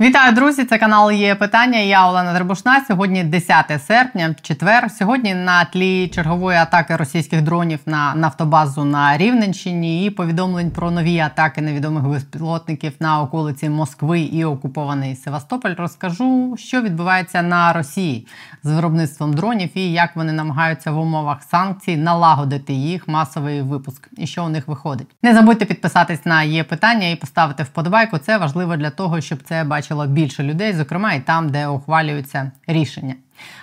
Вітаю, 0.00 0.34
друзі! 0.34 0.64
Це 0.64 0.78
канал 0.78 1.12
є 1.12 1.34
питання. 1.34 1.78
Я 1.78 2.08
Олена 2.08 2.34
Дребушна. 2.34 2.84
Сьогодні 2.88 3.24
10 3.24 3.82
серпня, 3.86 4.34
четвер. 4.42 4.90
Сьогодні 4.90 5.34
на 5.34 5.64
тлі 5.64 6.08
чергової 6.08 6.58
атаки 6.58 6.96
російських 6.96 7.42
дронів 7.42 7.78
на 7.86 8.14
нафтобазу 8.14 8.84
на 8.84 9.16
Рівненщині 9.16 10.06
і 10.06 10.10
повідомлень 10.10 10.70
про 10.70 10.90
нові 10.90 11.18
атаки 11.18 11.60
невідомих 11.60 12.02
безпілотників 12.04 12.92
на 13.00 13.22
околиці 13.22 13.68
Москви 13.68 14.20
і 14.20 14.44
окупований 14.44 15.16
Севастополь. 15.16 15.74
Розкажу, 15.78 16.56
що 16.58 16.82
відбувається 16.82 17.42
на 17.42 17.72
Росії 17.72 18.26
з 18.62 18.72
виробництвом 18.72 19.34
дронів 19.34 19.70
і 19.74 19.92
як 19.92 20.16
вони 20.16 20.32
намагаються 20.32 20.90
в 20.90 20.98
умовах 20.98 21.42
санкцій 21.42 21.96
налагодити 21.96 22.72
їх 22.72 23.08
масовий 23.08 23.62
випуск 23.62 24.08
і 24.16 24.26
що 24.26 24.44
у 24.44 24.48
них 24.48 24.68
виходить. 24.68 25.08
Не 25.22 25.34
забудьте 25.34 25.64
підписатись 25.64 26.26
на 26.26 26.42
є 26.42 26.64
питання 26.64 27.08
і 27.08 27.16
поставити 27.16 27.62
вподобайку. 27.62 28.18
Це 28.18 28.38
важливо 28.38 28.76
для 28.76 28.90
того, 28.90 29.20
щоб 29.20 29.38
це 29.42 29.64
бачити 29.64 29.83
бачило 29.84 30.06
більше 30.06 30.42
людей, 30.42 30.72
зокрема 30.72 31.12
і 31.12 31.20
там, 31.20 31.48
де 31.48 31.66
ухвалюються 31.66 32.52
рішення. 32.66 33.14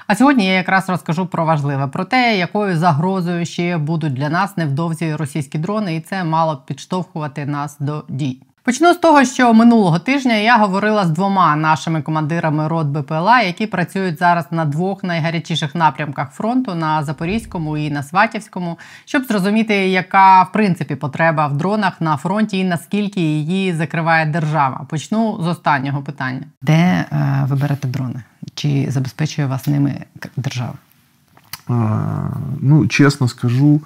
А 0.07 0.15
сьогодні 0.15 0.45
я 0.45 0.53
якраз 0.53 0.89
розкажу 0.89 1.25
про 1.25 1.45
важливе, 1.45 1.87
про 1.87 2.05
те, 2.05 2.37
якою 2.37 2.77
загрозою 2.77 3.45
ще 3.45 3.77
будуть 3.77 4.13
для 4.13 4.29
нас 4.29 4.57
невдовзі 4.57 5.15
російські 5.15 5.57
дрони, 5.57 5.95
і 5.95 6.01
це 6.01 6.23
мало 6.23 6.57
підштовхувати 6.57 7.45
нас 7.45 7.77
до 7.79 8.03
дій. 8.09 8.41
Почну 8.63 8.93
з 8.93 8.97
того, 8.97 9.25
що 9.25 9.53
минулого 9.53 9.99
тижня 9.99 10.35
я 10.35 10.57
говорила 10.57 11.05
з 11.05 11.09
двома 11.09 11.55
нашими 11.55 12.01
командирами 12.01 12.67
рот 12.67 12.87
БПЛА, 12.87 13.41
які 13.41 13.67
працюють 13.67 14.19
зараз 14.19 14.45
на 14.51 14.65
двох 14.65 15.03
найгарячіших 15.03 15.75
напрямках 15.75 16.31
фронту 16.31 16.75
на 16.75 17.03
Запорізькому 17.03 17.77
і 17.77 17.89
на 17.89 18.03
Сватівському, 18.03 18.79
щоб 19.05 19.23
зрозуміти, 19.23 19.75
яка 19.75 20.43
в 20.43 20.51
принципі 20.51 20.95
потреба 20.95 21.47
в 21.47 21.57
дронах 21.57 22.01
на 22.01 22.17
фронті 22.17 22.57
і 22.57 22.63
наскільки 22.63 23.21
її 23.21 23.73
закриває 23.73 24.25
держава. 24.25 24.85
Почну 24.89 25.39
з 25.43 25.47
останнього 25.47 26.01
питання: 26.01 26.41
де 26.61 27.05
е, 27.11 27.45
ви 27.47 27.55
берете 27.55 27.87
дрони? 27.87 28.23
Чи 28.55 28.85
забезпечує 28.91 29.47
вас 29.47 29.67
ними 29.67 29.95
держава? 30.37 30.73
А, 31.67 31.73
ну, 32.59 32.87
чесно 32.87 33.27
скажу, 33.27 33.81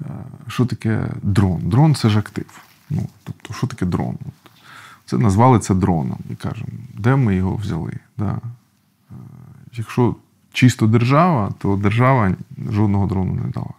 е, 0.00 0.04
що 0.48 0.66
таке 0.66 1.04
дрон? 1.22 1.60
Дрон 1.64 1.94
це 1.94 2.08
ж 2.08 2.18
актив. 2.18 2.63
Ну, 2.90 3.08
Тобто, 3.24 3.54
що 3.54 3.66
таке 3.66 3.86
дрон? 3.86 4.16
Це 5.06 5.18
назвали 5.18 5.58
це 5.58 5.74
дроном 5.74 6.18
і 6.30 6.34
кажемо, 6.34 6.68
де 6.94 7.16
ми 7.16 7.36
його 7.36 7.56
взяли? 7.56 7.92
Да. 8.18 8.38
Е, 9.10 9.14
якщо 9.72 10.16
чисто 10.52 10.86
держава, 10.86 11.52
то 11.58 11.76
держава 11.76 12.32
жодного 12.70 13.06
дрону 13.06 13.34
не 13.34 13.50
дала. 13.50 13.74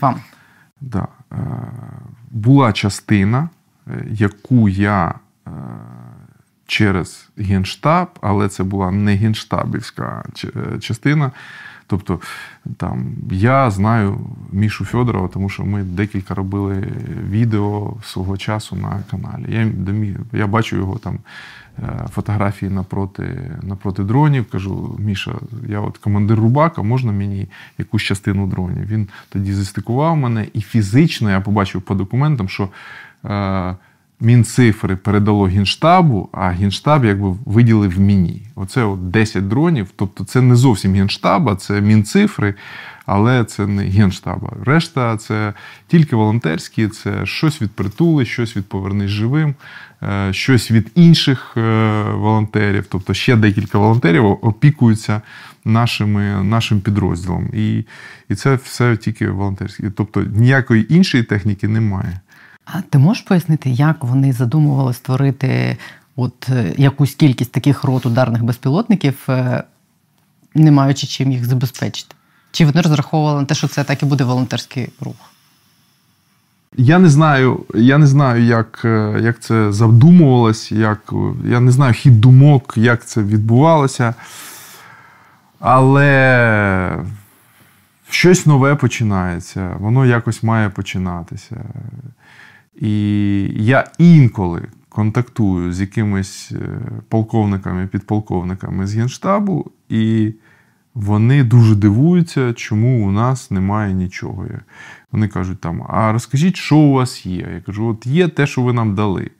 Вам? 0.00 0.20
Да. 0.80 1.08
Е, 1.32 1.36
була 2.30 2.72
частина, 2.72 3.48
е, 3.86 4.06
яку 4.10 4.68
я 4.68 5.14
через 6.66 7.28
Генштаб, 7.36 8.08
але 8.20 8.48
це 8.48 8.64
була 8.64 8.90
не 8.90 9.14
генштабівська 9.14 10.24
частина. 10.80 11.32
Тобто 11.86 12.20
там 12.76 13.06
я 13.30 13.70
знаю 13.70 14.20
Мішу 14.52 14.84
Федорова, 14.84 15.28
тому 15.28 15.48
що 15.48 15.64
ми 15.64 15.82
декілька 15.82 16.34
робили 16.34 16.88
відео 17.30 17.94
свого 18.02 18.36
часу 18.36 18.76
на 18.76 19.02
каналі. 19.10 19.44
Я 19.48 19.70
я 20.38 20.46
бачу 20.46 20.76
його 20.76 20.98
там 20.98 21.18
е, 21.78 22.06
фотографії 22.10 22.70
напроти 22.72 23.50
напроти 23.62 24.04
дронів. 24.04 24.50
Кажу, 24.50 24.96
Міша, 24.98 25.34
я 25.68 25.80
от 25.80 25.98
командир 25.98 26.38
Рубака, 26.38 26.82
можна 26.82 27.12
мені 27.12 27.48
якусь 27.78 28.02
частину 28.02 28.46
дронів? 28.46 28.86
Він 28.86 29.08
тоді 29.28 29.52
застикував 29.52 30.16
мене, 30.16 30.46
і 30.52 30.60
фізично 30.60 31.30
я 31.30 31.40
побачив 31.40 31.82
по 31.82 31.94
документам, 31.94 32.48
що. 32.48 32.68
Е, 33.24 33.76
Мінцифри 34.20 34.96
передало 34.96 35.44
Генштабу, 35.44 36.28
а 36.32 36.48
Генштаб 36.48 37.04
якби 37.04 37.36
виділив 37.44 38.00
мені. 38.00 38.42
Оце 38.54 38.84
от 38.84 39.10
10 39.10 39.48
дронів. 39.48 39.90
Тобто 39.96 40.24
це 40.24 40.40
не 40.40 40.56
зовсім 40.56 40.94
Генштаба, 40.94 41.56
це 41.56 41.80
Мінцифри, 41.80 42.54
але 43.06 43.44
це 43.44 43.66
не 43.66 43.84
Генштаба. 43.84 44.52
Решта 44.64 45.16
це 45.16 45.52
тільки 45.88 46.16
волонтерські, 46.16 46.88
це 46.88 47.26
щось 47.26 47.62
від 47.62 47.70
притули, 47.70 48.24
щось 48.24 48.56
від 48.56 48.68
повернись 48.68 49.10
живим, 49.10 49.54
е, 50.02 50.32
щось 50.32 50.70
від 50.70 50.90
інших 50.94 51.54
е, 51.56 52.02
волонтерів. 52.02 52.86
Тобто 52.88 53.14
ще 53.14 53.36
декілька 53.36 53.78
волонтерів 53.78 54.26
опікуються 54.26 55.22
нашими, 55.64 56.44
нашим 56.44 56.80
підрозділом. 56.80 57.50
І, 57.54 57.84
І 58.28 58.34
це 58.34 58.54
все 58.54 58.96
тільки 58.96 59.30
волонтерське. 59.30 59.90
Тобто 59.90 60.22
ніякої 60.22 60.94
іншої 60.94 61.22
техніки 61.24 61.68
немає. 61.68 62.20
А 62.64 62.80
ти 62.80 62.98
можеш 62.98 63.22
пояснити, 63.22 63.70
як 63.70 64.04
вони 64.04 64.32
задумували 64.32 64.94
створити 64.94 65.76
от 66.16 66.48
е, 66.48 66.74
якусь 66.76 67.14
кількість 67.14 67.52
таких 67.52 67.84
рот 67.84 68.06
ударних 68.06 68.44
безпілотників, 68.44 69.18
е, 69.28 69.64
не 70.54 70.70
маючи 70.70 71.06
чим 71.06 71.32
їх 71.32 71.44
забезпечити? 71.44 72.14
Чи 72.52 72.66
вони 72.66 72.80
розраховували 72.80 73.40
на 73.40 73.46
те, 73.46 73.54
що 73.54 73.68
це 73.68 73.84
так 73.84 74.02
і 74.02 74.06
буде 74.06 74.24
волонтерський 74.24 74.88
рух? 75.00 75.16
Я 76.76 76.98
не 76.98 77.08
знаю, 77.08 77.64
я 77.74 77.98
не 77.98 78.06
знаю, 78.06 78.44
як 78.44 78.82
е, 78.84 79.18
як 79.22 79.40
це 79.40 79.72
задумувалось, 79.72 80.72
як, 80.72 81.12
я 81.44 81.60
не 81.60 81.70
знаю 81.70 81.94
хід 81.94 82.20
думок, 82.20 82.74
як 82.76 83.04
це 83.04 83.22
відбувалося. 83.22 84.14
Але 85.60 86.98
щось 88.10 88.46
нове 88.46 88.74
починається, 88.74 89.76
воно 89.78 90.06
якось 90.06 90.42
має 90.42 90.68
починатися. 90.68 91.56
І 92.76 93.42
я 93.56 93.90
інколи 93.98 94.68
контактую 94.88 95.72
з 95.72 95.80
якимись 95.80 96.52
е, 96.52 96.80
полковниками, 97.08 97.86
підполковниками 97.86 98.86
з 98.86 98.94
Генштабу, 98.94 99.70
і 99.88 100.32
вони 100.94 101.44
дуже 101.44 101.74
дивуються, 101.74 102.52
чому 102.52 103.08
у 103.08 103.10
нас 103.10 103.50
немає 103.50 103.94
нічого. 103.94 104.46
Вони 105.12 105.28
кажуть, 105.28 105.60
там, 105.60 105.82
а 105.88 106.12
розкажіть, 106.12 106.56
що 106.56 106.76
у 106.76 106.92
вас 106.92 107.26
є? 107.26 107.48
Я 107.54 107.60
кажу, 107.60 107.86
от 107.86 108.06
є 108.06 108.28
те, 108.28 108.46
що 108.46 108.62
ви 108.62 108.72
нам 108.72 108.94
дали. 108.94 109.30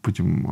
Потім, 0.00 0.46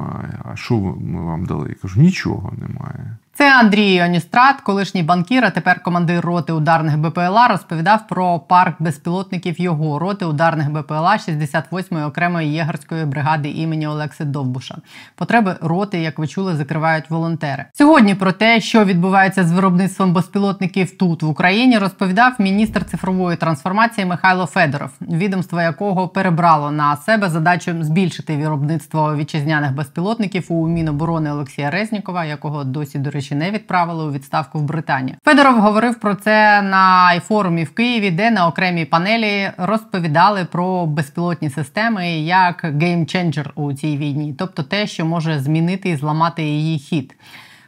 а 0.44 0.56
що 0.56 0.97
ми 1.00 1.24
вам 1.24 1.47
дали? 1.47 1.68
Я 1.68 1.74
кажу, 1.74 2.00
нічого 2.00 2.52
немає. 2.68 3.16
Це 3.41 3.59
Андрій 3.59 4.03
Оністрат, 4.03 4.61
колишній 4.61 5.03
банкір, 5.03 5.45
а 5.45 5.51
тепер 5.51 5.83
командир 5.83 6.25
роти 6.25 6.53
ударних 6.53 6.99
БПЛА, 6.99 7.49
розповідав 7.49 8.06
про 8.09 8.39
парк 8.39 8.77
безпілотників 8.78 9.61
його 9.61 9.99
роти 9.99 10.25
ударних 10.25 10.71
БПЛА 10.71 11.17
68-ї 11.17 12.06
окремої 12.06 12.53
єгерської 12.53 13.05
бригади 13.05 13.51
імені 13.51 13.87
Олекси 13.87 14.25
Довбуша. 14.25 14.77
Потреби 15.15 15.56
роти, 15.61 15.99
як 15.99 16.19
ви 16.19 16.27
чули, 16.27 16.56
закривають 16.56 17.11
волонтери. 17.11 17.65
Сьогодні 17.73 18.15
про 18.15 18.33
те, 18.33 18.61
що 18.61 18.84
відбувається 18.84 19.45
з 19.45 19.53
виробництвом 19.53 20.12
безпілотників 20.12 20.97
тут 20.97 21.22
в 21.22 21.28
Україні, 21.28 21.78
розповідав 21.78 22.33
міністр 22.39 22.84
цифрової 22.84 23.37
трансформації 23.37 24.07
Михайло 24.07 24.47
Федоров, 24.47 24.91
відомство 25.01 25.61
якого 25.61 26.09
перебрало 26.09 26.71
на 26.71 26.97
себе 26.97 27.31
задачу 27.31 27.75
збільшити 27.81 28.37
виробництво 28.37 29.17
вітчизняних 29.17 29.75
безпілотників 29.75 30.47
у 30.49 30.69
Міноборони 30.69 31.33
Олексія 31.33 31.71
Резнікова, 31.71 32.25
якого 32.25 32.65
досі 32.65 32.99
до 32.99 33.11
речі 33.11 33.29
не 33.34 33.50
відправили 33.50 34.04
у 34.04 34.12
відставку 34.12 34.58
в 34.58 34.62
Британію. 34.62 35.16
Федоров 35.24 35.60
говорив 35.60 36.00
про 36.00 36.14
це 36.14 36.62
на 36.62 37.20
форумі 37.20 37.64
в 37.64 37.74
Києві, 37.74 38.10
де 38.10 38.30
на 38.30 38.46
окремій 38.46 38.84
панелі 38.84 39.50
розповідали 39.56 40.44
про 40.44 40.86
безпілотні 40.86 41.50
системи 41.50 42.10
як 42.20 42.64
геймченджер 42.80 43.50
у 43.54 43.72
цій 43.72 43.96
війні, 43.96 44.34
тобто 44.38 44.62
те, 44.62 44.86
що 44.86 45.06
може 45.06 45.38
змінити 45.38 45.88
і 45.88 45.96
зламати 45.96 46.42
її 46.42 46.78
хід. 46.78 47.14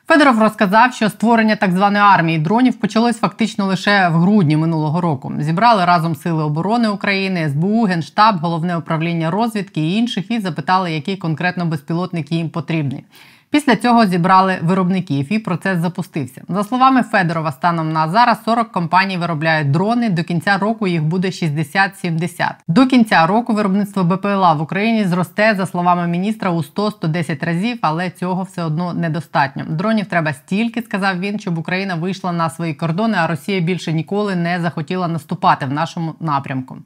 Федоров 0.08 0.38
розказав, 0.38 0.94
що 0.94 1.08
створення 1.08 1.56
так 1.56 1.72
званої 1.72 2.04
армії 2.04 2.38
дронів 2.38 2.80
почалось 2.80 3.18
фактично 3.18 3.66
лише 3.66 4.08
в 4.08 4.12
грудні 4.12 4.56
минулого 4.56 5.00
року. 5.00 5.32
Зібрали 5.38 5.84
разом 5.84 6.16
Сили 6.16 6.44
оборони 6.44 6.88
України, 6.88 7.48
СБУ, 7.48 7.82
Генштаб, 7.82 8.36
головне 8.36 8.76
управління 8.76 9.30
розвідки 9.30 9.80
і 9.80 9.96
інших, 9.96 10.30
і 10.30 10.40
запитали, 10.40 10.92
який 10.92 11.16
конкретно 11.16 11.66
безпілотник 11.66 12.32
їм 12.32 12.50
потрібний. 12.50 13.04
Після 13.52 13.76
цього 13.76 14.06
зібрали 14.06 14.58
виробників 14.62 15.32
і 15.32 15.38
процес 15.38 15.78
запустився. 15.78 16.42
За 16.48 16.64
словами 16.64 17.02
Федорова, 17.02 17.52
станом 17.52 17.92
на 17.92 18.08
зараз 18.08 18.38
40 18.44 18.72
компаній 18.72 19.16
виробляють 19.16 19.70
дрони. 19.70 20.10
До 20.10 20.24
кінця 20.24 20.58
року 20.58 20.86
їх 20.86 21.02
буде 21.02 21.28
60-70. 21.28 22.50
До 22.68 22.86
кінця 22.86 23.26
року 23.26 23.54
виробництво 23.54 24.04
БПЛА 24.04 24.52
в 24.52 24.62
Україні 24.62 25.04
зросте, 25.04 25.54
за 25.54 25.66
словами 25.66 26.06
міністра, 26.06 26.50
у 26.50 26.62
100-110 26.62 27.44
разів, 27.44 27.78
але 27.80 28.10
цього 28.10 28.42
все 28.42 28.64
одно 28.64 28.94
недостатньо. 28.94 29.64
Дронів 29.68 30.06
треба 30.06 30.32
стільки, 30.32 30.82
сказав 30.82 31.20
він, 31.20 31.38
щоб 31.38 31.58
Україна 31.58 31.94
вийшла 31.94 32.32
на 32.32 32.50
свої 32.50 32.74
кордони, 32.74 33.16
а 33.20 33.26
Росія 33.26 33.60
більше 33.60 33.92
ніколи 33.92 34.36
не 34.36 34.60
захотіла 34.60 35.08
наступати 35.08 35.66
в 35.66 35.72
нашому 35.72 36.14
напрямку. 36.20 36.76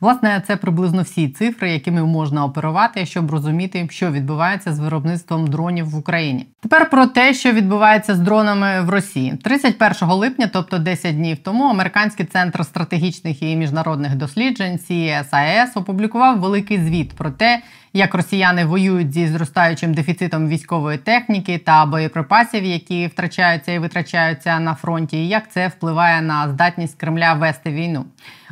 Власне, 0.00 0.42
це 0.46 0.56
приблизно 0.56 1.02
всі 1.02 1.28
цифри, 1.28 1.70
якими 1.70 2.04
можна 2.04 2.44
оперувати, 2.44 3.06
щоб 3.06 3.30
розуміти, 3.30 3.88
що 3.90 4.10
відбувається 4.10 4.72
з 4.72 4.78
виробництвом 4.78 5.46
дронів 5.46 5.90
в 5.90 5.96
Україні. 5.96 6.46
Тепер 6.60 6.90
про 6.90 7.06
те, 7.06 7.34
що 7.34 7.52
відбувається 7.52 8.14
з 8.14 8.18
дронами 8.18 8.80
в 8.80 8.90
Росії, 8.90 9.38
31 9.44 10.08
липня, 10.08 10.50
тобто 10.52 10.78
10 10.78 11.16
днів 11.16 11.38
тому, 11.38 11.64
американський 11.64 12.26
центр 12.26 12.64
стратегічних 12.64 13.42
і 13.42 13.56
міжнародних 13.56 14.14
досліджень 14.14 14.78
CSIS 14.90 15.68
опублікував 15.74 16.40
великий 16.40 16.78
звіт 16.78 17.12
про 17.12 17.30
те, 17.30 17.62
як 17.96 18.14
росіяни 18.14 18.64
воюють 18.64 19.12
зі 19.12 19.28
зростаючим 19.28 19.94
дефіцитом 19.94 20.48
військової 20.48 20.98
техніки 20.98 21.58
та 21.58 21.86
боєприпасів, 21.86 22.64
які 22.64 23.06
втрачаються 23.06 23.72
і 23.72 23.78
витрачаються 23.78 24.60
на 24.60 24.74
фронті, 24.74 25.16
і 25.16 25.28
як 25.28 25.52
це 25.52 25.68
впливає 25.68 26.22
на 26.22 26.48
здатність 26.48 26.98
Кремля 26.98 27.34
вести 27.34 27.70
війну. 27.70 28.04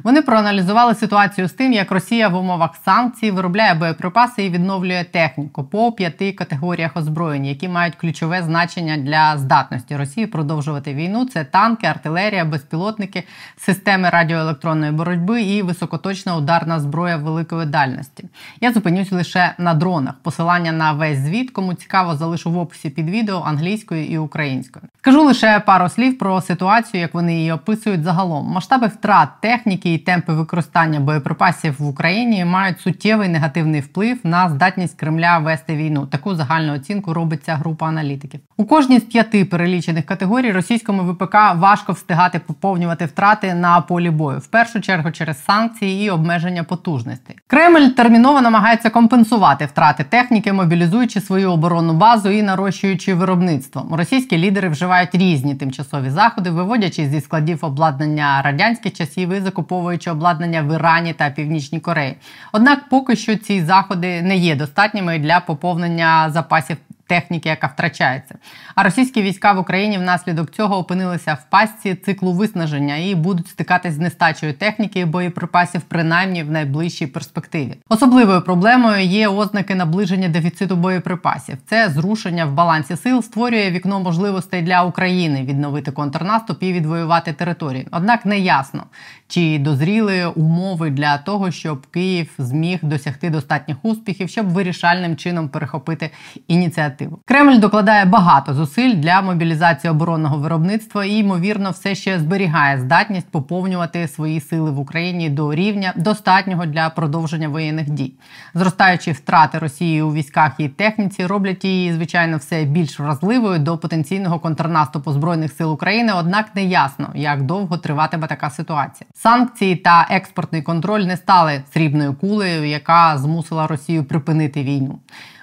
Вони 0.02 0.22
проаналізували 0.22 0.94
ситуацію 0.94 1.48
з 1.48 1.52
тим, 1.52 1.72
як 1.72 1.90
Росія 1.90 2.28
в 2.28 2.36
умовах 2.36 2.70
санкцій 2.84 3.30
виробляє 3.30 3.74
боєприпаси 3.74 4.44
і 4.44 4.50
відновлює 4.50 5.04
техніку 5.04 5.64
по 5.64 5.92
п'яти 5.92 6.32
категоріях 6.32 6.96
озброєнь, 6.96 7.46
які 7.46 7.68
мають 7.68 7.94
ключове 7.94 8.42
значення 8.42 8.96
для 8.96 9.38
здатності 9.38 9.96
Росії 9.96 10.26
продовжувати 10.26 10.94
війну. 10.94 11.26
Це 11.26 11.44
танки, 11.44 11.86
артилерія, 11.86 12.44
безпілотники, 12.44 13.22
системи 13.56 14.10
радіоелектронної 14.10 14.92
боротьби 14.92 15.42
і 15.42 15.62
високоточна 15.62 16.36
ударна 16.36 16.80
зброя 16.80 17.16
великої 17.16 17.66
дальності. 17.66 18.24
Я 18.60 18.72
зупинюсь 18.72 19.12
лише 19.12 19.33
на 19.58 19.74
дронах. 19.74 20.14
Посилання 20.22 20.72
на 20.72 20.92
весь 20.92 21.18
звіт, 21.18 21.50
кому 21.50 21.74
цікаво, 21.74 22.16
залишу 22.16 22.50
в 22.50 22.58
описі 22.58 22.90
під 22.90 23.10
відео 23.10 23.42
англійською 23.46 24.06
і 24.06 24.18
українською. 24.18 24.84
Скажу 24.98 25.24
лише 25.24 25.60
пару 25.60 25.88
слів 25.88 26.18
про 26.18 26.40
ситуацію, 26.40 27.00
як 27.00 27.14
вони 27.14 27.34
її 27.34 27.52
описують 27.52 28.02
загалом. 28.02 28.46
Масштаби 28.46 28.86
втрат 28.86 29.28
техніки 29.40 29.94
і 29.94 29.98
темпи 29.98 30.32
використання 30.32 31.00
боєприпасів 31.00 31.74
в 31.78 31.86
Україні 31.86 32.44
мають 32.44 32.80
суттєвий 32.80 33.28
негативний 33.28 33.80
вплив 33.80 34.18
на 34.24 34.48
здатність 34.48 34.98
Кремля 34.98 35.38
вести 35.38 35.76
війну. 35.76 36.06
Таку 36.06 36.34
загальну 36.34 36.74
оцінку 36.74 37.14
робить 37.14 37.44
ця 37.44 37.54
група 37.54 37.86
аналітиків. 37.86 38.40
У 38.56 38.64
кожній 38.64 38.98
з 38.98 39.02
п'яти 39.02 39.44
перелічених 39.44 40.06
категорій 40.06 40.52
російському 40.52 41.12
ВПК 41.12 41.34
важко 41.54 41.92
встигати 41.92 42.38
поповнювати 42.38 43.04
втрати 43.04 43.54
на 43.54 43.80
полі 43.80 44.10
бою, 44.10 44.38
в 44.38 44.46
першу 44.46 44.80
чергу 44.80 45.10
через 45.10 45.44
санкції 45.44 46.06
і 46.06 46.10
обмеження 46.10 46.64
потужностей. 46.64 47.36
Кремль 47.46 47.88
терміново 47.88 48.40
намагається 48.40 48.90
компенсувати 48.90 49.13
втрати 49.22 50.04
техніки, 50.04 50.52
мобілізуючи 50.52 51.20
свою 51.20 51.52
оборонну 51.52 51.92
базу 51.92 52.30
і 52.30 52.42
нарощуючи 52.42 53.14
виробництво. 53.14 53.88
Російські 53.90 54.38
лідери 54.38 54.68
вживають 54.68 55.14
різні 55.14 55.54
тимчасові 55.54 56.10
заходи, 56.10 56.50
виводячи 56.50 57.06
зі 57.06 57.20
складів 57.20 57.64
обладнання 57.64 58.42
радянських 58.42 58.92
часів 58.92 59.32
і 59.32 59.40
закуповуючи 59.40 60.10
обладнання 60.10 60.62
в 60.62 60.74
Ірані 60.74 61.12
та 61.12 61.30
Північній 61.30 61.80
Кореї. 61.80 62.16
Однак, 62.52 62.88
поки 62.88 63.16
що 63.16 63.36
ці 63.36 63.64
заходи 63.64 64.22
не 64.22 64.36
є 64.36 64.56
достатніми 64.56 65.18
для 65.18 65.40
поповнення 65.40 66.30
запасів 66.30 66.76
техніки, 67.14 67.48
яка 67.48 67.66
втрачається. 67.66 68.34
А 68.74 68.82
російські 68.82 69.22
війська 69.22 69.52
в 69.52 69.58
Україні 69.58 69.98
внаслідок 69.98 70.50
цього 70.50 70.78
опинилися 70.78 71.34
в 71.34 71.50
пастці 71.50 71.94
циклу 71.94 72.32
виснаження 72.32 72.96
і 72.96 73.14
будуть 73.14 73.48
стикатись 73.48 73.94
з 73.94 73.98
нестачею 73.98 74.52
техніки 74.52 75.00
і 75.00 75.04
боєприпасів, 75.04 75.80
принаймні 75.80 76.42
в 76.42 76.50
найближчій 76.50 77.06
перспективі. 77.06 77.74
Особливою 77.88 78.42
проблемою 78.42 79.04
є 79.04 79.28
ознаки 79.28 79.74
наближення 79.74 80.28
дефіциту 80.28 80.76
боєприпасів. 80.76 81.56
Це 81.66 81.88
зрушення 81.88 82.46
в 82.46 82.52
балансі 82.52 82.96
сил 82.96 83.22
створює 83.22 83.70
вікно 83.70 84.00
можливостей 84.00 84.62
для 84.62 84.82
України 84.82 85.42
відновити 85.42 85.90
контрнаступ 85.90 86.62
і 86.62 86.72
відвоювати 86.72 87.32
території. 87.32 87.88
Однак 87.90 88.26
не 88.26 88.38
ясно, 88.38 88.84
чи 89.28 89.58
дозріли 89.58 90.26
умови 90.26 90.90
для 90.90 91.18
того, 91.18 91.50
щоб 91.50 91.86
Київ 91.86 92.30
зміг 92.38 92.78
досягти 92.82 93.30
достатніх 93.30 93.76
успіхів, 93.82 94.28
щоб 94.28 94.48
вирішальним 94.48 95.16
чином 95.16 95.48
перехопити 95.48 96.10
ініціативу. 96.48 97.03
Кремль 97.24 97.58
докладає 97.58 98.04
багато 98.04 98.54
зусиль 98.54 98.94
для 98.94 99.22
мобілізації 99.22 99.90
оборонного 99.90 100.38
виробництва 100.38 101.04
і 101.04 101.16
ймовірно 101.16 101.70
все 101.70 101.94
ще 101.94 102.18
зберігає 102.18 102.78
здатність 102.80 103.30
поповнювати 103.30 104.08
свої 104.08 104.40
сили 104.40 104.70
в 104.70 104.78
Україні 104.78 105.30
до 105.30 105.54
рівня 105.54 105.92
достатнього 105.96 106.66
для 106.66 106.90
продовження 106.90 107.48
воєнних 107.48 107.90
дій. 107.90 108.14
Зростаючі 108.54 109.12
втрати 109.12 109.58
Росії 109.58 110.02
у 110.02 110.12
військах 110.12 110.52
і 110.58 110.68
техніці 110.68 111.26
роблять 111.26 111.64
її, 111.64 111.92
звичайно, 111.92 112.36
все 112.36 112.64
більш 112.64 113.00
вразливою 113.00 113.58
до 113.58 113.78
потенційного 113.78 114.38
контрнаступу 114.38 115.12
збройних 115.12 115.52
сил 115.52 115.72
України 115.72 116.12
однак 116.16 116.54
не 116.54 116.64
ясно, 116.64 117.10
як 117.14 117.42
довго 117.42 117.78
триватиме 117.78 118.26
така 118.26 118.50
ситуація. 118.50 119.08
Санкції 119.14 119.76
та 119.76 120.06
експортний 120.10 120.62
контроль 120.62 121.00
не 121.00 121.16
стали 121.16 121.62
срібною 121.72 122.14
кулею, 122.14 122.64
яка 122.64 123.18
змусила 123.18 123.66
Росію 123.66 124.04
припинити 124.04 124.62
війну. 124.62 124.98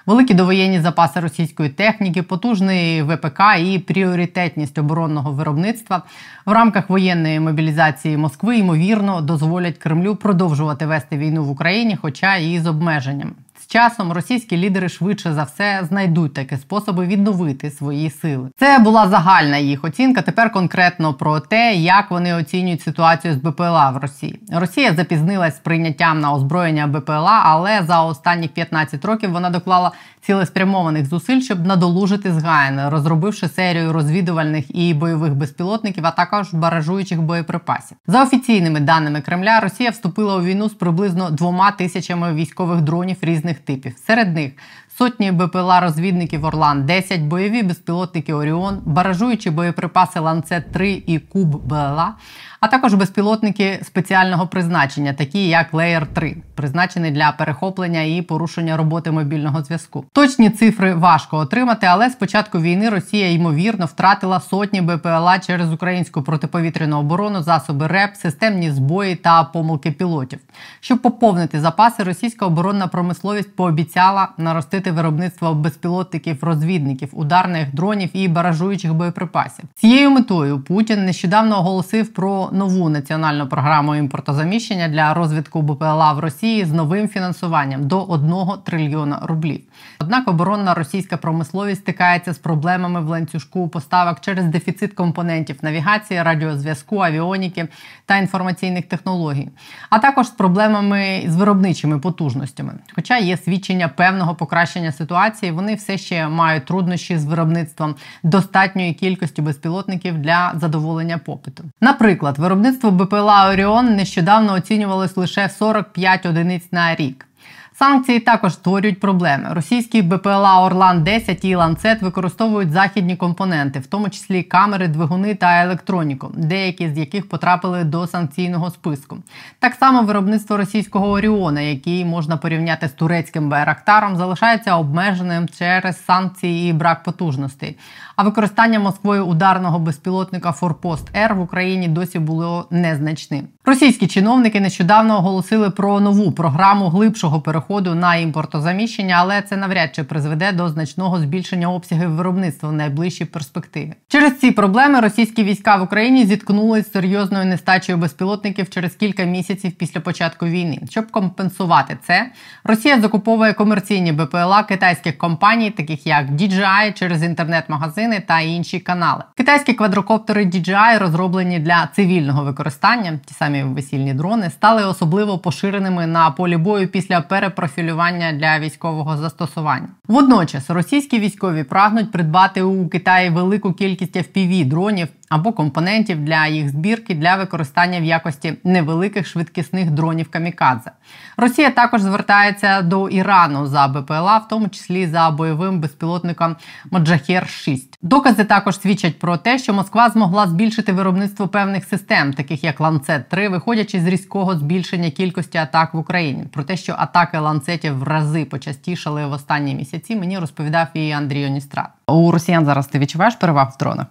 Великі 0.06 0.34
довоєнні 0.34 0.80
запаси 0.80 1.20
російської 1.20 1.68
техніки, 1.68 2.22
потужний 2.22 3.02
ВПК 3.02 3.40
і 3.60 3.78
пріоритетність 3.78 4.78
оборонного 4.78 5.32
виробництва. 5.32 6.02
В 6.46 6.52
рамках 6.52 6.90
воєнної 6.90 7.40
мобілізації 7.40 8.16
Москви 8.16 8.58
ймовірно 8.58 9.20
дозволять 9.20 9.78
Кремлю 9.78 10.16
продовжувати 10.16 10.86
вести 10.86 11.16
війну 11.16 11.44
в 11.44 11.50
Україні, 11.50 11.98
хоча 12.02 12.36
і 12.36 12.58
з 12.58 12.66
обмеженням 12.66 13.34
часом 13.72 14.12
російські 14.12 14.56
лідери 14.56 14.88
швидше 14.88 15.32
за 15.32 15.42
все 15.42 15.80
знайдуть 15.88 16.34
такі 16.34 16.56
способи 16.56 17.06
відновити 17.06 17.70
свої 17.70 18.10
сили. 18.10 18.50
Це 18.58 18.78
була 18.78 19.08
загальна 19.08 19.56
їх 19.56 19.84
оцінка. 19.84 20.22
Тепер 20.22 20.52
конкретно 20.52 21.14
про 21.14 21.40
те, 21.40 21.74
як 21.74 22.10
вони 22.10 22.34
оцінюють 22.34 22.82
ситуацію 22.82 23.34
з 23.34 23.36
БПЛА 23.36 23.90
в 23.90 23.96
Росії. 23.96 24.40
Росія 24.52 24.94
запізнилась 24.94 25.56
з 25.56 25.58
прийняттям 25.58 26.20
на 26.20 26.32
озброєння 26.32 26.86
БПЛА, 26.86 27.42
але 27.44 27.82
за 27.82 28.02
останні 28.02 28.48
15 28.48 29.04
років 29.04 29.30
вона 29.30 29.50
доклала 29.50 29.92
цілеспрямованих 30.22 31.06
зусиль, 31.06 31.40
щоб 31.40 31.66
надолужити 31.66 32.32
згаяне, 32.32 32.90
розробивши 32.90 33.48
серію 33.48 33.92
розвідувальних 33.92 34.76
і 34.76 34.94
бойових 34.94 35.34
безпілотників, 35.34 36.06
а 36.06 36.10
також 36.10 36.54
баражуючих 36.54 37.22
боєприпасів. 37.22 37.96
За 38.06 38.22
офіційними 38.22 38.80
даними 38.80 39.20
Кремля, 39.20 39.60
Росія 39.60 39.90
вступила 39.90 40.36
у 40.36 40.42
війну 40.42 40.68
з 40.68 40.74
приблизно 40.74 41.30
двома 41.30 41.70
тисячами 41.70 42.34
військових 42.34 42.80
дронів 42.80 43.16
різних 43.22 43.58
типів. 43.64 43.94
Серед 44.06 44.34
них 44.34 44.52
сотні 44.98 45.32
БПЛА 45.32 45.80
розвідників 45.80 46.44
Орлан, 46.44 46.86
10 46.86 47.20
бойові 47.20 47.62
безпілотники 47.62 48.34
Оріон, 48.34 48.82
баражуючі 48.84 49.50
боєприпаси 49.50 50.20
Ланцет 50.20 50.72
3 50.72 51.02
і 51.06 51.18
Куб 51.18 51.56
БЛА, 51.66 52.14
а 52.62 52.68
також 52.68 52.94
безпілотники 52.94 53.80
спеціального 53.82 54.46
призначення, 54.46 55.12
такі 55.12 55.48
як 55.48 55.72
Layer 55.72 56.06
3, 56.12 56.36
призначені 56.54 57.10
для 57.10 57.32
перехоплення 57.32 58.02
і 58.02 58.22
порушення 58.22 58.76
роботи 58.76 59.10
мобільного 59.10 59.62
зв'язку. 59.62 60.04
Точні 60.12 60.50
цифри 60.50 60.94
важко 60.94 61.36
отримати, 61.36 61.86
але 61.86 62.10
з 62.10 62.14
початку 62.14 62.60
війни 62.60 62.88
Росія 62.88 63.30
ймовірно 63.30 63.86
втратила 63.86 64.40
сотні 64.40 64.80
БПЛА 64.82 65.38
через 65.38 65.72
українську 65.72 66.22
протиповітряну 66.22 66.98
оборону, 66.98 67.42
засоби 67.42 67.86
РЕП, 67.86 68.14
системні 68.16 68.70
збої 68.70 69.16
та 69.16 69.44
помилки 69.44 69.90
пілотів. 69.90 70.38
Щоб 70.80 70.98
поповнити 70.98 71.60
запаси, 71.60 72.02
російська 72.02 72.46
оборонна 72.46 72.86
промисловість 72.86 73.56
пообіцяла 73.56 74.28
наростити 74.38 74.90
виробництво 74.92 75.54
безпілотників, 75.54 76.44
розвідників, 76.44 77.08
ударних 77.12 77.74
дронів 77.74 78.10
і 78.12 78.28
баражуючих 78.28 78.94
боєприпасів. 78.94 79.64
Цією 79.74 80.10
метою 80.10 80.60
Путін 80.60 81.04
нещодавно 81.04 81.58
оголосив 81.58 82.12
про 82.12 82.51
нову 82.52 82.88
національну 82.88 83.48
програму 83.48 83.94
імпортозаміщення 83.94 84.88
для 84.88 85.14
розвитку 85.14 85.62
БПЛА 85.62 86.12
в 86.12 86.18
Росії 86.18 86.64
з 86.64 86.72
новим 86.72 87.08
фінансуванням 87.08 87.86
до 87.86 88.02
1 88.02 88.34
трильйона 88.64 89.18
рублів. 89.22 89.60
Однак 90.00 90.28
оборонна 90.28 90.74
російська 90.74 91.16
промисловість 91.16 91.80
стикається 91.80 92.32
з 92.32 92.38
проблемами 92.38 93.00
в 93.00 93.08
ланцюжку 93.08 93.68
поставок 93.68 94.20
через 94.20 94.44
дефіцит 94.44 94.92
компонентів 94.92 95.58
навігації, 95.62 96.22
радіозв'язку, 96.22 97.00
авіоніки 97.00 97.68
та 98.06 98.16
інформаційних 98.16 98.86
технологій, 98.86 99.48
а 99.90 99.98
також 99.98 100.26
з 100.26 100.30
проблемами 100.30 101.24
з 101.26 101.36
виробничими 101.36 101.98
потужностями. 101.98 102.72
Хоча 102.94 103.18
є 103.18 103.36
свідчення 103.36 103.88
певного 103.88 104.34
покращення 104.34 104.92
ситуації, 104.92 105.52
вони 105.52 105.74
все 105.74 105.98
ще 105.98 106.28
мають 106.28 106.64
труднощі 106.64 107.18
з 107.18 107.24
виробництвом 107.24 107.94
достатньої 108.22 108.94
кількості 108.94 109.42
безпілотників 109.42 110.18
для 110.18 110.52
задоволення 110.56 111.18
попиту. 111.18 111.64
Наприклад, 111.80 112.38
виробництво 112.42 112.90
БПЛА 112.90 113.50
Оріон 113.50 113.94
нещодавно 113.94 114.52
оцінювалось 114.52 115.16
лише 115.16 115.48
45 115.48 116.26
одиниць 116.26 116.72
на 116.72 116.94
рік. 116.94 117.26
Санкції 117.74 118.20
також 118.20 118.52
створюють 118.52 119.00
проблеми. 119.00 119.48
Російські 119.50 120.02
БПЛА 120.02 120.62
Орлан 120.62 121.04
10 121.04 121.44
і 121.44 121.54
ланцет 121.54 122.02
використовують 122.02 122.70
західні 122.70 123.16
компоненти, 123.16 123.78
в 123.78 123.86
тому 123.86 124.08
числі 124.10 124.42
камери, 124.42 124.88
двигуни 124.88 125.34
та 125.34 125.62
електроніку, 125.62 126.30
деякі 126.34 126.88
з 126.88 126.98
яких 126.98 127.28
потрапили 127.28 127.84
до 127.84 128.06
санкційного 128.06 128.70
списку. 128.70 129.16
Так 129.58 129.74
само 129.74 130.02
виробництво 130.02 130.56
російського 130.56 131.10
Оріона, 131.10 131.60
який 131.60 132.04
можна 132.04 132.36
порівняти 132.36 132.88
з 132.88 132.92
турецьким 132.92 133.48
Байрактаром, 133.48 134.16
залишається 134.16 134.76
обмеженим 134.76 135.48
через 135.58 136.04
санкції 136.04 136.70
і 136.70 136.72
брак 136.72 137.02
потужностей. 137.02 137.78
А 138.16 138.22
використання 138.22 138.78
Москвою 138.78 139.26
ударного 139.26 139.78
безпілотника 139.78 140.52
Форпост 140.52 141.16
Р 141.16 141.34
в 141.34 141.40
Україні 141.40 141.88
досі 141.88 142.18
було 142.18 142.66
незначним. 142.70 143.48
Російські 143.64 144.06
чиновники 144.06 144.60
нещодавно 144.60 145.18
оголосили 145.18 145.70
про 145.70 146.00
нову 146.00 146.32
програму 146.32 146.88
глибшого 146.88 147.40
переходу 147.40 147.61
переходу 147.62 147.94
на 147.94 148.16
імпортозаміщення, 148.16 149.14
але 149.18 149.42
це 149.42 149.56
навряд 149.56 149.94
чи 149.94 150.04
призведе 150.04 150.52
до 150.52 150.68
значного 150.68 151.18
збільшення 151.18 151.70
обсягів 151.70 152.10
виробництва 152.10 152.68
в 152.68 152.72
найближчій 152.72 153.24
перспективі. 153.24 153.94
Через 154.08 154.38
ці 154.38 154.50
проблеми 154.50 155.00
російські 155.00 155.44
війська 155.44 155.76
в 155.76 155.82
Україні 155.82 156.26
зіткнулись 156.26 156.86
з 156.88 156.92
серйозною 156.92 157.44
нестачею 157.44 157.98
безпілотників 157.98 158.70
через 158.70 158.94
кілька 158.94 159.24
місяців 159.24 159.72
після 159.72 160.00
початку 160.00 160.46
війни. 160.46 160.78
Щоб 160.90 161.10
компенсувати 161.10 161.98
це, 162.06 162.30
Росія 162.64 163.00
закуповує 163.00 163.52
комерційні 163.52 164.12
БПЛА 164.12 164.62
китайських 164.62 165.18
компаній, 165.18 165.70
таких 165.70 166.06
як 166.06 166.30
DJI, 166.30 166.92
через 166.92 167.22
інтернет-магазини 167.22 168.22
та 168.26 168.40
інші 168.40 168.80
канали. 168.80 169.22
Китайські 169.36 169.72
квадрокоптери 169.72 170.44
DJI, 170.44 170.98
розроблені 170.98 171.58
для 171.58 171.88
цивільного 171.96 172.44
використання, 172.44 173.20
ті 173.26 173.34
самі 173.34 173.62
весільні 173.62 174.14
дрони, 174.14 174.50
стали 174.50 174.84
особливо 174.84 175.38
поширеними 175.38 176.06
на 176.06 176.30
полі 176.30 176.56
бою 176.56 176.88
після 176.88 177.20
перепрофілювання 177.52 178.32
для 178.32 178.58
військового 178.58 179.16
застосування. 179.16 179.88
Водночас 180.12 180.70
російські 180.70 181.18
військові 181.18 181.64
прагнуть 181.64 182.12
придбати 182.12 182.62
у 182.62 182.88
Китаї 182.88 183.30
велику 183.30 183.72
кількість 183.72 184.16
fpv 184.16 184.64
дронів 184.64 185.08
або 185.32 185.52
компонентів 185.52 186.24
для 186.24 186.46
їх 186.46 186.68
збірки 186.68 187.14
для 187.14 187.36
використання 187.36 188.00
в 188.00 188.04
якості 188.04 188.54
невеликих 188.64 189.26
швидкісних 189.26 189.90
дронів 189.90 190.30
камікадзе. 190.30 190.90
Росія 191.36 191.70
також 191.70 192.00
звертається 192.00 192.82
до 192.82 193.08
Ірану 193.08 193.66
за 193.66 193.88
БПЛА, 193.88 194.38
в 194.38 194.48
тому 194.48 194.68
числі 194.68 195.06
за 195.06 195.30
бойовим 195.30 195.80
безпілотником 195.80 196.56
Моджахер 196.90 197.48
6 197.48 197.98
Докази 198.02 198.44
також 198.44 198.80
свідчать 198.80 199.18
про 199.18 199.36
те, 199.36 199.58
що 199.58 199.74
Москва 199.74 200.10
змогла 200.10 200.46
збільшити 200.46 200.92
виробництво 200.92 201.48
певних 201.48 201.84
систем, 201.84 202.32
таких 202.32 202.64
як 202.64 202.80
Ланцет 202.80 203.28
3 203.28 203.48
виходячи 203.48 204.00
з 204.00 204.06
різкого 204.06 204.56
збільшення 204.56 205.10
кількості 205.10 205.58
атак 205.58 205.94
в 205.94 205.98
Україні. 205.98 206.44
Про 206.52 206.62
те, 206.62 206.76
що 206.76 206.94
атаки 206.98 207.38
ланцетів 207.38 207.98
в 207.98 208.02
рази 208.02 208.44
почастішали 208.44 209.26
в 209.26 209.32
останні 209.32 209.74
місяці, 209.74 210.01
мені 210.10 210.38
розповідав 210.38 210.86
і 210.94 211.10
Андрій 211.10 211.46
Оністрат. 211.46 211.90
У 212.06 212.30
росіян 212.30 212.64
зараз 212.64 212.86
ти 212.86 212.98
відчуваєш 212.98 213.36
переваг 213.36 213.72
в 213.74 213.78
дронах? 213.78 214.06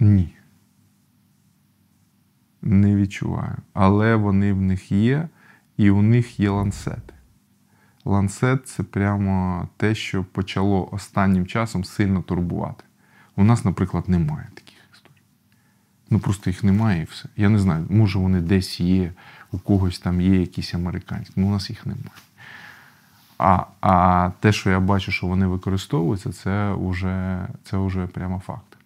Ні. 0.00 0.36
Не 2.62 2.96
відчуваю. 2.96 3.56
Але 3.72 4.16
вони 4.16 4.52
в 4.52 4.60
них 4.60 4.92
є, 4.92 5.28
і 5.76 5.90
у 5.90 6.02
них 6.02 6.40
є 6.40 6.50
ланцети. 6.50 7.14
Ланцет 8.04 8.68
це 8.68 8.82
прямо 8.82 9.68
те, 9.76 9.94
що 9.94 10.24
почало 10.24 10.88
останнім 10.92 11.46
часом 11.46 11.84
сильно 11.84 12.22
турбувати. 12.22 12.84
У 13.36 13.44
нас, 13.44 13.64
наприклад, 13.64 14.08
немає 14.08 14.48
таких 14.54 14.78
історій. 14.92 15.22
Ну 16.10 16.18
просто 16.18 16.50
їх 16.50 16.64
немає 16.64 17.02
і 17.02 17.04
все. 17.04 17.28
Я 17.36 17.48
не 17.48 17.58
знаю, 17.58 17.86
може 17.90 18.18
вони 18.18 18.40
десь 18.40 18.80
є, 18.80 19.12
у 19.52 19.58
когось 19.58 19.98
там 19.98 20.20
є 20.20 20.40
якісь 20.40 20.74
американські, 20.74 21.34
але 21.36 21.46
у 21.46 21.50
нас 21.50 21.70
їх 21.70 21.86
немає. 21.86 22.10
А 23.40 23.64
а 23.80 24.30
те, 24.40 24.52
що 24.52 24.70
я 24.70 24.80
бачу, 24.80 25.12
що 25.12 25.26
вони 25.26 25.46
використовуються, 25.46 26.32
це 26.32 26.74
вже 26.80 27.46
це 27.64 27.76
вже 27.76 28.06
прямо 28.06 28.42
факт. 28.46 28.76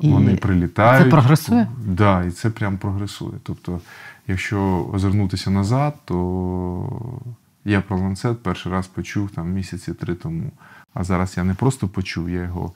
І 0.00 0.12
Вони 0.12 0.36
прилітають. 0.36 1.04
Це 1.04 1.10
прогресує? 1.10 1.64
Так, 1.64 1.94
да, 1.94 2.24
і 2.24 2.30
це 2.30 2.50
прям 2.50 2.78
прогресує. 2.78 3.32
Тобто, 3.42 3.80
якщо 4.26 4.90
озирнутися 4.92 5.50
назад, 5.50 5.94
то 6.04 7.20
я 7.64 7.80
про 7.80 7.98
ланцет 7.98 8.42
перший 8.42 8.72
раз 8.72 8.86
почув 8.86 9.30
там 9.30 9.52
місяці 9.52 9.94
три 9.94 10.14
тому. 10.14 10.50
А 10.94 11.04
зараз 11.04 11.36
я 11.36 11.44
не 11.44 11.54
просто 11.54 11.88
почув, 11.88 12.30
я 12.30 12.42
його 12.42 12.72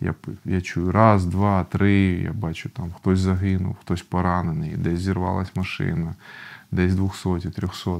я 0.00 0.14
я 0.44 0.60
чую 0.60 0.92
раз, 0.92 1.26
два, 1.26 1.64
три. 1.64 2.22
Я 2.22 2.32
бачу, 2.32 2.68
там 2.68 2.92
хтось 2.92 3.18
загинув, 3.18 3.76
хтось 3.80 4.02
поранений, 4.02 4.76
десь 4.76 5.00
зірвалась 5.00 5.56
машина, 5.56 6.14
десь 6.72 6.94
200, 6.94 7.50
300. 7.50 7.90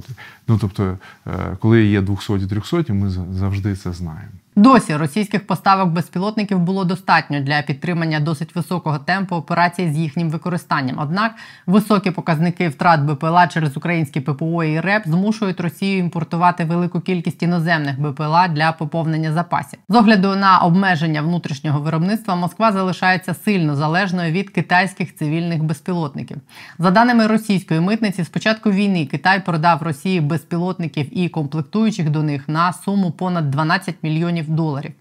Ну 0.48 0.58
тобто, 0.60 0.98
е, 1.26 1.56
коли 1.60 1.84
є 1.84 2.00
200, 2.00 2.46
300, 2.46 2.94
ми 2.94 3.10
завжди 3.10 3.76
це 3.76 3.92
знаємо. 3.92 4.32
Досі 4.58 4.96
російських 4.96 5.46
поставок 5.46 5.88
безпілотників 5.88 6.58
було 6.58 6.84
достатньо 6.84 7.40
для 7.40 7.62
підтримання 7.62 8.20
досить 8.20 8.54
високого 8.54 8.98
темпу 8.98 9.36
операцій 9.36 9.92
з 9.92 9.98
їхнім 9.98 10.30
використаннем. 10.30 10.98
Однак 10.98 11.32
високі 11.66 12.10
показники 12.10 12.68
втрат 12.68 13.00
БПЛА 13.00 13.46
через 13.46 13.76
українські 13.76 14.20
ППО 14.20 14.64
і 14.64 14.80
РЕП 14.80 15.02
змушують 15.06 15.60
Росію 15.60 15.98
імпортувати 15.98 16.64
велику 16.64 17.00
кількість 17.00 17.42
іноземних 17.42 18.00
БПЛА 18.00 18.48
для 18.48 18.72
поповнення 18.72 19.32
запасів. 19.32 19.78
З 19.88 19.94
огляду 19.94 20.36
на 20.36 20.58
обмеження 20.58 21.22
внутрішнього 21.22 21.80
виробництва 21.80 22.36
Москва 22.36 22.72
залишається 22.72 23.34
сильно 23.34 23.76
залежною 23.76 24.32
від 24.32 24.50
китайських 24.50 25.16
цивільних 25.16 25.62
безпілотників. 25.62 26.36
За 26.78 26.90
даними 26.90 27.26
російської 27.26 27.80
митниці, 27.80 28.22
з 28.22 28.28
початку 28.58 28.70
війни 28.70 29.06
Китай 29.06 29.44
продав 29.44 29.82
Росії 29.82 30.20
безпілотників 30.20 31.18
і 31.18 31.28
комплектуючих 31.28 32.10
до 32.10 32.22
них 32.22 32.48
на 32.48 32.72
суму 32.72 33.10
понад 33.10 33.50
12 33.50 33.94
мільйонів 34.02 34.50
доларів. 34.50 34.92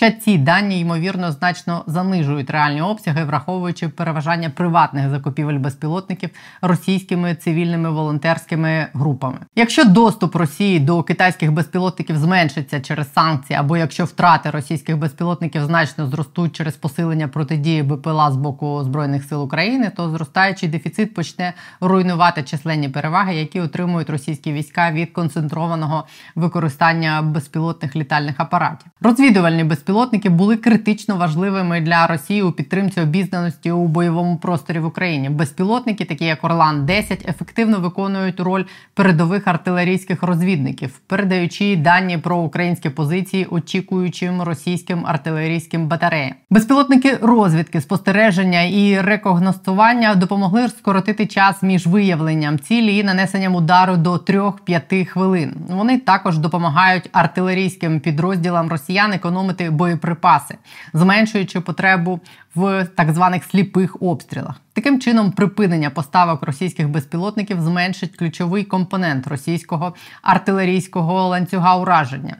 Хоча 0.00 0.10
ці 0.10 0.38
дані 0.38 0.80
ймовірно 0.80 1.32
значно 1.32 1.84
занижують 1.86 2.50
реальні 2.50 2.82
обсяги, 2.82 3.24
враховуючи 3.24 3.88
переважання 3.88 4.50
приватних 4.50 5.10
закупівель 5.10 5.58
безпілотників 5.58 6.30
російськими 6.62 7.34
цивільними 7.34 7.90
волонтерськими 7.90 8.86
групами. 8.92 9.38
Якщо 9.54 9.84
доступ 9.84 10.36
Росії 10.36 10.80
до 10.80 11.02
китайських 11.02 11.52
безпілотників 11.52 12.16
зменшиться 12.16 12.80
через 12.80 13.12
санкції, 13.12 13.58
або 13.58 13.76
якщо 13.76 14.04
втрати 14.04 14.50
російських 14.50 14.98
безпілотників 14.98 15.64
значно 15.64 16.06
зростуть 16.06 16.56
через 16.56 16.74
посилення 16.74 17.28
протидії 17.28 17.82
БПЛА 17.82 18.32
з 18.32 18.36
боку 18.36 18.84
збройних 18.84 19.24
сил 19.24 19.42
України, 19.42 19.92
то 19.96 20.10
зростаючий 20.10 20.68
дефіцит 20.68 21.14
почне 21.14 21.52
руйнувати 21.80 22.42
численні 22.42 22.88
переваги, 22.88 23.34
які 23.34 23.60
отримують 23.60 24.10
російські 24.10 24.52
війська 24.52 24.90
від 24.90 25.12
концентрованого 25.12 26.06
використання 26.34 27.22
безпілотних 27.22 27.96
літальних 27.96 28.34
апаратів. 28.38 28.90
Розвідувальні 29.00 29.64
безпілотники 29.64 29.85
були 30.28 30.56
критично 30.56 31.16
важливими 31.16 31.80
для 31.80 32.06
Росії 32.06 32.42
у 32.42 32.52
підтримці 32.52 33.00
обізнаності 33.00 33.70
у 33.70 33.86
бойовому 33.86 34.36
просторі 34.36 34.78
в 34.78 34.86
Україні. 34.86 35.30
Безпілотники, 35.30 36.04
такі 36.04 36.24
як 36.24 36.44
Орлан 36.44 36.86
10 36.86 37.28
ефективно 37.28 37.80
виконують 37.80 38.40
роль 38.40 38.64
передових 38.94 39.48
артилерійських 39.48 40.22
розвідників, 40.22 41.00
передаючи 41.06 41.76
дані 41.76 42.18
про 42.18 42.36
українські 42.36 42.90
позиції 42.90 43.46
очікуючим 43.50 44.42
російським 44.42 45.06
артилерійським 45.06 45.86
батареям. 45.88 46.34
Безпілотники 46.50 47.18
розвідки, 47.22 47.80
спостереження 47.80 48.62
і 48.62 49.00
рекогностування 49.00 50.14
допомогли 50.14 50.68
скоротити 50.68 51.26
час 51.26 51.62
між 51.62 51.86
виявленням 51.86 52.58
цілі 52.58 52.96
і 52.96 53.04
нанесенням 53.04 53.54
удару 53.54 53.96
до 53.96 54.14
3-5 54.14 55.04
хвилин. 55.04 55.54
Вони 55.68 55.98
також 55.98 56.38
допомагають 56.38 57.08
артилерійським 57.12 58.00
підрозділам 58.00 58.68
росіян 58.68 59.12
економити 59.12 59.70
боєприпаси, 59.76 60.54
зменшуючи 60.92 61.60
потребу 61.60 62.20
в 62.54 62.84
так 62.84 63.12
званих 63.12 63.44
сліпих 63.44 64.02
обстрілах. 64.02 64.60
Таким 64.72 65.00
чином, 65.00 65.32
припинення 65.32 65.90
поставок 65.90 66.42
російських 66.42 66.88
безпілотників 66.88 67.60
зменшить 67.60 68.16
ключовий 68.16 68.64
компонент 68.64 69.26
російського 69.26 69.94
артилерійського 70.22 71.28
ланцюга 71.28 71.76
ураження 71.76 72.36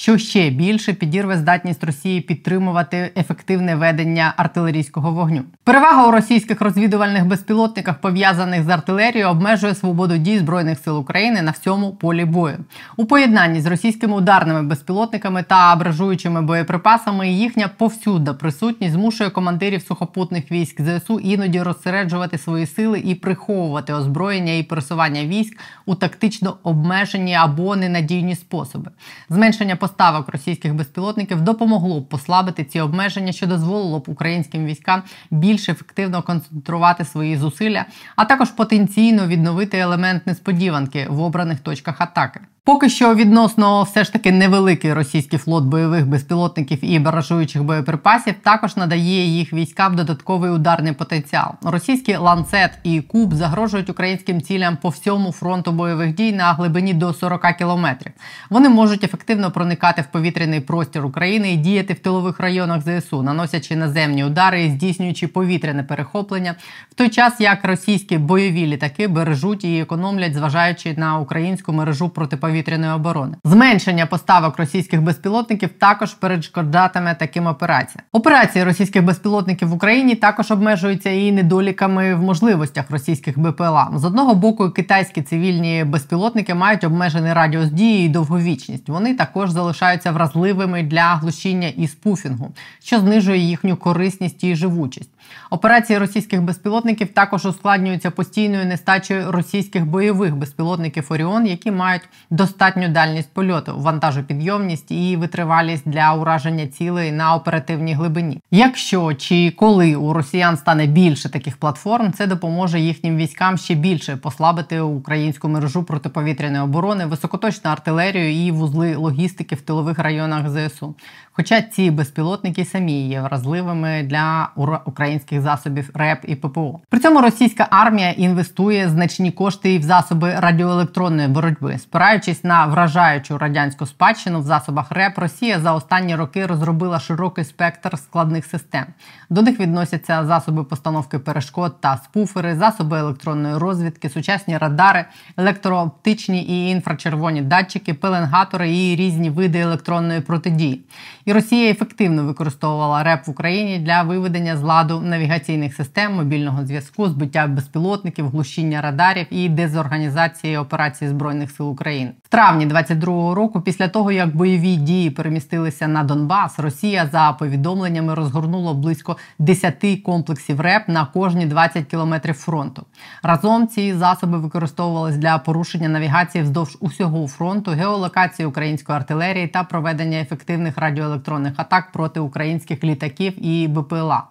що 0.00 0.18
ще 0.18 0.50
більше 0.50 0.92
підірве 0.92 1.36
здатність 1.36 1.84
Росії 1.84 2.20
підтримувати 2.20 3.12
ефективне 3.16 3.76
ведення 3.76 4.34
артилерійського 4.36 5.12
вогню. 5.12 5.42
Перевага 5.64 6.08
у 6.08 6.10
російських 6.10 6.60
розвідувальних 6.60 7.26
безпілотниках, 7.26 8.00
пов'язаних 8.00 8.64
з 8.64 8.68
артилерією, 8.68 9.30
обмежує 9.30 9.74
свободу 9.74 10.16
дій 10.16 10.38
збройних 10.38 10.78
сил 10.78 10.98
України 10.98 11.42
на 11.42 11.50
всьому 11.50 11.92
полі 11.92 12.24
бою. 12.24 12.56
У 12.96 13.04
поєднанні 13.04 13.60
з 13.60 13.66
російськими 13.66 14.16
ударними 14.16 14.62
безпілотниками 14.62 15.42
та 15.42 15.72
абражуючими 15.72 16.42
боєприпасами 16.42 17.28
їхня 17.30 17.68
повсюдна 17.68 18.34
присутність 18.34 18.94
змушує 18.94 19.30
командирів 19.30 19.82
сухопутних 19.82 20.50
військ 20.50 20.80
ЗСУ 20.80 21.18
іноді 21.20 21.62
розсереджувати 21.62 22.38
свої 22.38 22.66
сили 22.66 22.98
і 23.04 23.14
приховувати 23.14 23.92
озброєння 23.92 24.52
і 24.52 24.62
пересування 24.62 25.24
військ 25.24 25.58
у 25.86 25.94
тактично 25.94 26.56
обмежені 26.62 27.34
або 27.34 27.76
ненадійні 27.76 28.34
способи. 28.34 28.90
Зменшення 29.30 29.76
поставок 29.88 30.28
російських 30.28 30.74
безпілотників 30.74 31.40
допомогло 31.40 32.00
б 32.00 32.08
послабити 32.08 32.64
ці 32.64 32.80
обмеження, 32.80 33.32
що 33.32 33.46
дозволило 33.46 33.98
б 33.98 34.04
українським 34.06 34.66
військам 34.66 35.02
більш 35.30 35.68
ефективно 35.68 36.22
концентрувати 36.22 37.04
свої 37.04 37.36
зусилля, 37.36 37.84
а 38.16 38.24
також 38.24 38.50
потенційно 38.50 39.26
відновити 39.26 39.78
елемент 39.78 40.26
несподіванки 40.26 41.06
в 41.10 41.20
обраних 41.20 41.60
точках 41.60 42.00
атаки. 42.00 42.40
Поки 42.68 42.88
що 42.88 43.14
відносно 43.14 43.82
все 43.82 44.04
ж 44.04 44.12
таки 44.12 44.32
невеликий 44.32 44.92
російський 44.92 45.38
флот 45.38 45.64
бойових 45.64 46.06
безпілотників 46.06 46.78
і 46.84 46.98
баражуючих 46.98 47.62
боєприпасів 47.62 48.34
також 48.42 48.76
надає 48.76 49.26
їх 49.26 49.52
військам 49.52 49.96
додатковий 49.96 50.50
ударний 50.50 50.92
потенціал. 50.92 51.50
Російський 51.62 52.16
ланцет 52.16 52.70
і 52.82 53.00
куб 53.00 53.34
загрожують 53.34 53.90
українським 53.90 54.40
цілям 54.40 54.76
по 54.76 54.88
всьому 54.88 55.32
фронту 55.32 55.72
бойових 55.72 56.14
дій 56.14 56.32
на 56.32 56.52
глибині 56.52 56.94
до 56.94 57.12
40 57.12 57.56
кілометрів. 57.58 58.12
Вони 58.50 58.68
можуть 58.68 59.04
ефективно 59.04 59.50
проникати 59.50 60.02
в 60.02 60.06
повітряний 60.06 60.60
простір 60.60 61.06
України 61.06 61.52
і 61.52 61.56
діяти 61.56 61.94
в 61.94 61.98
тилових 61.98 62.40
районах 62.40 62.82
ЗСУ, 62.82 63.22
наносячи 63.22 63.76
наземні 63.76 64.24
удари 64.24 64.64
і 64.64 64.70
здійснюючи 64.70 65.28
повітряне 65.28 65.82
перехоплення, 65.82 66.54
в 66.90 66.94
той 66.94 67.08
час 67.08 67.40
як 67.40 67.64
російські 67.64 68.18
бойові 68.18 68.66
літаки 68.66 69.08
бережуть 69.08 69.64
і 69.64 69.80
економлять, 69.80 70.34
зважаючи 70.34 70.94
на 70.96 71.18
українську 71.18 71.72
мережу 71.72 72.08
протиповітряної 72.08 72.57
протиповітряної 72.62 72.92
оборони. 72.92 73.36
Зменшення 73.44 74.06
поставок 74.06 74.58
російських 74.58 75.02
безпілотників 75.02 75.70
також 75.78 76.14
перешкоджатиме 76.14 77.14
таким 77.14 77.46
операціям. 77.46 78.04
Операції 78.12 78.64
російських 78.64 79.04
безпілотників 79.04 79.68
в 79.68 79.72
Україні 79.72 80.14
також 80.14 80.50
обмежуються 80.50 81.10
і 81.10 81.32
недоліками 81.32 82.14
в 82.14 82.22
можливостях 82.22 82.90
російських 82.90 83.38
БПЛА. 83.38 83.90
З 83.94 84.04
одного 84.04 84.34
боку, 84.34 84.70
китайські 84.70 85.22
цивільні 85.22 85.84
безпілотники 85.84 86.54
мають 86.54 86.84
обмежений 86.84 87.32
радіус 87.32 87.70
дії 87.70 88.06
і 88.06 88.08
довговічність. 88.08 88.88
Вони 88.88 89.14
також 89.14 89.50
залишаються 89.50 90.12
вразливими 90.12 90.82
для 90.82 91.14
глушіння 91.14 91.68
і 91.68 91.88
спуфінгу, 91.88 92.54
що 92.82 93.00
знижує 93.00 93.38
їхню 93.38 93.76
корисність 93.76 94.44
і 94.44 94.56
живучість. 94.56 95.10
Операції 95.50 95.98
російських 95.98 96.42
безпілотників 96.42 97.08
також 97.08 97.46
ускладнюються 97.46 98.10
постійною 98.10 98.66
нестачею 98.66 99.32
російських 99.32 99.86
бойових 99.86 100.36
безпілотників 100.36 101.06
Оріон, 101.08 101.46
які 101.46 101.70
мають 101.70 102.02
достатню 102.30 102.88
дальність 102.88 103.32
польоту, 103.32 103.74
вантажопідйомність 103.76 104.90
і 104.90 105.16
витривалість 105.16 105.88
для 105.88 106.14
ураження 106.14 106.66
цілей 106.66 107.12
на 107.12 107.34
оперативній 107.34 107.94
глибині. 107.94 108.40
Якщо 108.50 109.14
чи 109.14 109.50
коли 109.50 109.94
у 109.96 110.12
росіян 110.12 110.56
стане 110.56 110.86
більше 110.86 111.28
таких 111.28 111.56
платформ, 111.56 112.12
це 112.12 112.26
допоможе 112.26 112.80
їхнім 112.80 113.16
військам 113.16 113.58
ще 113.58 113.74
більше 113.74 114.16
послабити 114.16 114.80
українську 114.80 115.48
мережу 115.48 115.82
протиповітряної 115.82 116.62
оборони, 116.64 117.06
високоточну 117.06 117.70
артилерію 117.70 118.46
і 118.46 118.50
вузли 118.50 118.96
логістики 118.96 119.54
в 119.54 119.60
тилових 119.60 119.98
районах 119.98 120.48
ЗСУ. 120.48 120.94
Хоча 121.40 121.62
ці 121.62 121.90
безпілотники 121.90 122.64
самі 122.64 123.08
є 123.08 123.20
вразливими 123.20 124.02
для 124.02 124.48
українських 124.84 125.40
засобів 125.40 125.90
РЕП 125.94 126.18
і 126.28 126.34
ППО. 126.34 126.80
При 126.88 127.00
цьому 127.00 127.20
російська 127.20 127.66
армія 127.70 128.10
інвестує 128.10 128.88
значні 128.88 129.32
кошти 129.32 129.74
і 129.74 129.78
в 129.78 129.82
засоби 129.82 130.34
радіоелектронної 130.38 131.28
боротьби, 131.28 131.78
спираючись 131.78 132.44
на 132.44 132.66
вражаючу 132.66 133.38
радянську 133.38 133.86
спадщину 133.86 134.40
в 134.40 134.42
засобах 134.42 134.92
РЕП, 134.92 135.18
Росія 135.18 135.60
за 135.60 135.72
останні 135.72 136.16
роки 136.16 136.46
розробила 136.46 137.00
широкий 137.00 137.44
спектр 137.44 137.98
складних 137.98 138.46
систем. 138.46 138.84
До 139.30 139.42
них 139.42 139.60
відносяться 139.60 140.24
засоби 140.24 140.64
постановки 140.64 141.18
перешкод 141.18 141.80
та 141.80 141.96
спуфери, 141.96 142.56
засоби 142.56 142.98
електронної 142.98 143.56
розвідки, 143.56 144.08
сучасні 144.08 144.58
радари, 144.58 145.04
електрооптичні 145.36 146.42
і 146.42 146.70
інфрачервоні 146.70 147.42
датчики, 147.42 147.94
пеленгатори 147.94 148.76
і 148.76 148.96
різні 148.96 149.30
види 149.30 149.58
електронної 149.58 150.20
протидії. 150.20 150.84
І 151.28 151.32
Росія 151.32 151.70
ефективно 151.70 152.24
використовувала 152.24 153.02
РЕП 153.02 153.26
в 153.26 153.30
Україні 153.30 153.78
для 153.78 154.02
виведення 154.02 154.56
з 154.56 154.62
ладу 154.62 155.00
навігаційних 155.00 155.74
систем, 155.74 156.14
мобільного 156.14 156.66
зв'язку, 156.66 157.08
збиття 157.08 157.46
безпілотників, 157.46 158.28
глушіння 158.28 158.80
радарів 158.80 159.26
і 159.30 159.48
дезорганізації 159.48 160.56
операцій 160.56 161.08
збройних 161.08 161.50
сил 161.50 161.70
України. 161.70 162.12
В 162.24 162.28
травні 162.28 162.66
22-го 162.66 163.34
року, 163.34 163.60
після 163.60 163.88
того 163.88 164.12
як 164.12 164.36
бойові 164.36 164.76
дії 164.76 165.10
перемістилися 165.10 165.88
на 165.88 166.02
Донбас, 166.02 166.58
Росія 166.58 167.08
за 167.12 167.32
повідомленнями 167.32 168.14
розгорнула 168.14 168.74
близько 168.74 169.16
10 169.38 170.02
комплексів 170.04 170.60
РЕП 170.60 170.88
на 170.88 171.06
кожні 171.06 171.46
20 171.46 171.84
кілометрів 171.84 172.34
фронту. 172.34 172.86
Разом 173.22 173.68
ці 173.68 173.94
засоби 173.94 174.38
використовувалися 174.38 175.18
для 175.18 175.38
порушення 175.38 175.88
навігації 175.88 176.44
вздовж 176.44 176.76
усього 176.80 177.28
фронту, 177.28 177.70
геолокації 177.70 178.46
української 178.46 178.96
артилерії 178.96 179.46
та 179.46 179.64
проведення 179.64 180.20
ефективних 180.20 180.78
радіоелектронних 180.78 181.17
електронних 181.18 181.52
атак 181.56 181.92
проти 181.92 182.20
українських 182.20 182.84
літаків 182.84 183.46
і 183.46 183.68
БПЛА. 183.68 184.24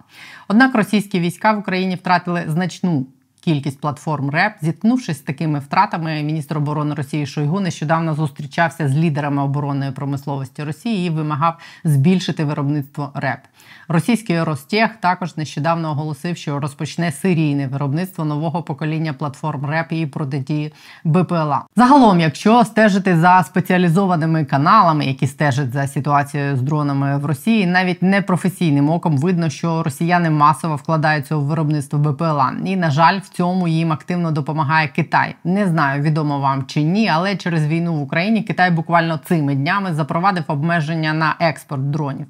Однак 0.48 0.74
російські 0.74 1.20
війська 1.20 1.52
в 1.52 1.58
Україні 1.58 1.94
втратили 1.94 2.44
значну. 2.48 3.06
Кількість 3.40 3.80
платформ 3.80 4.30
РЕП, 4.30 4.52
зіткнувшись 4.60 5.18
з 5.18 5.20
такими 5.20 5.58
втратами, 5.58 6.22
міністр 6.22 6.58
оборони 6.58 6.94
Росії 6.94 7.26
Шойгу 7.26 7.60
нещодавно 7.60 8.14
зустрічався 8.14 8.88
з 8.88 8.96
лідерами 8.96 9.42
оборонної 9.42 9.92
промисловості 9.92 10.64
Росії 10.64 11.06
і 11.06 11.10
вимагав 11.10 11.58
збільшити 11.84 12.44
виробництво 12.44 13.10
РЕП. 13.14 13.40
Російський 13.90 14.42
Ростех 14.42 14.90
також 15.00 15.36
нещодавно 15.36 15.90
оголосив, 15.90 16.36
що 16.36 16.60
розпочне 16.60 17.12
серійне 17.12 17.66
виробництво 17.66 18.24
нового 18.24 18.62
покоління 18.62 19.12
платформ 19.12 19.66
РЕП 19.66 19.92
і 19.92 20.06
протидії 20.06 20.72
БПЛА. 21.04 21.64
Загалом, 21.76 22.20
якщо 22.20 22.64
стежити 22.64 23.16
за 23.16 23.42
спеціалізованими 23.42 24.44
каналами, 24.44 25.06
які 25.06 25.26
стежать 25.26 25.72
за 25.72 25.86
ситуацією 25.86 26.56
з 26.56 26.62
дронами 26.62 27.18
в 27.18 27.26
Росії, 27.26 27.66
навіть 27.66 28.02
непрофесійним 28.02 28.90
оком 28.90 29.18
видно, 29.18 29.50
що 29.50 29.82
росіяни 29.82 30.30
масово 30.30 30.76
вкладаються 30.76 31.36
у 31.36 31.40
виробництво 31.40 31.98
БПЛА. 31.98 32.52
І 32.64 32.76
на 32.76 32.90
жаль, 32.90 33.18
в 33.18 33.28
цьому 33.28 33.68
їм 33.68 33.92
активно 33.92 34.30
допомагає 34.30 34.88
Китай. 34.88 35.34
Не 35.44 35.66
знаю, 35.66 36.02
відомо 36.02 36.40
вам 36.40 36.64
чи 36.66 36.82
ні, 36.82 37.08
але 37.08 37.36
через 37.36 37.66
війну 37.66 37.94
в 37.94 38.02
Україні 38.02 38.42
Китай 38.42 38.70
буквально 38.70 39.20
цими 39.24 39.54
днями 39.54 39.94
запровадив 39.94 40.44
обмеження 40.46 41.12
на 41.12 41.36
експорт 41.40 41.90
дронів. 41.90 42.26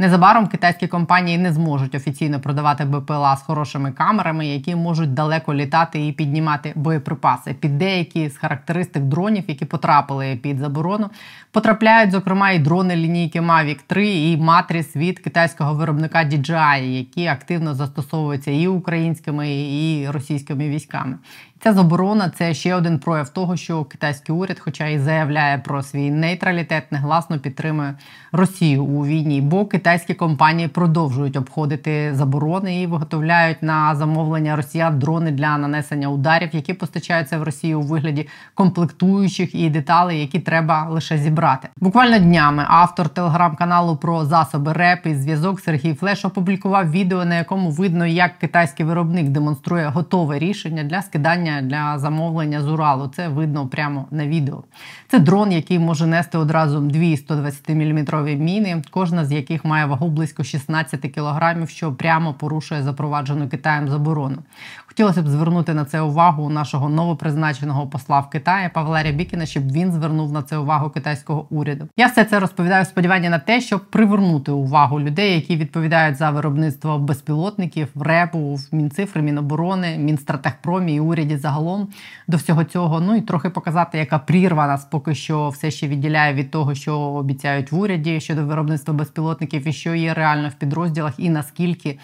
Незабаром 0.00 0.46
китайські 0.46 0.86
компанії 0.86 1.38
не 1.38 1.52
зможуть 1.52 1.94
офіційно 1.94 2.40
продавати 2.40 2.84
БПЛА 2.84 3.36
з 3.36 3.42
хорошими 3.42 3.92
камерами, 3.92 4.46
які 4.46 4.76
можуть 4.76 5.14
далеко 5.14 5.54
літати 5.54 6.06
і 6.06 6.12
піднімати 6.12 6.72
боєприпаси. 6.74 7.54
Під 7.54 7.78
деякі 7.78 8.28
з 8.28 8.36
характеристик 8.36 9.02
дронів, 9.02 9.44
які 9.48 9.64
потрапили 9.64 10.38
під 10.42 10.58
заборону, 10.58 11.10
потрапляють 11.52 12.10
зокрема 12.10 12.50
і 12.50 12.58
дрони 12.58 12.96
лінійки 12.96 13.40
Mavic 13.40 13.78
3 13.86 14.08
і 14.08 14.36
Matrix 14.36 14.96
від 14.96 15.18
китайського 15.18 15.74
виробника 15.74 16.18
DJI, 16.18 16.82
які 16.82 17.26
активно 17.26 17.74
застосовуються 17.74 18.50
і 18.50 18.66
українськими, 18.66 19.48
і 19.50 20.10
російськими 20.10 20.68
військами. 20.68 21.18
Ця 21.62 21.72
заборона 21.72 22.30
це 22.30 22.54
ще 22.54 22.74
один 22.74 22.98
прояв 22.98 23.28
того, 23.28 23.56
що 23.56 23.84
китайський 23.84 24.34
уряд, 24.34 24.58
хоча 24.58 24.86
і 24.86 24.98
заявляє 24.98 25.58
про 25.58 25.82
свій 25.82 26.10
нейтралітет, 26.10 26.92
негласно 26.92 27.38
підтримує 27.38 27.94
Росію 28.32 28.84
у 28.84 29.06
війні, 29.06 29.40
бо 29.40 29.66
китайські 29.66 30.14
компанії 30.14 30.68
продовжують 30.68 31.36
обходити 31.36 32.14
заборони 32.14 32.82
і 32.82 32.86
виготовляють 32.86 33.62
на 33.62 33.94
замовлення 33.94 34.56
Росіян 34.56 34.98
дрони 34.98 35.30
для 35.30 35.58
нанесення 35.58 36.08
ударів, 36.08 36.48
які 36.52 36.74
постачаються 36.74 37.38
в 37.38 37.42
Росію 37.42 37.80
у 37.80 37.82
вигляді 37.82 38.28
комплектуючих 38.54 39.54
і 39.54 39.70
деталей, 39.70 40.20
які 40.20 40.40
треба 40.40 40.88
лише 40.88 41.18
зібрати. 41.18 41.68
Буквально 41.76 42.18
днями 42.18 42.64
автор 42.68 43.08
телеграм-каналу 43.08 43.96
про 43.96 44.24
засоби 44.24 44.72
РЕП 44.72 45.06
і 45.06 45.14
зв'язок 45.14 45.60
Сергій 45.60 45.94
Флеш 45.94 46.24
опублікував 46.24 46.90
відео, 46.90 47.24
на 47.24 47.34
якому 47.34 47.70
видно, 47.70 48.06
як 48.06 48.38
китайський 48.38 48.86
виробник 48.86 49.28
демонструє 49.28 49.86
готове 49.86 50.38
рішення 50.38 50.84
для 50.84 51.02
скидання 51.02 51.49
посилання 51.50 51.62
для 51.62 51.98
замовлення 51.98 52.62
з 52.62 52.68
Уралу. 52.68 53.08
Це 53.08 53.28
видно 53.28 53.68
прямо 53.68 54.06
на 54.10 54.26
відео. 54.26 54.64
Це 55.10 55.18
дрон, 55.18 55.52
який 55.52 55.78
може 55.78 56.06
нести 56.06 56.38
одразу 56.38 56.80
дві 56.80 57.16
120-мм 57.16 58.36
міни, 58.36 58.82
кожна 58.90 59.24
з 59.24 59.32
яких 59.32 59.64
має 59.64 59.86
вагу 59.86 60.08
близько 60.08 60.44
16 60.44 61.00
кг, 61.14 61.66
що 61.68 61.92
прямо 61.92 62.34
порушує 62.34 62.82
запроваджену 62.82 63.48
Китаєм 63.48 63.88
заборону. 63.88 64.38
Хотілося 64.86 65.22
б 65.22 65.28
звернути 65.28 65.74
на 65.74 65.84
це 65.84 66.00
увагу 66.00 66.50
нашого 66.50 66.88
новопризначеного 66.88 67.86
посла 67.86 68.20
в 68.20 68.30
Китаї 68.30 68.70
Павла 68.74 69.02
Рябікіна, 69.02 69.46
щоб 69.46 69.72
він 69.72 69.92
звернув 69.92 70.32
на 70.32 70.42
це 70.42 70.56
увагу 70.56 70.90
китайського 70.90 71.46
уряду. 71.50 71.88
Я 71.96 72.06
все 72.06 72.24
це 72.24 72.40
розповідаю 72.40 72.84
в 72.84 72.86
сподіванні 72.86 73.28
на 73.28 73.38
те, 73.38 73.60
щоб 73.60 73.90
привернути 73.90 74.52
увагу 74.52 75.00
людей, 75.00 75.34
які 75.34 75.56
відповідають 75.56 76.16
за 76.16 76.30
виробництво 76.30 76.98
безпілотників, 76.98 77.88
репу, 78.00 78.58
Мінцифри, 78.72 79.22
Міноборони, 79.22 79.98
Мінстратегпромі 79.98 80.94
і 80.94 81.00
уряді 81.00 81.36
загалом 81.36 81.88
до 82.28 82.36
всього 82.36 82.64
цього. 82.64 83.00
Ну 83.00 83.16
і 83.16 83.20
трохи 83.20 83.50
показати, 83.50 83.98
яка 83.98 84.18
прірва 84.18 84.66
нас 84.66 84.84
поки 85.00 85.14
що 85.14 85.48
все 85.48 85.70
ще 85.70 85.88
відділяє 85.88 86.34
від 86.34 86.50
того, 86.50 86.74
що 86.74 86.98
обіцяють 86.98 87.72
в 87.72 87.78
уряді 87.78 88.20
щодо 88.20 88.44
виробництва 88.44 88.94
безпілотників, 88.94 89.68
і 89.68 89.72
що 89.72 89.94
є 89.94 90.14
реально 90.14 90.48
в 90.48 90.52
підрозділах, 90.52 91.14
і 91.18 91.30
наскільки 91.30 91.98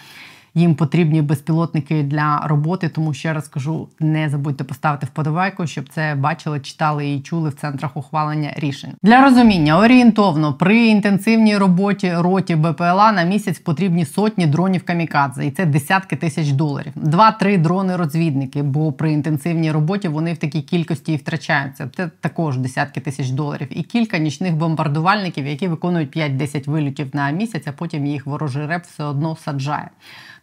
їм 0.55 0.75
потрібні 0.75 1.21
безпілотники 1.21 2.03
для 2.03 2.41
роботи. 2.47 2.89
Тому 2.89 3.13
ще 3.13 3.33
раз 3.33 3.47
кажу, 3.47 3.87
не 3.99 4.29
забудьте 4.29 4.63
поставити 4.63 5.05
вподобайку, 5.05 5.67
щоб 5.67 5.89
це 5.89 6.15
бачили, 6.15 6.59
читали 6.59 7.09
і 7.13 7.21
чули 7.21 7.49
в 7.49 7.53
центрах 7.53 7.97
ухвалення 7.97 8.53
рішень. 8.55 8.91
Для 9.03 9.21
розуміння 9.21 9.79
орієнтовно 9.79 10.53
при 10.53 10.85
інтенсивній 10.85 11.57
роботі 11.57 12.13
роті 12.15 12.55
БПЛА 12.55 13.11
на 13.11 13.23
місяць 13.23 13.59
потрібні 13.59 14.05
сотні 14.05 14.47
дронів 14.47 14.85
камікадзе, 14.85 15.45
і 15.45 15.51
це 15.51 15.65
десятки 15.65 16.15
тисяч 16.15 16.51
доларів. 16.51 16.91
Два-три 16.95 17.57
дрони-розвідники, 17.57 18.63
бо 18.63 18.91
при 18.91 19.11
інтенсивній 19.11 19.71
роботі 19.71 20.07
вони 20.07 20.33
в 20.33 20.37
такій 20.37 20.61
кількості 20.61 21.13
і 21.13 21.15
втрачаються. 21.15 21.89
Це 21.95 22.09
також 22.19 22.57
десятки 22.57 23.01
тисяч 23.01 23.29
доларів. 23.29 23.67
І 23.71 23.83
кілька 23.83 24.17
нічних 24.17 24.55
бомбардувальників, 24.55 25.47
які 25.47 25.67
виконують 25.67 26.17
5-10 26.17 26.69
вильотів 26.69 27.09
на 27.13 27.31
місяць, 27.31 27.67
а 27.67 27.71
потім 27.71 28.05
їх 28.05 28.25
ворожий 28.25 28.65
реп 28.65 28.83
все 28.83 29.03
одно 29.03 29.35
саджає. 29.35 29.89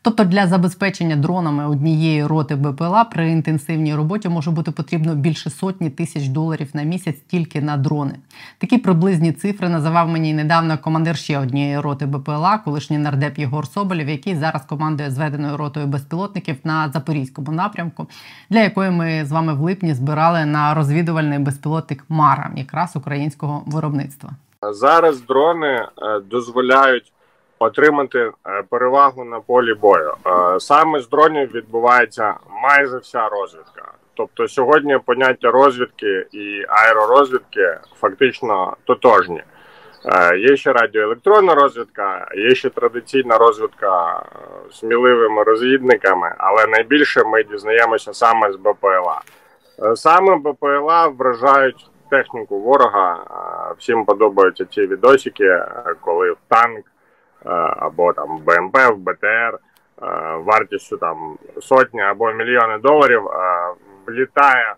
Тобто 0.05 0.25
для 0.25 0.47
забезпечення 0.47 1.17
дронами 1.17 1.69
однієї 1.69 2.27
роти 2.27 2.57
БПЛА 2.57 3.05
при 3.05 3.31
інтенсивній 3.31 3.95
роботі 3.95 4.29
може 4.29 4.51
бути 4.51 4.71
потрібно 4.71 5.15
більше 5.15 5.51
сотні 5.51 5.91
тисяч 5.91 6.29
доларів 6.29 6.71
на 6.75 6.83
місяць 6.83 7.17
тільки 7.27 7.61
на 7.61 7.77
дрони. 7.77 8.15
Такі 8.59 8.79
приблизні 8.79 9.33
цифри 9.33 9.69
називав 9.69 10.09
мені 10.09 10.35
недавно 10.35 10.79
командир 10.79 11.17
ще 11.17 11.39
однієї 11.39 11.81
роти 11.81 12.07
БПЛА, 12.07 12.59
колишній 12.59 12.99
нардеп 12.99 13.39
Єгор 13.39 13.67
Соболєв, 13.67 14.09
який 14.09 14.37
зараз 14.37 14.63
командує 14.63 15.11
зведеною 15.11 15.57
ротою 15.57 15.87
безпілотників 15.87 16.57
на 16.65 16.89
запорізькому 16.89 17.53
напрямку, 17.53 18.07
для 18.51 18.61
якої 18.61 18.91
ми 18.91 19.25
з 19.25 19.33
вами 19.33 19.55
в 19.55 19.61
липні 19.61 19.95
збирали 19.95 20.45
на 20.45 20.75
розвідувальний 20.75 21.39
безпілотник 21.39 22.05
Мара, 22.09 22.51
якраз 22.57 22.97
українського 22.97 23.63
виробництва. 23.67 24.31
Зараз 24.73 25.23
дрони 25.23 25.67
е, 25.67 25.89
дозволяють 26.31 27.14
отримати 27.65 28.19
е, 28.19 28.33
перевагу 28.71 29.25
на 29.25 29.41
полі 29.41 29.75
бою. 29.75 30.15
Е, 30.27 30.61
саме 30.61 31.01
з 31.01 31.09
дронів 31.09 31.55
відбувається 31.55 32.35
майже 32.63 32.99
вся 32.99 33.29
розвідка. 33.29 33.93
Тобто 34.15 34.49
сьогодні 34.49 34.99
поняття 35.07 35.51
розвідки 35.51 36.27
і 36.33 36.65
аеророзвідки 36.69 37.79
фактично 38.01 38.77
тотожні. 38.85 39.43
Е, 40.05 40.39
є 40.39 40.57
ще 40.57 40.73
радіоелектронна 40.73 41.55
розвідка, 41.55 42.29
є 42.37 42.55
ще 42.55 42.71
традиційна 42.71 43.39
розвідка 43.39 44.23
сміливими 44.73 45.43
розвідниками, 45.43 46.35
але 46.39 46.67
найбільше 46.67 47.25
ми 47.25 47.45
дізнаємося 47.45 48.15
саме 48.15 48.53
з 48.53 48.57
БПЛА. 48.57 49.21
Саме 49.95 50.37
БПЛА 50.37 51.09
вражають 51.09 51.91
техніку 52.11 52.61
ворога. 52.61 53.25
Всім 53.79 54.05
подобаються 54.05 54.65
ці 54.65 54.87
відосики, 54.87 55.65
коли 56.01 56.35
танк 56.49 56.85
або 57.77 58.13
там 58.13 58.39
БМП, 58.39 58.77
в 58.77 58.97
БТР 58.97 59.55
е, 59.55 59.59
вартістю 60.37 60.97
там 60.97 61.39
сотні 61.61 62.01
або 62.01 62.33
мільйони 62.33 62.79
доларів 62.79 63.27
е, 63.27 63.39
влітає 64.07 64.75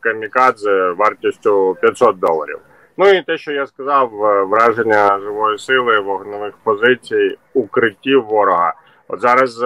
камікадзе 0.00 0.90
вартістю 0.90 1.76
500 1.80 2.18
доларів. 2.18 2.58
Ну 2.96 3.08
і 3.08 3.22
те, 3.22 3.38
що 3.38 3.52
я 3.52 3.66
сказав, 3.66 4.10
враження 4.48 5.18
живої 5.18 5.58
сили, 5.58 6.00
вогневих 6.00 6.54
позицій, 6.64 7.38
укриттів 7.54 8.24
ворога. 8.24 8.74
От 9.08 9.20
зараз 9.20 9.64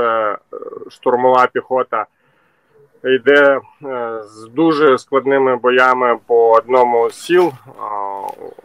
штурмова 0.90 1.46
піхота 1.52 2.06
йде 3.04 3.60
з 4.22 4.48
дуже 4.48 4.98
складними 4.98 5.56
боями 5.56 6.18
по 6.26 6.52
одному 6.52 7.10
з 7.10 7.14
сіл 7.14 7.52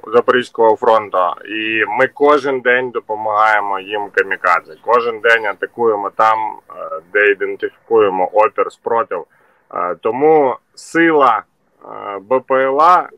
Запорізького 0.08 0.76
фронту, 0.76 1.18
і 1.46 1.86
ми 2.00 2.08
кожен 2.14 2.60
день 2.60 2.90
допомагаємо 2.90 3.80
їм 3.80 4.10
камікадзе. 4.14 4.76
Кожен 4.82 5.20
день 5.20 5.46
атакуємо 5.46 6.10
там, 6.10 6.38
е, 6.70 6.74
де 7.14 7.32
ідентифікуємо 7.32 8.30
опір 8.34 8.72
спротив. 8.72 9.26
Е, 9.74 9.96
тому 10.02 10.56
сила 10.76 11.44
е, 11.84 12.20
БПЛА 12.20 13.10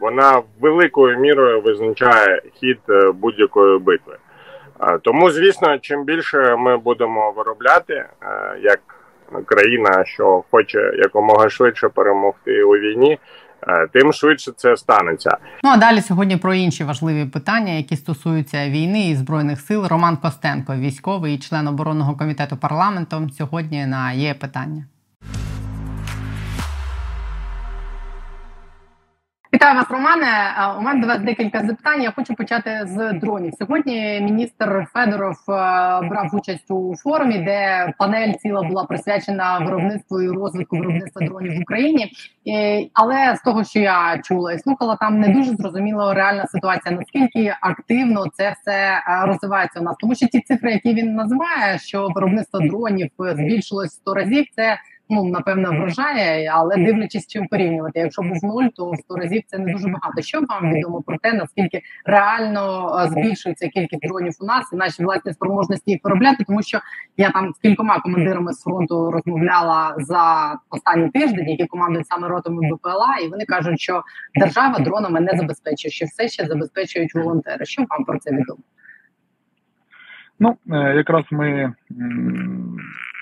вона 0.00 0.42
великою 0.60 1.18
мірою 1.18 1.60
визначає 1.60 2.42
хід 2.54 2.80
будь-якої 3.14 3.78
битви. 3.78 4.16
Тому, 5.02 5.30
звісно, 5.30 5.78
чим 5.78 6.04
більше 6.04 6.56
ми 6.56 6.76
будемо 6.76 7.30
виробляти 7.30 8.04
як 8.62 8.80
країна, 9.46 10.04
що 10.04 10.44
хоче 10.50 10.92
якомога 10.98 11.50
швидше 11.50 11.88
перемогти 11.88 12.62
у 12.62 12.70
війні. 12.70 13.18
Е, 13.68 13.86
тим 13.92 14.12
швидше 14.12 14.52
це 14.56 14.76
станеться. 14.76 15.30
Ну 15.62 15.70
а 15.70 15.76
далі 15.76 16.00
сьогодні 16.00 16.36
про 16.36 16.54
інші 16.54 16.84
важливі 16.84 17.24
питання, 17.26 17.72
які 17.72 17.96
стосуються 17.96 18.68
війни 18.68 19.10
і 19.10 19.14
збройних 19.14 19.60
сил. 19.60 19.86
Роман 19.86 20.16
Костенко, 20.16 20.74
військовий 20.74 21.34
і 21.34 21.38
член 21.38 21.68
оборонного 21.68 22.16
комітету 22.16 22.56
парламенту. 22.56 23.28
Сьогодні 23.38 23.86
на 23.86 24.12
є 24.12 24.34
питання. 24.34 24.84
Вітаю 29.54 29.76
вас, 29.76 29.90
Романе. 29.90 30.26
У 30.78 30.82
мене 30.82 31.00
до 31.00 31.06
вас 31.06 31.18
декілька 31.18 31.60
запитань. 31.60 32.02
Я 32.02 32.10
хочу 32.10 32.34
почати 32.34 32.80
з 32.84 33.12
дронів. 33.12 33.52
Сьогодні 33.58 34.20
міністр 34.20 34.86
Федоров 34.92 35.36
брав 36.08 36.30
участь 36.32 36.70
у 36.70 36.94
форумі, 36.96 37.38
де 37.38 37.92
панель 37.98 38.32
ціла 38.32 38.62
була 38.62 38.84
присвячена 38.84 39.58
виробництву 39.58 40.22
і 40.22 40.28
розвитку 40.28 40.76
виробництва 40.76 41.26
дронів 41.26 41.58
в 41.58 41.62
Україні. 41.62 42.12
Але 42.94 43.36
з 43.36 43.40
того, 43.40 43.64
що 43.64 43.80
я 43.80 44.20
чула 44.24 44.52
і 44.52 44.58
слухала, 44.58 44.96
там 44.96 45.20
не 45.20 45.28
дуже 45.28 45.56
зрозуміло 45.56 46.14
реальна 46.14 46.46
ситуація. 46.46 46.96
Наскільки 46.96 47.54
активно 47.60 48.26
це 48.32 48.54
все 48.60 49.02
розвивається 49.26 49.80
у 49.80 49.82
нас, 49.82 49.96
тому 50.00 50.14
що 50.14 50.26
ті 50.26 50.40
цифри, 50.40 50.72
які 50.72 50.94
він 50.94 51.14
називає, 51.14 51.78
що 51.78 52.08
виробництво 52.14 52.60
дронів 52.60 53.10
збільшилось 53.18 53.92
100 53.92 54.14
разів, 54.14 54.44
це 54.56 54.78
ну 55.10 55.24
напевно 55.24 55.70
вражає, 55.70 56.50
але 56.54 56.76
дивлячись, 56.76 57.26
чим 57.26 57.46
порівнювати. 57.46 58.00
Якщо 58.00 58.22
був 58.22 58.44
нуль, 58.44 58.68
то 58.76 58.90
в 58.90 58.96
100 58.96 59.16
разів 59.16 59.42
це 59.46 59.58
не 59.58 59.72
дуже 59.72 59.88
багато. 59.88 60.22
Що 60.22 60.40
вам 60.48 60.74
відомо 60.74 61.02
про 61.02 61.18
те, 61.18 61.32
наскільки 61.32 61.82
реально 62.04 62.96
е, 63.00 63.08
збільшується 63.08 63.68
кількість 63.68 64.02
дронів 64.02 64.32
у 64.40 64.44
нас 64.44 64.72
і 64.72 64.76
наші 64.76 65.04
власні 65.04 65.32
спроможності 65.32 65.90
їх 65.90 66.00
виробляти, 66.04 66.44
тому 66.44 66.62
що 66.62 66.80
я 67.16 67.30
там 67.30 67.52
з 67.54 67.58
кількома 67.58 68.00
командирами 68.00 68.52
з 68.52 68.62
фронту 68.62 69.10
розмовляла 69.10 69.94
за 69.98 70.54
останній 70.70 71.10
тиждень, 71.10 71.48
які 71.48 71.66
командують 71.66 72.06
саме 72.06 72.28
ротами 72.28 72.70
БПЛА, 72.72 73.16
і 73.24 73.28
вони 73.28 73.44
кажуть, 73.44 73.80
що 73.80 74.02
держава 74.34 74.78
дронами 74.78 75.20
не 75.20 75.32
забезпечує, 75.36 75.92
що 75.92 76.06
все 76.06 76.28
ще 76.28 76.46
забезпечують 76.46 77.14
волонтери. 77.14 77.64
Що 77.64 77.84
вам 77.88 78.04
про 78.04 78.18
це 78.18 78.30
відомо? 78.30 78.60
Ну, 80.40 80.56
е, 80.72 80.94
якраз 80.96 81.24
ми 81.30 81.74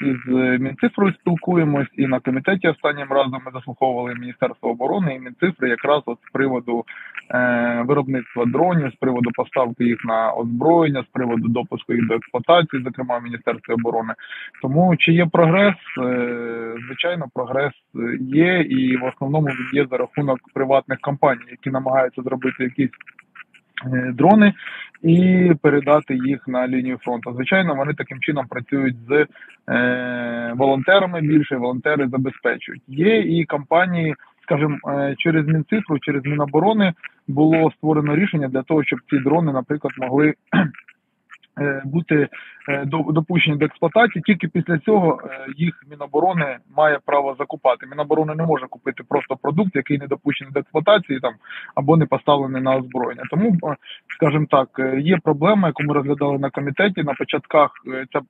із 0.00 0.34
Мінцифрою 0.60 1.12
спілкуємось, 1.12 1.88
і 1.96 2.06
на 2.06 2.20
комітеті 2.20 2.68
останнім 2.68 3.06
разом 3.10 3.40
ми 3.46 3.52
заслуховували 3.52 4.14
Міністерство 4.14 4.70
оборони 4.70 5.14
і 5.14 5.20
Мінцифри 5.20 5.68
якраз 5.68 6.02
от 6.06 6.18
з 6.28 6.32
приводу 6.32 6.84
е, 7.30 7.82
виробництва 7.86 8.44
дронів, 8.46 8.92
з 8.92 8.96
приводу 8.96 9.30
поставки 9.34 9.84
їх 9.84 10.04
на 10.04 10.32
озброєння, 10.32 11.02
з 11.02 11.12
приводу 11.12 11.48
допуску 11.48 11.94
їх 11.94 12.06
до 12.06 12.14
експлуатації, 12.14 12.82
зокрема 12.82 13.18
в 13.18 13.22
Міністерстві 13.22 13.72
оборони. 13.72 14.14
Тому 14.62 14.96
чи 14.96 15.12
є 15.12 15.26
прогрес? 15.26 15.76
Е, 16.02 16.74
звичайно, 16.86 17.26
прогрес 17.34 17.72
є, 18.20 18.60
і 18.60 18.96
в 18.96 19.04
основному 19.04 19.46
він 19.46 19.80
є 19.80 19.86
за 19.90 19.96
рахунок 19.96 20.38
приватних 20.54 20.98
компаній, 21.00 21.50
які 21.50 21.70
намагаються 21.70 22.22
зробити 22.22 22.64
якісь. 22.64 22.90
Е, 23.86 24.12
дрони 24.14 24.52
і 25.02 25.52
передати 25.62 26.14
їх 26.14 26.48
на 26.48 26.68
лінію 26.68 26.98
фронту. 27.02 27.32
Звичайно, 27.34 27.74
вони 27.74 27.94
таким 27.94 28.20
чином 28.20 28.46
працюють 28.46 28.96
з 29.08 29.26
е, 29.68 30.52
волонтерами. 30.56 31.20
Більше 31.20 31.56
волонтери 31.56 32.08
забезпечують. 32.08 32.82
Є 32.88 33.18
і 33.18 33.44
компанії, 33.44 34.14
скажімо, 34.42 34.76
е, 34.88 35.14
через 35.18 35.46
Мінцифру, 35.46 35.98
через 35.98 36.24
Міноборони 36.24 36.92
було 37.28 37.70
створено 37.70 38.16
рішення 38.16 38.48
для 38.48 38.62
того, 38.62 38.84
щоб 38.84 38.98
ці 39.10 39.18
дрони, 39.18 39.52
наприклад, 39.52 39.94
могли 39.98 40.34
бути 41.84 42.28
е, 42.68 42.84
допущені 43.08 43.56
до 43.56 43.64
експлуатації. 43.64 44.22
Тільки 44.22 44.48
після 44.48 44.78
цього 44.78 45.20
е, 45.24 45.46
їх 45.56 45.84
міноборони 45.90 46.56
має 46.76 46.98
право 47.06 47.36
закупати. 47.38 47.86
Міноборони 47.86 48.34
не 48.34 48.46
може 48.46 48.66
купити 48.66 49.02
просто 49.08 49.36
продукт, 49.36 49.76
який 49.76 49.98
не 49.98 50.06
допущений 50.06 50.52
до 50.52 50.60
експлуатації, 50.60 51.20
там 51.20 51.32
або 51.74 51.96
не 51.96 52.06
поставлений 52.06 52.62
на 52.62 52.76
озброєння. 52.76 53.22
Тому, 53.30 53.58
скажімо 54.16 54.46
так, 54.50 54.68
є 54.98 55.18
проблема, 55.24 55.68
яку 55.68 55.82
ми 55.82 55.94
розглядали 55.94 56.38
на 56.38 56.50
комітеті. 56.50 57.02
На 57.02 57.14
початках 57.14 57.70
це 58.12 58.20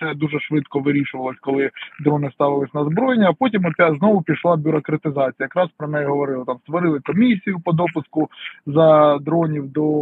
це 0.00 0.14
дуже 0.14 0.40
швидко 0.40 0.80
вирішувалось, 0.80 1.36
коли 1.40 1.70
дрони 2.00 2.30
ставились 2.34 2.74
на 2.74 2.80
озброєння. 2.80 3.28
А 3.30 3.32
потім 3.32 3.64
опять 3.64 3.98
знову 3.98 4.22
пішла 4.22 4.56
бюрократизація. 4.56 5.34
Якраз 5.38 5.68
про 5.76 5.88
неї 5.88 6.06
говорили. 6.06 6.44
Там 6.44 6.58
створили 6.58 7.00
комісію 7.00 7.60
по 7.64 7.72
допуску 7.72 8.28
за 8.66 9.18
дронів 9.18 9.72
до 9.72 10.00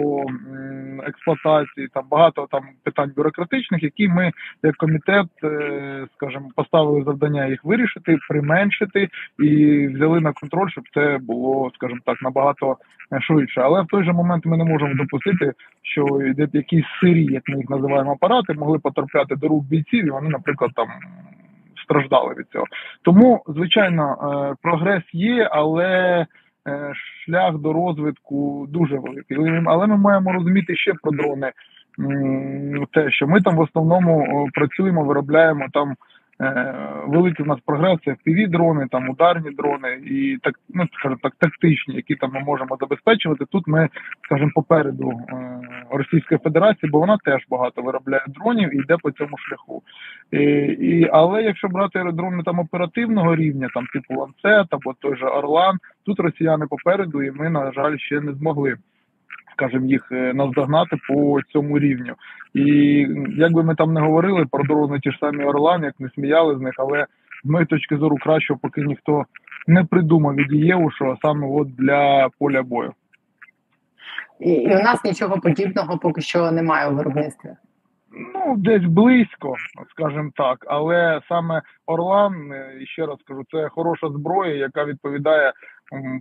експлуатації, 1.06 1.88
там 1.94 2.04
багато 2.10 2.46
там 2.50 2.62
питань 2.84 3.12
бюрократичних, 3.16 3.82
які 3.82 4.08
ми 4.08 4.32
як 4.62 4.76
комітет, 4.76 5.26
скажімо, 6.14 6.48
поставили 6.56 7.04
завдання 7.04 7.46
їх 7.46 7.64
вирішити, 7.64 8.18
применшити 8.28 9.08
і 9.38 9.86
взяли 9.88 10.20
на 10.20 10.32
контроль, 10.32 10.68
щоб 10.70 10.84
це 10.94 11.18
було, 11.22 11.70
скажімо 11.74 12.00
так, 12.04 12.22
набагато 12.22 12.76
швидше. 13.20 13.60
Але 13.60 13.82
в 13.82 13.86
той 13.86 14.04
же 14.04 14.12
момент 14.12 14.46
ми 14.46 14.56
не 14.56 14.64
можемо 14.64 14.94
допустити, 14.94 15.52
що 15.82 16.06
якісь 16.52 16.84
сирі, 17.00 17.24
як 17.24 17.42
ми 17.48 17.56
їх 17.56 17.70
називаємо 17.70 18.12
апарати, 18.12 18.54
могли 18.54 18.78
потрапляти 18.78 19.36
до 19.36 19.48
рук 19.48 19.64
бійців, 19.64 20.06
і 20.06 20.10
вони, 20.10 20.28
наприклад, 20.28 20.70
там 20.74 20.88
страждали 21.84 22.34
від 22.34 22.46
цього. 22.52 22.64
Тому, 23.02 23.42
звичайно, 23.46 24.04
е, 24.12 24.54
прогрес 24.62 25.02
є, 25.12 25.48
але 25.52 26.26
е, 26.68 26.92
шлях 26.94 27.58
до 27.58 27.72
розвитку 27.72 28.66
дуже 28.68 28.96
великий. 28.96 29.36
Але 29.66 29.86
ми 29.86 29.96
маємо 29.96 30.32
розуміти 30.32 30.76
ще 30.76 30.92
про 31.02 31.12
дрони. 31.12 31.52
Те, 32.92 33.10
що 33.10 33.26
ми 33.26 33.40
там 33.40 33.56
в 33.56 33.60
основному 33.60 34.48
працюємо, 34.54 35.04
виробляємо 35.04 35.66
там 35.72 35.94
Е, 36.42 36.74
великий 37.06 37.44
в 37.44 37.48
нас 37.48 37.58
прогрес 37.66 37.98
це 38.04 38.10
fpv 38.10 38.50
дрони, 38.50 38.86
там 38.90 39.10
ударні 39.10 39.50
дрони 39.50 40.00
і 40.04 40.38
так, 40.42 40.54
ну 40.74 40.86
скажімо 40.92 41.18
так, 41.22 41.32
тактичні, 41.38 41.94
які 41.94 42.14
там 42.14 42.30
ми 42.32 42.40
можемо 42.40 42.76
забезпечувати. 42.80 43.44
Тут 43.50 43.66
ми, 43.66 43.88
скажімо, 44.24 44.50
попереду 44.54 45.10
е, 45.10 45.60
Російської 45.90 46.40
Федерації, 46.44 46.90
бо 46.90 46.98
вона 46.98 47.18
теж 47.24 47.42
багато 47.50 47.82
виробляє 47.82 48.24
дронів 48.28 48.74
і 48.74 48.78
йде 48.78 48.96
по 49.02 49.10
цьому 49.10 49.38
шляху. 49.38 49.82
І, 50.30 50.38
і, 50.38 51.08
Але 51.12 51.42
якщо 51.42 51.68
брати 51.68 52.04
дрони 52.12 52.42
там 52.42 52.58
оперативного 52.58 53.36
рівня, 53.36 53.68
там 53.74 53.86
типу 53.86 54.20
ланцет 54.20 54.66
або 54.70 54.94
той 54.98 55.16
же 55.16 55.26
Орлан, 55.26 55.78
тут 56.06 56.20
росіяни 56.20 56.66
попереду, 56.66 57.22
і 57.22 57.30
ми, 57.30 57.50
на 57.50 57.72
жаль, 57.72 57.96
ще 57.96 58.20
не 58.20 58.32
змогли 58.32 58.76
скажімо, 59.62 59.86
їх 59.86 60.08
е, 60.12 60.32
наздогнати 60.34 60.96
по 61.08 61.40
цьому 61.52 61.78
рівню. 61.78 62.14
І 62.54 62.64
як 63.36 63.52
би 63.52 63.62
ми 63.62 63.74
там 63.74 63.92
не 63.92 64.00
говорили 64.00 64.46
про 64.50 64.64
дороги 64.64 65.00
ті 65.00 65.10
ж 65.10 65.18
самі 65.20 65.44
Орлан, 65.44 65.82
як 65.82 66.00
не 66.00 66.10
сміяли 66.10 66.56
з 66.56 66.60
них, 66.60 66.74
але 66.78 67.06
з 67.44 67.48
моєї 67.48 67.66
точки 67.66 67.96
зору 67.96 68.16
кращого, 68.16 68.60
поки 68.62 68.80
ніхто 68.80 69.24
не 69.66 69.84
придумав 69.84 70.34
від 70.34 70.52
Євушо, 70.52 71.16
саме 71.22 71.46
от 71.50 71.76
для 71.76 72.28
поля 72.38 72.62
бою. 72.62 72.92
І, 74.40 74.52
і 74.52 74.76
у 74.76 74.82
нас 74.82 75.04
нічого 75.04 75.40
подібного 75.40 75.98
поки 75.98 76.20
що 76.20 76.52
немає 76.52 76.88
у 76.88 76.94
виробництві. 76.94 77.50
Ну, 78.34 78.54
десь 78.56 78.84
близько, 78.84 79.54
скажімо 79.90 80.30
так, 80.36 80.64
але 80.68 81.20
саме 81.28 81.62
Орлан, 81.86 82.52
е, 82.52 82.86
ще 82.86 83.06
раз 83.06 83.16
кажу, 83.24 83.42
це 83.50 83.68
хороша 83.68 84.08
зброя, 84.08 84.54
яка 84.54 84.84
відповідає 84.84 85.52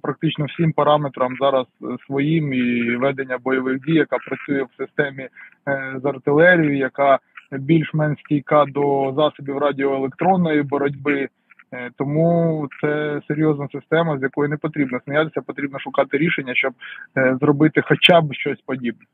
практично 0.02 0.46
всім 0.46 0.72
параметрам 0.72 1.36
зараз 1.40 1.66
е, 1.82 1.86
своїм 2.06 2.54
і 2.54 2.96
ведення 2.96 3.38
бойових 3.38 3.80
дій, 3.86 3.94
яка 3.94 4.18
працює 4.18 4.64
в 4.64 4.78
системі 4.78 5.24
е, 5.24 6.00
з 6.04 6.06
артилерією, 6.06 6.78
яка 6.78 7.20
більш-менш 7.52 8.20
стійка 8.20 8.66
до 8.66 9.14
засобів 9.16 9.58
радіоелектронної 9.58 10.64
боротьби. 10.64 11.30
Тому 11.98 12.68
це 12.82 13.22
серйозна 13.28 13.68
система, 13.72 14.20
з 14.20 14.22
якої 14.22 14.50
не 14.50 14.58
потрібно 14.58 15.00
сміятися, 15.06 15.42
потрібно 15.42 15.80
шукати 15.80 16.18
рішення, 16.18 16.56
щоб 16.56 16.74
зробити 17.42 17.82
хоча 17.82 18.22
б 18.22 18.34
щось 18.34 18.62
подібне. 18.66 19.06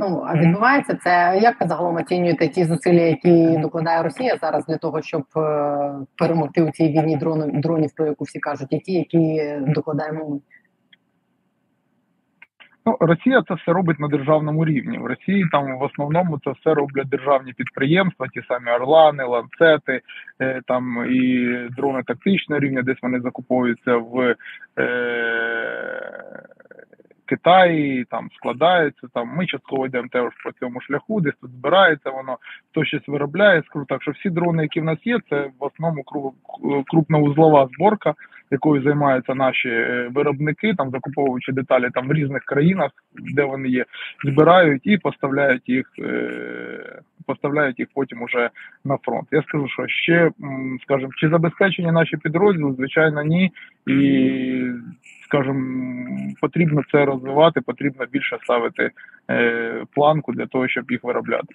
Ну 0.00 0.24
а 0.26 0.34
відбувається 0.34 0.94
це. 0.94 1.38
Як 1.42 1.60
ви 1.60 1.66
загалом 1.66 1.96
оцінюєте 1.96 2.48
ті 2.48 2.64
зусилля, 2.64 3.00
які 3.00 3.58
докладає 3.58 4.02
Росія 4.02 4.36
зараз 4.36 4.66
для 4.66 4.76
того, 4.76 5.02
щоб 5.02 5.22
е, 5.36 5.92
перемогти 6.16 6.62
у 6.62 6.70
цій 6.70 6.88
війні 6.88 7.16
дронів, 7.16 7.60
дронів, 7.60 7.90
про 7.96 8.06
яку 8.06 8.24
всі 8.24 8.38
кажуть, 8.38 8.72
і 8.72 8.78
ті, 8.78 8.92
які 8.92 9.54
докладаємо 9.60 10.28
ми? 10.30 10.40
Ну, 12.86 12.96
Росія 13.00 13.42
це 13.48 13.54
все 13.54 13.72
робить 13.72 14.00
на 14.00 14.08
державному 14.08 14.64
рівні. 14.64 14.98
В 14.98 15.06
Росії 15.06 15.48
там 15.52 15.78
в 15.78 15.82
основному 15.82 16.38
це 16.44 16.50
все 16.50 16.74
роблять 16.74 17.08
державні 17.08 17.52
підприємства, 17.52 18.28
ті 18.28 18.42
самі 18.48 18.70
Орлани, 18.70 19.24
ланцети, 19.24 20.00
е, 20.40 20.60
там 20.66 21.06
і 21.10 21.48
дрони 21.76 22.02
тактичного 22.06 22.60
рівня, 22.60 22.82
десь 22.82 23.02
вони 23.02 23.20
закуповуються 23.20 23.96
в 23.96 24.34
е, 24.78 26.40
Китаї 27.30 28.04
там 28.04 28.28
складаються. 28.36 29.08
Там 29.14 29.28
ми 29.28 29.46
частково 29.46 29.86
йдемо 29.86 30.08
теж 30.12 30.32
по 30.44 30.52
цьому 30.52 30.80
шляху, 30.80 31.20
десь 31.20 31.34
тут 31.40 31.50
збирається 31.50 32.10
воно, 32.10 32.38
хто 32.70 32.84
щось 32.84 33.08
виробляє. 33.08 33.62
Скажу 33.66 33.84
так, 33.88 34.02
що 34.02 34.10
всі 34.10 34.30
дрони, 34.30 34.62
які 34.62 34.80
в 34.80 34.84
нас 34.84 34.98
є, 35.04 35.18
це 35.30 35.50
в 35.60 35.64
основному 35.64 36.04
крупноузлова 36.90 37.68
зборка, 37.76 38.14
якою 38.50 38.82
займаються 38.82 39.34
наші 39.34 39.68
е, 39.68 40.10
виробники, 40.14 40.74
там 40.74 40.90
закуповуючи 40.90 41.52
деталі 41.52 41.88
там 41.94 42.08
в 42.08 42.12
різних 42.12 42.44
країнах, 42.44 42.90
де 43.34 43.44
вони 43.44 43.68
є, 43.68 43.84
збирають 44.24 44.82
і 44.84 44.98
поставляють 44.98 45.68
їх, 45.68 45.86
е, 45.98 47.00
поставляють 47.26 47.78
їх 47.78 47.88
потім 47.94 48.22
уже 48.22 48.50
на 48.84 48.96
фронт. 48.96 49.28
Я 49.30 49.42
скажу, 49.42 49.68
що 49.68 49.86
ще 49.86 50.30
скажімо, 50.82 51.10
чи 51.16 51.28
забезпечені 51.28 51.92
наші 51.92 52.16
підрозділи, 52.16 52.72
звичайно, 52.72 53.22
ні 53.22 53.52
і 53.86 54.62
скажімо, 55.24 55.86
потрібно 56.40 56.82
це 56.92 57.04
розвивати, 57.04 57.60
потрібно 57.60 58.06
більше 58.12 58.38
ставити 58.42 58.90
е, 59.30 59.84
планку 59.94 60.32
для 60.32 60.46
того, 60.46 60.68
щоб 60.68 60.90
їх 60.90 61.04
виробляти. 61.04 61.54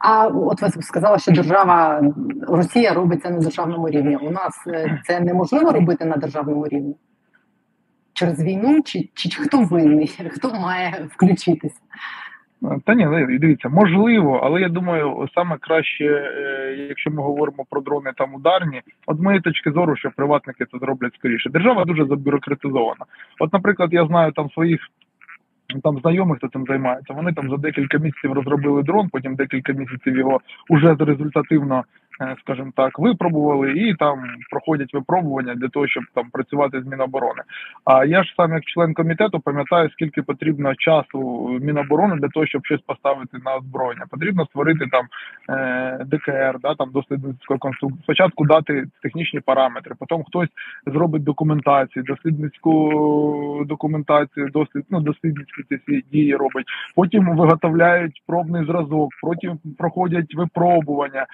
А 0.00 0.26
от 0.26 0.62
ви 0.62 0.82
сказали, 0.82 1.18
що 1.18 1.32
держава 1.32 2.02
Росія 2.48 2.94
робить 2.94 3.22
це 3.22 3.30
на 3.30 3.38
державному 3.38 3.88
рівні. 3.88 4.16
У 4.16 4.30
нас 4.30 4.66
е, 4.66 5.00
це 5.04 5.20
неможливо 5.20 5.72
робити 5.72 6.04
на 6.04 6.16
державному 6.16 6.68
рівні 6.68 6.94
через 8.18 8.42
війну, 8.42 8.82
чи, 8.84 9.08
чи, 9.14 9.28
чи 9.28 9.42
хто 9.42 9.62
винний, 9.62 10.06
хто 10.30 10.54
має 10.54 11.08
включитися? 11.10 11.80
Та 12.84 12.94
ні, 12.94 13.04
ну, 13.04 13.38
дивіться, 13.38 13.68
можливо, 13.68 14.40
але 14.44 14.60
я 14.60 14.68
думаю, 14.68 15.28
саме 15.34 15.56
краще, 15.60 16.04
е, 16.04 16.86
якщо 16.88 17.10
ми 17.10 17.22
говоримо 17.22 17.64
про 17.70 17.80
дрони 17.80 18.12
там 18.16 18.34
ударні, 18.34 18.82
от 19.06 19.20
моєї 19.20 19.42
точки 19.42 19.70
зору, 19.70 19.96
що 19.96 20.10
приватники 20.16 20.64
це 20.72 20.78
зроблять 20.78 21.14
скоріше. 21.14 21.50
Держава 21.50 21.84
дуже 21.84 22.06
забюрократизована. 22.06 23.04
От, 23.40 23.52
наприклад, 23.52 23.92
я 23.92 24.06
знаю 24.06 24.32
там 24.32 24.50
своїх 24.50 24.80
там 25.82 25.98
знайомих, 25.98 26.38
хто 26.38 26.48
цим 26.48 26.64
займається. 26.68 27.14
Вони 27.14 27.32
там 27.32 27.50
за 27.50 27.56
декілька 27.56 27.98
місяців 27.98 28.32
розробили 28.32 28.82
дрон, 28.82 29.08
потім 29.08 29.34
декілька 29.34 29.72
місяців 29.72 30.16
його 30.16 30.40
уже 30.68 30.94
результативно 30.94 31.84
скажімо 32.40 32.72
так, 32.76 32.98
випробували 32.98 33.72
і 33.72 33.94
там 33.94 34.24
проходять 34.50 34.94
випробування 34.94 35.54
для 35.54 35.68
того, 35.68 35.88
щоб 35.88 36.04
там 36.14 36.30
працювати 36.32 36.82
з 36.82 36.86
Міноборони. 36.86 37.42
А 37.84 38.04
я 38.04 38.22
ж 38.22 38.34
сам 38.36 38.52
як 38.52 38.64
член 38.64 38.94
комітету 38.94 39.40
пам'ятаю, 39.40 39.90
скільки 39.90 40.22
потрібно 40.22 40.74
часу 40.74 41.48
Міноборони 41.62 42.16
для 42.16 42.28
того, 42.28 42.46
щоб 42.46 42.66
щось 42.66 42.80
поставити 42.80 43.38
на 43.44 43.56
озброєння. 43.56 44.04
Потрібно 44.10 44.44
створити 44.44 44.86
там 44.86 45.06
е, 45.50 46.04
ДКР, 46.04 46.58
да 46.62 46.74
там 46.74 46.90
дослідницьку 46.90 47.58
конструкцію. 47.58 48.02
Спочатку 48.02 48.46
дати 48.46 48.84
технічні 49.02 49.40
параметри, 49.40 49.94
потім 49.98 50.24
хтось 50.24 50.48
зробить 50.86 51.24
документацію, 51.24 52.02
дослідницьку 52.02 53.64
документацію, 53.66 54.48
дослід, 54.48 54.84
ну, 54.90 55.00
дослідницькі 55.00 55.62
ці 55.86 56.04
дії 56.12 56.36
робить. 56.36 56.66
Потім 56.96 57.36
виготовляють 57.36 58.22
пробний 58.26 58.66
зразок, 58.66 59.10
потім 59.22 59.58
проходять 59.78 60.34
випробування. 60.34 61.26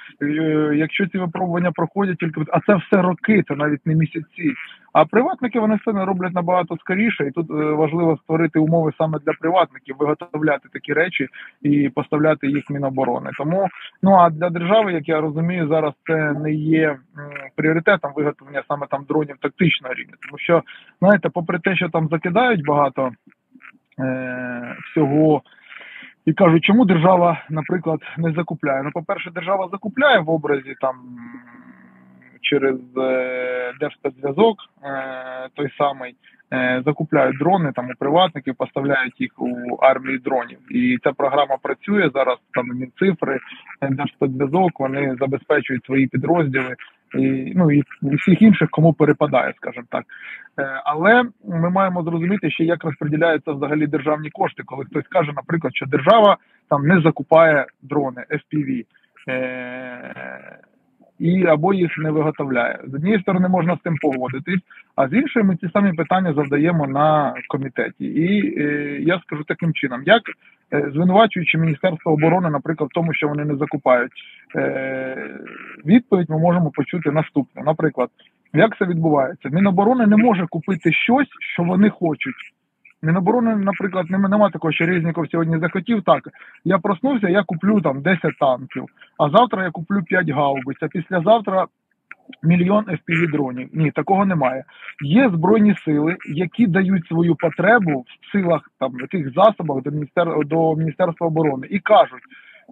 Якщо 0.76 1.06
ці 1.06 1.18
випробування 1.18 1.72
проходять 1.72 2.18
тільки 2.18 2.40
а 2.52 2.60
це 2.60 2.74
все 2.74 3.02
роки, 3.02 3.42
це 3.48 3.54
навіть 3.54 3.86
не 3.86 3.94
місяці. 3.94 4.54
А 4.92 5.04
приватники 5.04 5.60
вони 5.60 5.74
все 5.76 5.92
не 5.92 6.04
роблять 6.04 6.34
набагато 6.34 6.76
скоріше, 6.76 7.26
і 7.26 7.30
тут 7.30 7.50
е, 7.50 7.54
важливо 7.54 8.16
створити 8.16 8.58
умови 8.58 8.92
саме 8.98 9.18
для 9.26 9.32
приватників, 9.32 9.96
виготовляти 9.98 10.68
такі 10.72 10.92
речі 10.92 11.28
і 11.62 11.88
поставляти 11.88 12.46
їх 12.46 12.70
міноборони. 12.70 13.30
Тому 13.38 13.68
ну 14.02 14.14
а 14.14 14.30
для 14.30 14.50
держави, 14.50 14.92
як 14.92 15.08
я 15.08 15.20
розумію, 15.20 15.68
зараз 15.68 15.92
це 16.06 16.32
не 16.32 16.52
є 16.52 16.96
пріоритетом 17.56 18.12
виготовлення 18.16 18.62
саме 18.68 18.86
там 18.90 19.04
дронів 19.08 19.36
тактичного 19.40 19.94
рівня, 19.94 20.14
тому 20.28 20.38
що 20.38 20.62
знаєте, 21.00 21.28
попри 21.28 21.58
те, 21.58 21.76
що 21.76 21.88
там 21.88 22.08
закидають 22.08 22.64
багато 22.64 23.12
е, 23.98 24.76
всього. 24.90 25.42
І 26.26 26.32
кажуть, 26.32 26.64
чому 26.64 26.84
держава, 26.84 27.44
наприклад, 27.50 28.00
не 28.18 28.32
закупляє. 28.32 28.82
Ну, 28.82 28.90
по-перше, 28.92 29.30
держава 29.30 29.68
закупляє 29.72 30.20
в 30.20 30.30
образі 30.30 30.74
там 30.80 30.94
через 32.42 32.76
е, 32.96 33.72
Держспецзв'язок 33.80 34.56
е, 34.84 35.48
той 35.54 35.70
самий 35.78 36.14
е, 36.52 36.82
закупляють 36.86 37.38
дрони 37.38 37.72
там 37.76 37.86
у 37.86 37.92
приватників, 37.98 38.54
поставляють 38.54 39.20
їх 39.20 39.30
у 39.38 39.76
армії 39.80 40.18
дронів. 40.18 40.58
І 40.70 40.98
ця 41.04 41.12
програма 41.12 41.56
працює 41.62 42.10
зараз. 42.14 42.38
Там 42.54 42.68
мінцифри, 42.68 43.38
Держспецзв'язок, 43.90 44.80
вони 44.80 45.16
забезпечують 45.20 45.84
свої 45.84 46.06
підрозділи 46.06 46.74
і 47.14 47.52
ну 47.56 47.72
і 47.72 47.82
всіх 48.02 48.42
інших, 48.42 48.70
кому 48.70 48.92
перепадає, 48.92 49.52
скажімо 49.56 49.86
так. 49.90 50.04
Е, 50.58 50.82
але 50.84 51.24
ми 51.48 51.70
маємо 51.70 52.02
зрозуміти, 52.02 52.50
ще 52.50 52.64
як 52.64 52.84
розподіляються 52.84 53.52
взагалі 53.52 53.86
державні 53.86 54.30
кошти, 54.30 54.62
коли 54.66 54.84
хтось 54.84 55.08
каже, 55.08 55.32
наприклад, 55.36 55.76
що 55.76 55.86
держава 55.86 56.36
там 56.70 56.86
не 56.86 57.00
закупає 57.00 57.66
дрони 57.82 58.24
FPV. 58.30 58.84
І 61.24 61.46
або 61.46 61.74
їх 61.74 61.98
не 61.98 62.10
виготовляє. 62.10 62.78
З 62.86 62.94
однієї 62.94 63.22
сторони 63.22 63.48
можна 63.48 63.76
з 63.76 63.82
цим 63.84 63.96
погодитись, 63.96 64.60
а 64.96 65.08
з 65.08 65.12
іншої 65.12 65.44
ми 65.44 65.56
ці 65.56 65.68
самі 65.72 65.92
питання 65.92 66.34
завдаємо 66.34 66.86
на 66.86 67.34
комітеті. 67.48 68.04
І 68.04 68.58
е, 68.60 68.98
я 69.00 69.20
скажу 69.20 69.44
таким 69.44 69.72
чином, 69.72 70.02
як 70.06 70.22
е, 70.72 70.90
звинувачуючи 70.94 71.58
Міністерство 71.58 72.12
оборони, 72.12 72.50
наприклад, 72.50 72.90
в 72.90 72.94
тому, 72.94 73.14
що 73.14 73.28
вони 73.28 73.44
не 73.44 73.56
закупають 73.56 74.12
е, 74.56 75.30
відповідь, 75.86 76.30
ми 76.30 76.38
можемо 76.38 76.70
почути 76.70 77.10
наступне. 77.10 77.62
Наприклад, 77.62 78.08
як 78.52 78.78
це 78.78 78.84
відбувається? 78.84 79.48
Міноборони 79.48 80.06
не 80.06 80.16
може 80.16 80.46
купити 80.46 80.92
щось, 80.92 81.28
що 81.54 81.62
вони 81.62 81.90
хочуть. 81.90 82.54
Міноборони, 83.04 83.56
наприклад, 83.56 84.10
нема 84.10 84.50
такого, 84.50 84.72
що 84.72 84.86
Резніков 84.86 85.30
сьогодні 85.30 85.58
захотів. 85.58 86.02
Так, 86.02 86.28
я 86.64 86.78
проснувся, 86.78 87.28
я 87.28 87.42
куплю 87.42 87.80
там 87.80 88.02
10 88.02 88.38
танків, 88.40 88.84
а 89.18 89.30
завтра 89.30 89.64
я 89.64 89.70
куплю 89.70 90.02
5 90.02 90.30
гаубиць, 90.30 90.82
а 90.82 90.88
післязавтра 90.88 91.66
мільйон 92.42 92.84
fpv 92.84 93.32
дронів. 93.32 93.68
Ні, 93.72 93.90
такого 93.90 94.24
немає. 94.24 94.64
Є 95.04 95.28
збройні 95.28 95.74
сили, 95.84 96.16
які 96.34 96.66
дають 96.66 97.06
свою 97.06 97.34
потребу 97.34 98.04
в 98.20 98.32
силах 98.32 98.70
там 98.80 98.92
в 98.92 99.00
яких 99.00 99.32
засобах 99.32 99.82
до 99.82 99.90
міністер... 99.90 100.46
до 100.46 100.74
міністерства 100.74 101.26
оборони 101.26 101.66
і 101.70 101.78
кажуть, 101.78 102.22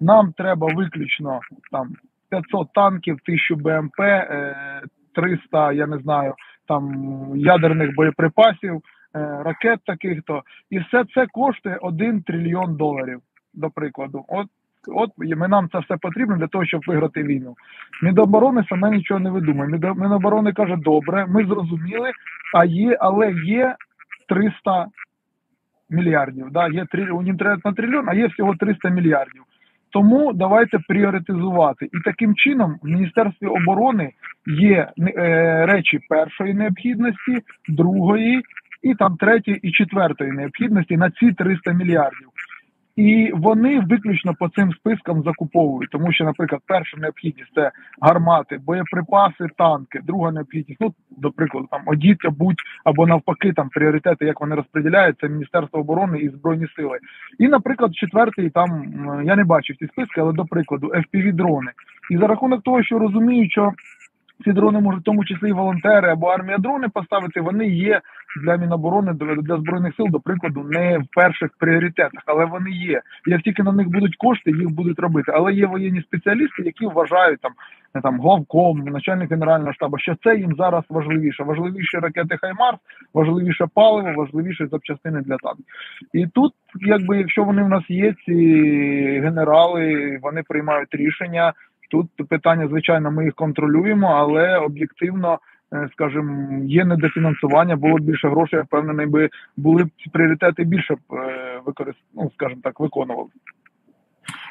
нам 0.00 0.32
треба 0.32 0.66
виключно 0.66 1.40
там 1.72 1.88
500 2.30 2.72
танків, 2.72 3.18
1000 3.24 3.54
БМП, 3.54 4.00
300, 5.14 5.72
я 5.72 5.86
не 5.86 5.98
знаю, 5.98 6.34
там 6.68 6.92
ядерних 7.36 7.94
боєприпасів. 7.94 8.80
Е, 9.16 9.42
ракет 9.44 9.80
таких 9.86 10.22
то, 10.22 10.42
і 10.70 10.78
все 10.78 11.04
це 11.14 11.26
коштує 11.32 11.78
1 11.80 12.22
трильйон 12.22 12.76
доларів, 12.76 13.20
до 13.54 13.70
прикладу. 13.70 14.24
От 14.28 14.46
от 14.86 15.10
ми 15.18 15.48
нам 15.48 15.68
це 15.72 15.78
все 15.78 15.96
потрібно 15.96 16.36
для 16.36 16.46
того, 16.46 16.64
щоб 16.64 16.80
виграти 16.86 17.22
війну. 17.22 17.54
Міноборони 18.02 18.64
саме 18.68 18.90
нічого 18.90 19.20
не 19.20 19.30
видумує. 19.30 19.68
Міноборони 19.96 20.52
каже, 20.52 20.76
добре, 20.76 21.26
ми 21.26 21.46
зрозуміли, 21.46 22.10
а 22.54 22.64
є, 22.64 22.96
але 23.00 23.32
є 23.32 23.76
300 24.28 24.86
мільярдів. 25.90 26.46
Да? 26.50 26.68
Є 26.68 26.86
у 27.12 27.34
треба 27.36 27.60
на 27.64 27.72
трильйон, 27.72 28.08
а 28.08 28.14
є 28.14 28.26
всього 28.26 28.56
300 28.56 28.88
мільярдів. 28.88 29.42
Тому 29.90 30.32
давайте 30.32 30.78
пріоритизувати. 30.88 31.84
І 31.84 32.00
таким 32.04 32.34
чином 32.34 32.78
в 32.82 32.86
Міністерстві 32.86 33.46
оборони 33.46 34.12
є 34.46 34.92
е, 34.98 35.66
речі 35.66 36.00
першої 36.08 36.54
необхідності, 36.54 37.42
другої 37.68 38.42
і 38.82 38.94
там 38.94 39.16
третьої 39.16 39.56
і 39.62 39.72
четвертої 39.72 40.32
необхідності 40.32 40.96
на 40.96 41.10
ці 41.10 41.32
300 41.32 41.72
мільярдів. 41.72 42.28
І 42.96 43.30
вони 43.34 43.80
виключно 43.80 44.34
по 44.38 44.48
цим 44.48 44.72
спискам 44.72 45.22
закуповують, 45.22 45.90
тому 45.90 46.12
що, 46.12 46.24
наприклад, 46.24 46.62
перша 46.66 46.96
необхідність 46.96 47.50
це 47.54 47.70
гармати, 48.00 48.58
боєприпаси, 48.66 49.46
танки. 49.58 50.00
Друга 50.06 50.32
необхідність, 50.32 50.80
ну 50.80 50.94
до 51.10 51.30
прикладу, 51.30 51.68
там 51.70 51.82
одіття, 51.86 52.30
будь 52.30 52.56
або 52.84 53.06
навпаки, 53.06 53.52
там 53.52 53.68
пріоритети, 53.68 54.24
як 54.24 54.40
вони 54.40 54.56
розподіляють, 54.56 55.16
це 55.20 55.28
Міністерство 55.28 55.80
оборони 55.80 56.18
і 56.18 56.28
збройні 56.28 56.66
сили. 56.76 56.98
І, 57.38 57.48
наприклад, 57.48 57.94
четвертий 57.94 58.50
там 58.50 58.84
я 59.24 59.36
не 59.36 59.44
бачив 59.44 59.76
ці 59.76 59.86
списки, 59.86 60.20
але 60.20 60.32
до 60.32 60.44
прикладу, 60.44 60.86
fpv 60.86 61.32
дрони. 61.32 61.70
І 62.10 62.16
за 62.16 62.26
рахунок 62.26 62.62
того, 62.62 62.82
що 62.82 62.98
розумію, 62.98 63.50
що 63.50 63.72
ці 64.44 64.52
дрони 64.52 64.80
можуть 64.80 65.00
в 65.00 65.04
тому 65.04 65.24
числі 65.24 65.48
і 65.48 65.52
волонтери 65.52 66.10
або 66.10 66.26
армія 66.26 66.58
дрони 66.58 66.88
поставити. 66.88 67.40
Вони 67.40 67.66
є 67.66 68.00
для 68.44 68.56
міноборони 68.56 69.12
для 69.42 69.56
збройних 69.56 69.94
сил, 69.96 70.06
до 70.10 70.20
прикладу, 70.20 70.62
не 70.62 70.98
в 70.98 71.04
перших 71.16 71.50
пріоритетах, 71.58 72.22
але 72.26 72.44
вони 72.44 72.70
є. 72.70 73.00
Як 73.26 73.42
тільки 73.42 73.62
на 73.62 73.72
них 73.72 73.88
будуть 73.88 74.16
кошти, 74.16 74.50
їх 74.50 74.70
будуть 74.70 74.98
робити. 74.98 75.32
Але 75.34 75.52
є 75.52 75.66
воєнні 75.66 76.02
спеціалісти, 76.02 76.62
які 76.62 76.86
вважають 76.86 77.40
там 77.40 77.52
не 77.94 78.00
там 78.00 78.20
главком, 78.20 78.78
начальник 78.78 79.30
генерального 79.30 79.72
штабу, 79.72 79.98
що 79.98 80.14
це 80.24 80.36
їм 80.36 80.54
зараз 80.58 80.84
важливіше. 80.88 81.44
Важливіше 81.44 82.00
ракети 82.00 82.36
Хаймарс, 82.40 82.78
важливіше 83.14 83.66
паливо, 83.74 84.12
важливіше 84.16 84.66
запчастини 84.66 85.20
для 85.20 85.36
танків. 85.36 85.64
І 86.12 86.26
тут, 86.26 86.52
якби 86.80 87.18
якщо 87.18 87.44
вони 87.44 87.62
в 87.62 87.68
нас 87.68 87.82
є, 87.88 88.14
ці 88.26 88.34
генерали, 89.24 90.18
вони 90.22 90.42
приймають 90.48 90.94
рішення. 90.94 91.52
Тут 91.92 92.28
питання, 92.28 92.68
звичайно, 92.68 93.10
ми 93.10 93.24
їх 93.24 93.34
контролюємо, 93.34 94.06
але 94.06 94.58
об'єктивно, 94.58 95.38
е, 95.74 95.88
скажімо, 95.92 96.58
є 96.64 96.84
недофінансування, 96.84 97.76
було 97.76 97.96
б 97.96 98.00
більше 98.00 98.28
грошей, 98.28 98.56
я 98.56 98.62
впевнений, 98.62 99.06
би 99.06 99.30
були 99.56 99.84
б 99.84 99.90
ці 100.04 100.10
пріоритети 100.10 100.64
більше 100.64 100.94
б 100.94 100.98
е, 101.14 101.60
використ... 101.66 101.98
ну, 102.14 102.30
скажімо 102.34 102.60
так, 102.64 102.80
виконували. 102.80 103.28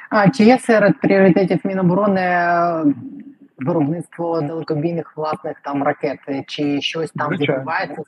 А 0.09 0.29
чи 0.29 0.43
є 0.43 0.57
серед 0.57 0.99
пріоритетів 0.99 1.59
Міноборони 1.63 2.21
е, 2.21 2.83
виробництво 3.57 4.41
далекобійних 4.41 5.17
власних 5.17 5.59
там 5.59 5.83
ракет? 5.83 6.19
Чи 6.47 6.81
щось 6.81 7.11
там 7.11 7.31
відбувається? 7.31 8.03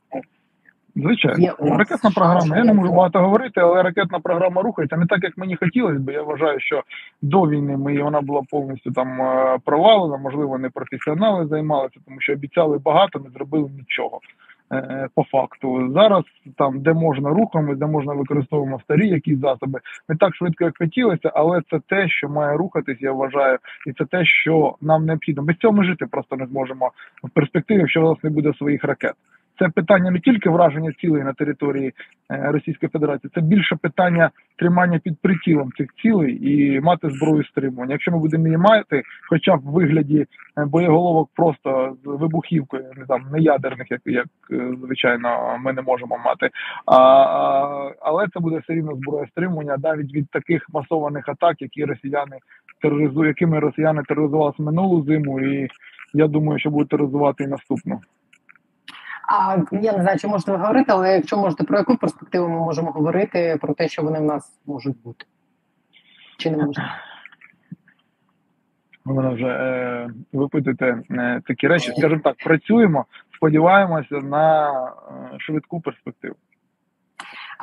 Звичайно, 0.96 1.56
ракетна 1.60 2.12
програма. 2.16 2.58
Я 2.58 2.64
не 2.64 2.74
можу 2.74 2.94
багато 2.94 3.20
говорити, 3.20 3.62
але 3.62 3.84
ракетна 3.84 4.20
програма 4.20 4.62
рухається 4.62 4.98
не 4.98 5.06
так, 5.06 5.24
як 5.24 5.38
мені 5.38 5.56
хотілося 5.56 6.00
бо 6.00 6.12
Я 6.12 6.22
вважаю, 6.22 6.60
що 6.60 6.84
до 7.22 7.42
війни 7.42 7.78
ми 7.78 8.04
вона 8.04 8.22
була 8.22 8.42
повністю 8.50 8.92
там 8.92 9.22
е, 9.22 9.58
провалена. 9.66 10.18
Можливо, 10.18 10.58
не 10.58 10.70
професіонали 10.70 11.48
займалися, 11.48 12.00
тому 12.06 12.22
що 12.22 12.34
обіцяли 12.34 12.78
багато, 12.78 13.20
не 13.20 13.30
зробили 13.30 13.70
нічого. 13.78 14.20
Е, 14.74 15.08
по 15.16 15.24
факту 15.24 15.92
зараз 15.94 16.24
там, 16.58 16.82
де 16.82 16.94
можна 16.94 17.30
рухаємо, 17.30 17.76
де 17.76 17.86
можна 17.86 18.14
використовуємо 18.14 18.80
старі 18.80 19.08
якісь 19.08 19.40
засоби, 19.40 19.80
не 20.10 20.16
так 20.16 20.36
швидко, 20.36 20.64
як 20.64 20.78
хотілося, 20.78 21.32
але 21.34 21.62
це 21.70 21.80
те, 21.88 22.10
що 22.10 22.30
має 22.30 22.58
рухатись, 22.58 22.98
я 23.02 23.12
вважаю, 23.12 23.58
і 23.88 23.94
це 23.94 24.06
те, 24.06 24.26
що 24.26 24.76
нам 24.82 25.06
необхідно. 25.06 25.44
Без 25.44 25.56
цього 25.56 25.74
ми 25.74 25.84
жити 25.86 26.06
просто 26.06 26.36
не 26.36 26.46
зможемо 26.46 26.92
в 27.24 27.30
перспективі, 27.30 27.80
якщо 27.80 28.02
у 28.02 28.10
нас 28.10 28.24
не 28.24 28.30
буде 28.30 28.54
своїх 28.54 28.84
ракет 28.84 29.14
це 29.60 29.70
питання 29.70 30.12
не 30.12 30.20
тільки 30.20 30.50
враження 30.50 30.94
цілей 31.02 31.24
на 31.24 31.34
території 31.34 31.94
е, 32.32 32.52
Російської 32.52 32.90
Федерації, 32.90 33.32
це 33.36 33.42
більше 33.42 33.76
питання 33.76 34.30
тримання 34.58 35.00
під 35.00 35.22
притілом 35.22 35.72
цих 35.78 35.88
цілей 36.02 36.52
і 36.52 36.80
мати 36.82 37.10
зброю 37.10 37.44
стримування. 37.44 37.92
Якщо 37.92 38.12
ми 38.12 38.20
будемо 38.20 38.46
її 38.46 38.58
мати, 38.58 39.04
хоча 39.30 39.56
б 39.56 39.60
в 39.60 39.72
вигляді 39.72 40.26
е, 40.58 40.66
боєголовок 40.66 41.30
просто 41.36 41.96
з 42.04 42.08
вибухівкою, 42.08 42.84
не 42.98 43.06
там 43.06 43.26
не 43.32 43.40
ядерних, 43.40 43.92
як 43.92 44.02
як 44.06 44.28
е, 44.52 44.72
звичайно, 44.86 45.58
ми 45.60 45.74
не 45.74 45.82
можемо 45.82 46.18
мати. 46.26 46.50
А, 46.86 46.98
Але 48.02 48.28
це 48.34 48.40
буде 48.40 48.58
все 48.58 48.74
рівно 48.74 48.96
зброя 48.96 49.28
стримування 49.32 49.78
навіть 49.84 50.14
від 50.14 50.30
таких 50.30 50.66
масованих 50.74 51.30
атак, 51.30 51.62
які 51.62 51.86
росіяни 51.86 52.38
тероризують, 52.82 53.28
якими 53.28 53.60
росіяни 53.60 54.04
тероризувалися 54.08 54.64
минулу 54.64 55.04
зиму, 55.04 55.40
і 55.40 55.68
я 56.14 56.28
думаю, 56.28 56.60
що 56.60 56.70
будуть 56.70 56.90
тероризувати 56.90 57.44
і 57.44 57.48
наступну. 57.48 58.00
А 59.36 59.58
я 59.72 59.94
не 59.94 60.02
знаю, 60.02 60.20
чи 60.20 60.28
можете 60.28 60.52
ви 60.52 60.58
говорити, 60.58 60.86
але 60.90 61.14
якщо 61.14 61.38
можете, 61.38 61.64
про 61.64 61.78
яку 61.78 61.98
перспективу 61.98 62.50
ми 62.50 62.60
можемо 62.60 62.92
говорити 62.92 63.58
про 63.62 63.74
те, 63.74 63.88
що 63.88 64.02
вони 64.04 64.20
в 64.20 64.24
нас 64.24 64.60
можуть 64.66 65.02
бути? 65.02 65.26
Чи 66.38 66.52
не 66.52 66.58
можна? 66.58 66.96
Мене 69.06 69.30
вже 69.30 69.48
е, 69.48 70.10
випитуєте 70.34 71.04
е, 71.12 71.42
такі 71.46 71.68
речі. 71.68 71.94
Скажімо 71.98 72.22
так, 72.24 72.36
працюємо, 72.44 73.06
сподіваємося 73.36 74.16
на 74.16 74.70
е, 74.72 75.40
швидку 75.40 75.82
перспективу. 75.82 76.36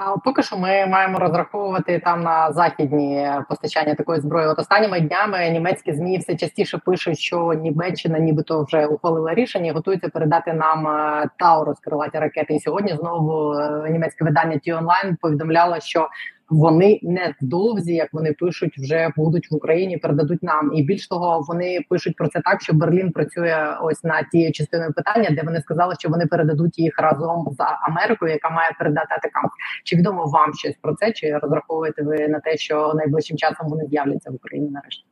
А 0.02 0.16
поки 0.16 0.42
що 0.42 0.56
ми 0.58 0.86
маємо 0.86 1.18
розраховувати 1.18 1.98
там 1.98 2.22
на 2.22 2.52
західні 2.52 3.30
постачання 3.48 3.94
такої 3.94 4.20
зброї. 4.20 4.46
От 4.46 4.58
останніми 4.58 5.00
днями 5.00 5.50
німецькі 5.50 5.92
змі 5.92 6.18
все 6.18 6.36
частіше 6.36 6.78
пишуть, 6.78 7.18
що 7.18 7.52
Німеччина, 7.52 8.18
нібито 8.18 8.64
вже 8.64 8.86
ухвалила 8.86 9.34
рішення, 9.34 9.72
готується 9.72 10.08
передати 10.08 10.52
нам 10.52 10.86
е, 10.86 11.28
Таурус 11.38 11.80
крилаті 11.80 12.18
ракети. 12.18 12.54
І 12.54 12.60
сьогодні 12.60 12.96
знову 12.96 13.54
е, 13.54 13.90
німецьке 13.90 14.24
видання 14.24 14.58
Ті 14.58 14.72
онлайн 14.72 15.16
повідомляло, 15.20 15.80
що 15.80 16.08
вони 16.50 17.00
невдовзі, 17.02 17.94
як 17.94 18.08
вони 18.12 18.32
пишуть, 18.32 18.78
вже 18.78 19.12
будуть 19.16 19.50
в 19.50 19.54
Україні, 19.54 19.96
передадуть 19.96 20.42
нам. 20.42 20.74
І 20.74 20.82
більш 20.82 21.08
того, 21.08 21.44
вони 21.48 21.80
пишуть 21.88 22.16
про 22.16 22.28
це 22.28 22.40
так, 22.40 22.62
що 22.62 22.72
Берлін 22.72 23.12
працює 23.12 23.76
ось 23.82 24.04
на 24.04 24.22
тією 24.22 24.52
частиною 24.52 24.92
питання, 24.92 25.30
де 25.30 25.42
вони 25.42 25.60
сказали, 25.60 25.94
що 25.98 26.08
вони 26.08 26.26
передадуть 26.26 26.78
їх 26.78 26.98
разом 26.98 27.46
з 27.50 27.64
Америкою, 27.88 28.32
яка 28.32 28.50
має 28.50 28.76
передати 28.78 29.14
атакам. 29.14 29.50
Чи 29.84 29.96
відомо 29.96 30.26
вам 30.26 30.54
щось 30.54 30.76
про 30.82 30.94
це? 30.94 31.12
Чи 31.12 31.38
розраховуєте 31.38 32.02
ви 32.02 32.28
на 32.28 32.40
те, 32.40 32.56
що 32.56 32.92
найближчим 32.94 33.36
часом 33.36 33.68
вони 33.68 33.86
з'являться 33.86 34.30
в 34.30 34.34
Україні 34.34 34.70
нарешті? 34.70 35.04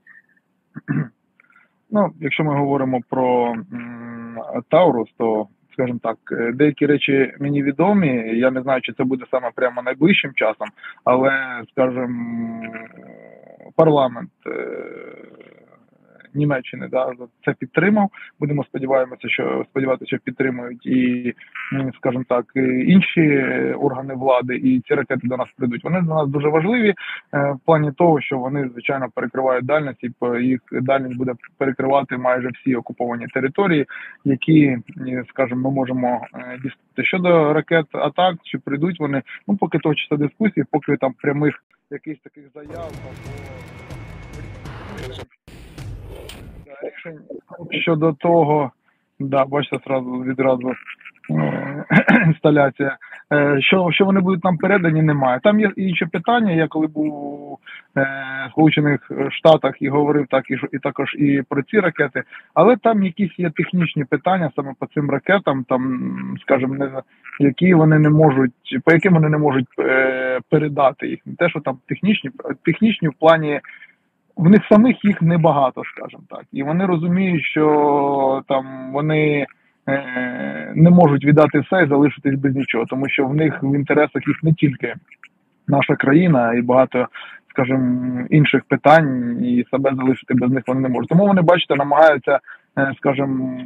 Ну, 1.91 2.11
якщо 2.21 2.45
ми 2.45 2.59
говоримо 2.59 3.01
про 3.09 3.55
Таурус, 4.71 5.09
то 5.19 5.49
скажімо 5.79 5.99
так, 6.03 6.17
е, 6.33 6.53
деякі 6.53 6.87
речі 6.87 7.35
мені 7.41 7.63
відомі. 7.63 8.39
Я 8.39 8.51
не 8.51 8.63
знаю, 8.63 8.81
чи 8.81 8.93
це 8.93 9.05
буде 9.05 9.25
саме 9.31 9.51
прямо 9.55 9.83
найближчим 9.83 10.33
часом, 10.35 10.69
але 11.05 11.63
скажімо, 11.73 12.63
парламент 13.77 14.31
е, 14.47 14.67
Німеччини 16.39 16.89
да, 16.91 17.13
це 17.45 17.53
підтримав. 17.53 18.11
Будемо 18.41 18.65
сподіваємося, 18.65 19.29
що 19.29 19.65
сподіватися, 19.71 20.07
що 20.09 20.19
підтримують 20.19 20.87
і, 20.87 21.35
скажімо 21.97 22.25
так, 22.29 22.45
інші 22.87 23.39
органи 23.81 24.15
влади, 24.15 24.57
і 24.57 24.81
ці 24.81 24.95
ракети 24.95 25.29
до 25.29 25.37
нас 25.37 25.49
прийдуть. 25.57 25.85
Вони 25.85 26.01
для 26.01 26.15
нас 26.15 26.29
дуже 26.29 26.49
важливі 26.49 26.89
е, 26.89 26.95
в 27.53 27.59
плані 27.67 27.93
того, 27.93 28.21
що 28.21 28.39
вони 28.39 28.69
звичайно 28.69 29.09
перекривають 29.15 29.67
дальність, 29.67 30.05
і 30.05 30.11
їх 30.43 30.61
дальність 30.73 31.17
буде 31.17 31.33
перекривати 31.59 32.17
майже 32.17 32.49
всі 32.49 32.77
окуповані 32.77 33.27
території, 33.27 33.87
які, 34.25 34.79
скажімо, 35.29 35.71
ми 35.71 35.75
можемо 35.75 36.27
е, 36.35 36.59
дістати 36.63 37.05
щодо 37.05 37.53
ракет 37.53 37.87
атак, 37.93 38.37
чи 38.43 38.59
прийдуть 38.59 39.01
вони. 39.01 39.23
Ну 39.49 39.57
поки 39.57 39.79
точиться 39.79 40.17
дискусії, 40.17 40.67
поки 40.71 40.97
там 40.97 41.13
прямих 41.13 41.55
якихось 41.91 42.23
таких 42.23 42.45
заяв 42.55 42.93
рішень 46.83 47.19
щодо 47.71 48.13
того, 48.13 48.71
да, 49.21 49.45
бачите, 49.45 49.79
зразу 49.87 50.11
відразу 50.11 50.73
е, 51.31 51.85
інсталяція. 52.27 52.97
Е, 53.33 53.57
що 53.61 53.89
що 53.93 54.05
вони 54.05 54.21
будуть 54.21 54.45
нам 54.45 54.57
передані, 54.57 55.03
немає. 55.03 55.41
Там 55.43 55.61
є 55.61 55.71
інші 55.77 56.07
питання. 56.07 56.53
Я 56.53 56.69
коли 56.69 56.87
був 56.87 57.15
у 57.15 57.59
е, 57.97 58.07
Сполучених 58.51 59.11
Штатах 59.31 59.83
і 59.83 59.89
говорив 59.89 60.27
так 60.31 60.51
і 60.51 60.55
і 60.73 60.79
також 60.79 61.15
і 61.15 61.43
про 61.49 61.63
ці 61.63 61.81
ракети, 61.81 62.23
але 62.55 62.77
там 62.77 63.03
якісь 63.03 63.39
є 63.39 63.51
технічні 63.51 64.05
питання 64.05 64.51
саме 64.57 64.73
по 64.79 64.87
цим 64.87 65.11
ракетам, 65.11 65.65
там 65.69 66.11
скажімо, 66.43 66.75
не 66.75 66.91
які 67.41 67.75
вони 67.75 67.99
не 67.99 68.11
можуть, 68.11 68.53
по 68.85 68.93
яким 68.93 69.15
вони 69.15 69.29
не 69.29 69.39
можуть 69.39 69.69
е, 69.79 70.41
передати 70.51 71.09
їх. 71.09 71.21
Не 71.27 71.35
те, 71.35 71.49
що 71.49 71.61
там 71.61 71.79
технічні, 71.89 72.31
технічні 72.65 73.09
в 73.09 73.15
плані. 73.21 73.61
В 74.39 74.51
них 74.51 74.63
самих 74.71 75.05
їх 75.05 75.23
небагато, 75.23 75.83
скажімо 75.85 76.23
так, 76.31 76.43
і 76.53 76.63
вони 76.63 76.87
розуміють, 76.87 77.45
що 77.45 78.43
там 78.49 78.93
вони 78.93 79.47
е, 79.89 80.73
не 80.75 80.91
можуть 80.91 81.25
віддати 81.25 81.61
все 81.61 81.83
і 81.85 81.89
залишитись 81.89 82.35
без 82.35 82.55
нічого, 82.55 82.85
тому 82.87 83.09
що 83.09 83.27
в 83.27 83.35
них 83.35 83.63
в 83.63 83.75
інтересах 83.75 84.29
їх 84.29 84.43
не 84.43 84.53
тільки 84.53 84.95
наша 85.69 85.97
країна 85.97 86.55
і 86.55 86.63
багато, 86.63 87.07
скажімо, 87.51 88.21
інших 88.31 88.63
питань, 88.69 89.39
і 89.45 89.65
себе 89.71 89.93
залишити 89.97 90.35
без 90.35 90.51
них 90.51 90.63
вони 90.67 90.81
не 90.81 90.89
можуть. 90.89 91.09
Тому 91.09 91.27
вони, 91.27 91.43
бачите, 91.43 91.77
намагаються, 91.77 92.39
е, 92.79 92.93
скажімо, 92.97 93.61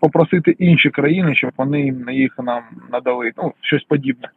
попросити 0.00 0.50
інші 0.50 0.90
країни, 0.90 1.34
щоб 1.34 1.50
вони 1.56 1.94
їх 2.08 2.34
нам 2.38 2.62
надали. 2.92 3.32
Ну 3.36 3.52
щось 3.60 3.84
подібне. 3.84 4.28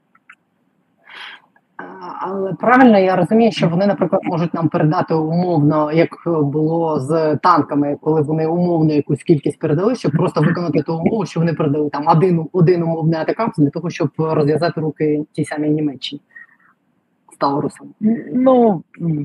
Але 2.20 2.54
правильно 2.54 3.00
я 3.00 3.16
розумію, 3.16 3.52
що 3.52 3.70
вони, 3.70 3.88
наприклад, 3.88 4.22
можуть 4.24 4.54
нам 4.54 4.70
передати 4.70 5.14
умовно, 5.14 5.92
як 5.92 6.10
було 6.26 7.00
з 7.00 7.36
танками, 7.36 7.98
коли 8.02 8.22
вони 8.22 8.48
умовно 8.48 8.94
якусь 8.94 9.24
кількість 9.24 9.60
передали, 9.60 9.96
щоб 9.96 10.12
просто 10.12 10.42
виконати 10.42 10.82
ту 10.82 10.98
умову, 10.98 11.26
що 11.26 11.40
вони 11.40 11.54
передали 11.54 11.90
там 11.90 12.04
один 12.08 12.46
один 12.54 12.84
умовний 12.84 13.20
атакам 13.20 13.52
для 13.58 13.70
того, 13.70 13.90
щоб 13.90 14.10
розв'язати 14.18 14.82
руки 14.82 15.26
ті 15.32 15.46
самі 15.46 15.70
Німеччині. 15.70 16.22
Таурусом? 17.38 17.88
Ну 18.34 18.84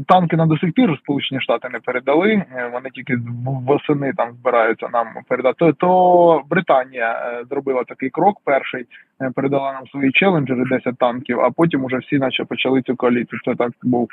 танки 0.09 0.37
на 0.37 0.47
до 0.47 0.59
сих 0.59 0.73
пір 0.73 0.99
Сполучені 1.03 1.41
Штати 1.41 1.69
не 1.73 1.79
передали. 1.79 2.31
Е, 2.31 2.71
вони 2.73 2.91
тільки 2.91 3.19
восени 3.45 4.13
там 4.17 4.33
збираються 4.33 4.89
нам 4.93 5.07
передати. 5.29 5.73
То 5.73 6.43
Британія 6.51 7.13
е, 7.13 7.45
зробила 7.51 7.85
такий 7.85 8.11
крок. 8.11 8.37
Перший 8.45 8.85
е, 9.23 9.31
передала 9.35 9.73
нам 9.73 9.87
свої 9.87 10.13
челенджери, 10.13 10.65
10 10.71 10.99
танків, 10.99 11.41
а 11.41 11.51
потім 11.51 11.85
уже 11.85 11.97
всі, 11.97 12.19
наче 12.19 12.45
почали 12.45 12.83
цю 12.83 12.97
коаліцію. 12.97 13.41
Це 13.45 13.55
так 13.55 13.73
був. 13.83 14.09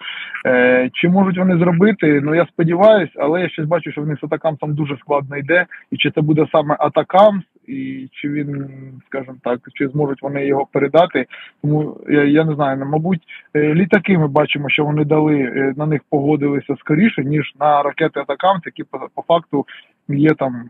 Чи 0.93 1.09
можуть 1.09 1.37
вони 1.37 1.57
зробити? 1.57 2.21
Ну 2.23 2.35
я 2.35 2.45
сподіваюся, 2.45 3.13
але 3.15 3.41
я 3.41 3.49
щось 3.49 3.65
бачу, 3.65 3.91
що 3.91 4.01
в 4.01 4.07
них 4.07 4.19
з 4.21 4.23
атакамсом 4.23 4.75
дуже 4.75 4.97
складно 4.97 5.37
йде, 5.37 5.65
і 5.91 5.97
чи 5.97 6.11
це 6.11 6.21
буде 6.21 6.47
саме 6.51 6.75
атакамс, 6.79 7.43
і 7.69 8.09
чи 8.11 8.29
він, 8.29 8.69
скажімо 9.07 9.37
так, 9.43 9.59
чи 9.73 9.87
зможуть 9.87 10.21
вони 10.21 10.45
його 10.45 10.67
передати. 10.71 11.25
Тому 11.61 11.97
я 12.09 12.23
я 12.23 12.45
не 12.45 12.55
знаю, 12.55 12.85
мабуть, 12.85 13.21
е, 13.55 13.73
літаки 13.73 14.17
ми 14.17 14.27
бачимо, 14.27 14.69
що 14.69 14.85
вони 14.85 15.05
дали 15.05 15.35
е, 15.35 15.73
на 15.77 15.85
них 15.85 16.01
погодилися 16.09 16.75
скоріше, 16.79 17.23
ніж 17.23 17.53
на 17.59 17.83
ракети 17.83 18.19
Атакамс, 18.19 18.61
які 18.65 18.83
по, 18.83 19.09
по 19.15 19.21
факту 19.21 19.65
є 20.07 20.33
там. 20.33 20.69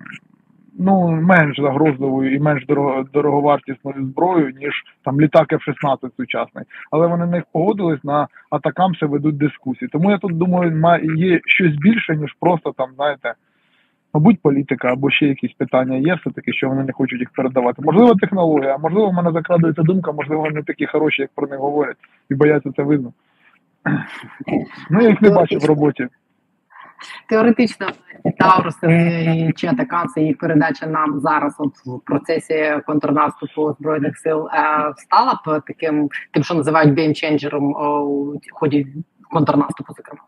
Ну, 0.82 1.12
менш 1.12 1.60
загрозливою 1.60 2.36
і 2.36 2.39
менш 2.39 2.66
дорого, 2.66 3.06
дороговартісною 3.14 4.06
зброєю, 4.06 4.54
ніж 4.60 4.84
там 5.06 5.22
літак 5.22 5.54
F-16 5.54 6.10
сучасний. 6.18 6.66
Але 6.91 7.08
вони 7.08 7.26
на 7.26 7.32
них 7.32 7.43
погодились 7.54 8.04
на 8.04 8.28
атакамси 8.50 9.06
ведуть 9.06 9.38
дискусії. 9.38 9.89
Тому 9.91 10.12
я 10.12 10.18
тут 10.18 10.38
думаю, 10.38 11.00
є 11.16 11.39
щось 11.45 11.76
більше, 11.76 12.16
ніж 12.16 12.36
просто 12.39 12.74
там, 12.78 12.89
знаєте, 12.95 13.34
Мабуть, 14.14 14.41
політика 14.41 14.88
або 14.88 15.12
ще 15.12 15.26
якісь 15.26 15.53
питання 15.53 15.95
є, 15.95 16.16
все 16.16 16.30
таки, 16.30 16.53
що 16.53 16.70
вони 16.70 16.84
не 16.84 16.93
хочуть 16.93 17.20
їх 17.20 17.30
передавати. 17.30 17.82
Можливо, 17.82 18.16
технологія, 18.16 18.78
можливо, 18.78 19.10
в 19.10 19.14
мене 19.14 19.32
закрадується 19.32 19.82
думка, 19.82 20.12
можливо, 20.12 20.41
вони 20.41 20.64
такі 20.64 20.86
хороші, 20.86 21.22
як 21.22 21.32
про 21.36 21.47
них 21.47 21.60
говорять, 21.60 21.97
і 22.30 22.36
бояться 22.36 22.72
це 22.76 22.84
видно. 22.84 23.14
Ну, 24.89 25.01
я 25.01 25.10
їх 25.10 25.22
не 25.22 25.30
бачу 25.30 25.57
в 25.57 25.66
роботі. 25.66 26.07
Теоретично 27.30 27.88
Тауруси 28.38 29.51
чи 29.55 29.68
атаканці, 29.68 30.22
їх 30.22 30.38
передача 30.38 30.88
нам 30.88 31.20
зараз, 31.20 31.55
от 31.57 31.74
в 31.86 31.99
процесі 32.05 32.82
контрнаступу 32.86 33.76
збройних 33.80 34.18
сил, 34.18 34.47
е, 34.47 34.93
стала 34.97 35.34
б 35.34 35.62
таким, 35.68 36.10
тим, 36.34 36.43
що 36.43 36.53
називають 36.53 36.99
геймченджером 36.99 37.64
у 37.72 38.34
ході 38.51 38.88
контрнаступу, 39.32 39.93
зокрема. 39.93 40.22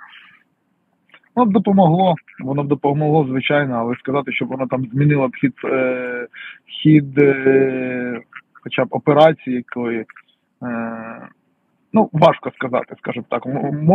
Воно 1.36 1.52
б 1.52 1.54
допомогло, 1.54 2.16
воно 2.40 2.64
б 2.64 2.68
допомогло, 2.68 3.26
звичайно, 3.26 3.76
але 3.76 3.96
сказати, 3.96 4.32
щоб 4.32 4.48
воно 4.48 4.68
там 4.68 4.86
змінило 4.86 5.28
б 5.28 5.36
хід 5.36 5.54
е, 5.64 6.28
хід 6.66 7.20
е, 7.20 8.22
хоча 8.54 8.86
б 8.86 8.88
операції 8.92 9.56
якої. 9.56 10.06
Е, 10.64 11.28
ну, 11.94 12.10
важко 12.14 12.52
сказати, 12.52 12.96
скажімо 12.98 13.26
так. 13.30 13.46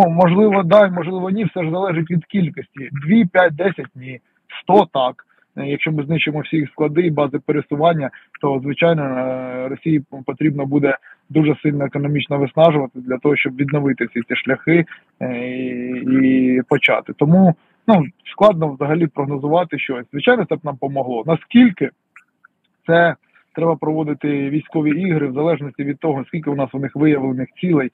Можливо, 0.08 0.62
да, 0.62 0.88
можливо, 0.88 1.30
ні, 1.30 1.44
все 1.44 1.64
ж 1.64 1.70
залежить 1.70 2.10
від 2.10 2.24
кількості. 2.24 2.90
2, 3.06 3.24
5, 3.32 3.54
10 3.54 3.86
ні, 3.94 4.20
Сто 4.62 4.86
так. 4.92 5.25
Е, 5.56 5.66
якщо 5.66 5.92
ми 5.92 6.04
знищимо 6.04 6.40
всі 6.40 6.66
склади 6.66 7.02
і 7.02 7.10
бази 7.10 7.38
пересування, 7.38 8.10
то 8.40 8.60
звичайно 8.62 9.02
е, 9.02 9.68
Росії 9.68 10.04
потрібно 10.26 10.66
буде 10.66 10.96
дуже 11.30 11.56
сильно 11.62 11.84
економічно 11.84 12.38
виснажувати 12.38 13.00
для 13.00 13.18
того, 13.18 13.36
щоб 13.36 13.56
відновити 13.56 14.06
ці 14.06 14.20
ці 14.28 14.36
шляхи 14.36 14.84
е, 15.20 15.48
і, 15.48 16.56
і 16.56 16.62
почати. 16.68 17.12
Тому 17.12 17.54
ну 17.86 18.04
складно 18.32 18.68
взагалі 18.68 19.06
прогнозувати 19.06 19.78
щось. 19.78 20.06
Звичайно, 20.12 20.44
це 20.44 20.56
б 20.56 20.60
нам 20.64 20.76
помогло. 20.76 21.22
Наскільки 21.26 21.90
це 22.86 23.14
треба 23.54 23.76
проводити 23.76 24.50
військові 24.50 25.00
ігри 25.00 25.28
в 25.28 25.34
залежності 25.34 25.84
від 25.84 25.98
того, 25.98 26.24
скільки 26.28 26.50
у 26.50 26.54
нас 26.54 26.68
у 26.72 26.78
них 26.78 26.96
виявлених 26.96 27.48
цілей. 27.60 27.90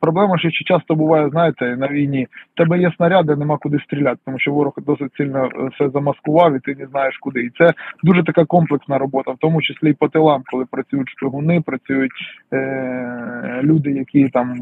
Проблема, 0.00 0.38
що 0.38 0.50
часто 0.50 0.94
буває, 0.94 1.28
знаєте, 1.30 1.76
на 1.76 1.88
війні 1.88 2.26
в 2.54 2.56
тебе 2.56 2.78
є 2.78 2.92
снаряди, 2.96 3.36
нема 3.36 3.58
куди 3.58 3.78
стріляти, 3.78 4.18
тому 4.24 4.38
що 4.38 4.52
ворог 4.52 4.72
досить 4.86 5.14
сильно 5.16 5.44
е, 5.44 5.70
все 5.74 5.88
замаскував, 5.88 6.56
і 6.56 6.60
ти 6.60 6.74
не 6.74 6.86
знаєш 6.86 7.18
куди. 7.18 7.40
І 7.40 7.50
це 7.58 7.72
дуже 8.02 8.22
така 8.22 8.44
комплексна 8.44 8.98
робота, 8.98 9.30
в 9.30 9.36
тому 9.40 9.62
числі 9.62 9.90
і 9.90 9.92
по 9.92 10.08
тилам, 10.08 10.42
коли 10.50 10.64
працюють 10.70 11.08
шпигуни, 11.08 11.60
працюють 11.60 12.12
е, 12.52 13.60
люди, 13.62 13.90
які 13.90 14.28
там 14.28 14.54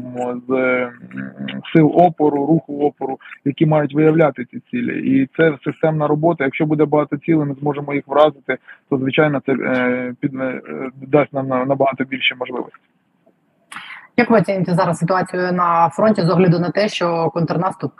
з 0.47 0.53
е, 0.53 0.91
сил 1.73 1.91
опору, 1.95 2.45
руху 2.45 2.79
опору, 2.87 3.17
які 3.45 3.65
мають 3.65 3.93
виявляти 3.93 4.45
ці 4.45 4.59
цілі. 4.71 5.19
І 5.19 5.29
це 5.37 5.57
системна 5.63 6.07
робота. 6.07 6.43
Якщо 6.43 6.65
буде 6.65 6.85
багато 6.85 7.17
цілей, 7.17 7.47
ми 7.47 7.55
зможемо 7.59 7.93
їх 7.93 8.07
вразити, 8.07 8.57
то 8.89 8.97
звичайно 8.97 9.41
це 9.45 9.51
е, 9.53 10.13
під 10.19 10.35
е, 10.35 10.61
дасть 11.01 11.33
нам 11.33 11.47
набагато 11.47 12.03
більше 12.03 12.35
можливостей. 12.35 12.96
Як 14.19 14.29
ви 14.29 14.37
оціните 14.37 14.73
зараз 14.73 14.97
ситуацію 14.97 15.53
на 15.53 15.89
фронті 15.89 16.21
з 16.21 16.29
огляду 16.29 16.59
на 16.59 16.69
те, 16.69 16.89
що 16.89 17.31
контрнаступ, 17.33 17.91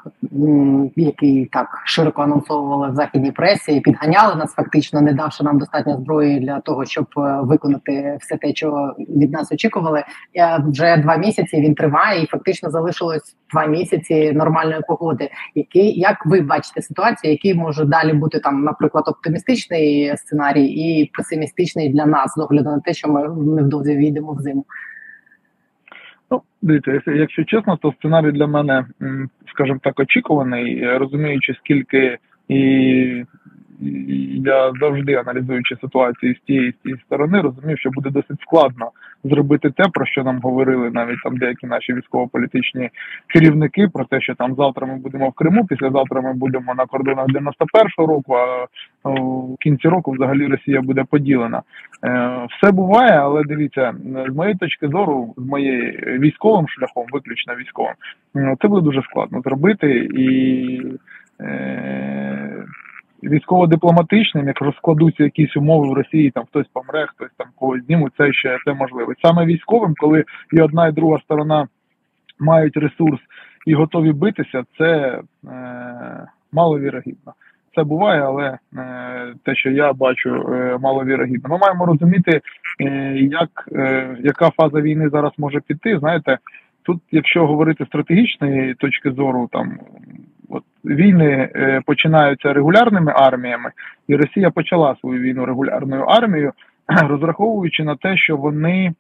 який 0.96 1.46
так 1.46 1.68
широко 1.86 2.22
анонсовували 2.22 2.92
в 2.92 2.96
західній 2.96 3.32
пресі, 3.32 3.80
підганяли 3.80 4.36
нас, 4.36 4.54
фактично 4.54 5.02
не 5.02 5.14
давши 5.14 5.44
нам 5.44 5.60
достатньо 5.60 5.98
зброї 5.98 6.40
для 6.40 6.60
того, 6.60 6.86
щоб 6.86 7.06
е, 7.18 7.40
виконати 7.42 8.18
все 8.22 8.38
те, 8.38 8.56
що 8.56 8.96
від 9.00 9.32
нас 9.32 9.52
очікували. 9.52 10.04
Вже 10.68 10.98
два 10.98 11.18
місяці 11.18 11.62
він 11.62 11.76
триває, 11.76 12.24
і 12.24 12.28
фактично 12.28 12.70
залишилось 12.70 13.36
два 13.52 13.66
місяці 13.66 14.32
нормальної 14.32 14.82
погоди. 14.88 15.30
Які 15.56 15.92
як 15.92 16.26
ви 16.26 16.42
бачите 16.42 16.82
ситуацію, 16.82 17.32
який 17.32 17.54
може 17.54 17.86
далі 17.86 18.14
бути 18.14 18.40
там, 18.40 18.64
наприклад, 18.64 19.04
оптимістичний 19.08 20.18
сценарій 20.18 20.66
і 20.66 21.12
песимістичний 21.18 21.90
для 21.90 22.06
нас 22.06 22.34
з 22.36 22.40
огляду 22.40 22.70
на 22.70 22.80
те, 22.80 22.94
що 22.94 23.08
ми 23.08 23.28
невдовзі 23.28 23.96
війдемо 23.96 24.34
в 24.34 24.42
зиму. 24.42 24.66
Ну, 26.32 26.42
дивіться, 26.62 27.02
якщо 27.06 27.44
чесно, 27.44 27.78
то 27.78 27.94
сценарій 28.00 28.32
для 28.32 28.48
мене, 28.48 28.86
скажімо 29.54 29.80
так, 29.84 30.00
очікуваний, 30.00 30.98
розуміючи, 30.98 31.54
скільки 31.54 32.18
і 32.48 33.26
я 34.46 34.72
завжди 34.80 35.14
аналізуючи 35.14 35.76
ситуацію 35.82 36.36
з 36.36 36.40
тієї 36.40 36.72
з 36.72 36.84
тієї 36.84 37.02
сторони, 37.06 37.42
розумів, 37.42 37.80
що 37.80 37.90
буде 37.90 38.10
досить 38.10 38.42
складно 38.42 38.92
зробити 39.24 39.70
те, 39.70 39.84
про 39.94 40.06
що 40.06 40.24
нам 40.24 40.40
говорили 40.40 40.92
навіть 40.92 41.22
там 41.24 41.38
деякі 41.38 41.68
наші 41.68 41.94
військово-політичні 41.94 42.90
керівники, 43.28 43.88
про 43.94 44.06
те, 44.06 44.22
що 44.22 44.36
там 44.36 44.56
завтра 44.56 44.88
ми 44.88 44.98
будемо 44.98 45.30
в 45.30 45.34
Криму, 45.34 45.66
післязавтра 45.66 46.22
ми 46.22 46.34
будемо 46.34 46.74
на 46.76 46.86
кордонах 46.86 47.28
91-го 47.28 48.08
року. 48.08 48.36
А 48.36 48.66
в 49.10 49.56
кінці 49.60 49.88
року 49.88 50.12
взагалі 50.12 50.48
Росія 50.48 50.82
буде 50.82 51.04
поділена. 51.04 51.62
Е, 52.04 52.48
все 52.50 52.72
буває, 52.72 53.20
але 53.20 53.44
дивіться, 53.44 53.94
з 54.30 54.36
моєї 54.36 54.56
точки 54.56 54.88
зору, 54.88 55.34
з 55.38 55.46
моєї 55.46 55.92
військовим 56.20 56.68
шляхом, 56.68 57.06
виключно 57.12 57.56
військовим, 57.56 57.94
це 58.62 58.68
буде 58.68 58.82
дуже 58.82 59.02
складно 59.02 59.42
зробити 59.42 60.10
і. 60.16 60.82
Військово-дипломатичним, 63.24 64.48
як 64.48 64.62
розкладуться 64.62 65.24
якісь 65.24 65.58
умови 65.58 65.90
в 65.90 65.94
Росії, 65.94 66.32
там 66.32 66.46
хтось 66.46 66.68
помре, 66.74 67.08
хтось 67.08 67.32
там 67.38 67.48
когось 67.56 67.86
знімуть, 67.86 68.14
це 68.18 68.34
ще 68.34 68.58
це 68.66 68.74
можливо. 68.74 69.14
Саме 69.22 69.46
військовим, 69.46 69.94
коли 69.98 70.24
і 70.52 70.62
одна, 70.62 70.88
і 70.88 70.92
друга 70.92 71.20
сторона 71.24 71.68
мають 72.40 72.78
ресурс 72.78 73.22
і 73.66 73.74
готові 73.74 74.12
битися, 74.12 74.64
це 74.78 75.22
е, 75.48 76.28
маловірогідно. 76.52 77.34
Це 77.76 77.84
буває, 77.84 78.22
але 78.22 78.58
е, 78.78 79.34
те, 79.44 79.56
що 79.56 79.70
я 79.70 79.94
бачу, 79.94 80.30
е, 80.30 80.78
маловірогідно. 80.82 81.50
Ми 81.50 81.58
маємо 81.58 81.86
розуміти, 81.86 82.42
е, 82.82 83.18
як 83.18 83.50
е, 83.72 84.18
яка 84.20 84.50
фаза 84.50 84.82
війни 84.82 85.10
зараз 85.10 85.32
може 85.38 85.60
піти. 85.60 86.00
Знаєте, 86.00 86.38
тут, 86.84 87.02
якщо 87.12 87.48
говорити 87.48 87.86
стратегічної 87.86 88.74
точки 88.74 89.12
зору, 89.12 89.50
там 89.52 89.80
от 90.50 90.64
війни 90.86 91.50
е, 91.56 91.82
починаються 91.86 92.54
регулярними 92.54 93.14
арміями, 93.16 93.72
і 94.08 94.16
Росія 94.16 94.52
почала 94.52 94.96
свою 95.00 95.22
війну 95.22 95.46
регулярною 95.46 96.04
армією, 96.04 96.52
розраховуючи 97.08 97.84
на 97.84 97.96
те, 97.96 98.18
що 98.18 98.38
вони 98.38 98.94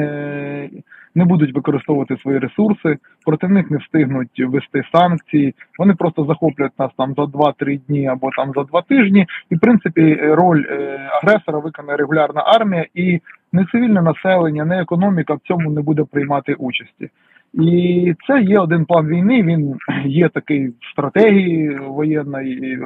е, 0.00 0.70
не 1.14 1.24
будуть 1.24 1.54
використовувати 1.54 2.16
свої 2.16 2.38
ресурси, 2.38 2.98
проти 3.26 3.48
них 3.48 3.70
не 3.70 3.78
встигнуть 3.78 4.40
вести 4.40 4.82
санкції. 4.94 5.54
Вони 5.78 5.94
просто 5.94 6.24
захоплять 6.24 6.78
нас 6.78 6.90
там 6.98 7.14
за 7.14 7.22
2-3 7.22 7.80
дні 7.88 8.06
або 8.06 8.30
там 8.36 8.52
за 8.56 8.64
2 8.64 8.82
тижні. 8.82 9.26
І 9.50 9.56
в 9.56 9.60
принципі 9.60 10.14
роль 10.14 10.64
е, 10.70 11.00
агресора 11.22 11.58
виконає 11.58 11.96
регулярна 11.96 12.40
армія, 12.40 12.86
і 12.94 13.20
не 13.52 13.66
цивільне 13.72 14.02
населення, 14.02 14.64
не 14.64 14.80
економіка 14.80 15.34
в 15.34 15.40
цьому 15.40 15.70
не 15.70 15.82
буде 15.82 16.04
приймати 16.04 16.54
участі. 16.54 17.10
І 17.54 18.14
це 18.26 18.42
є 18.42 18.58
один 18.58 18.84
план 18.84 19.06
війни. 19.06 19.42
Він 19.42 19.76
є 20.04 20.28
такий 20.28 20.68
в 20.68 20.90
стратегії 20.92 21.78
воєнної. 21.78 22.78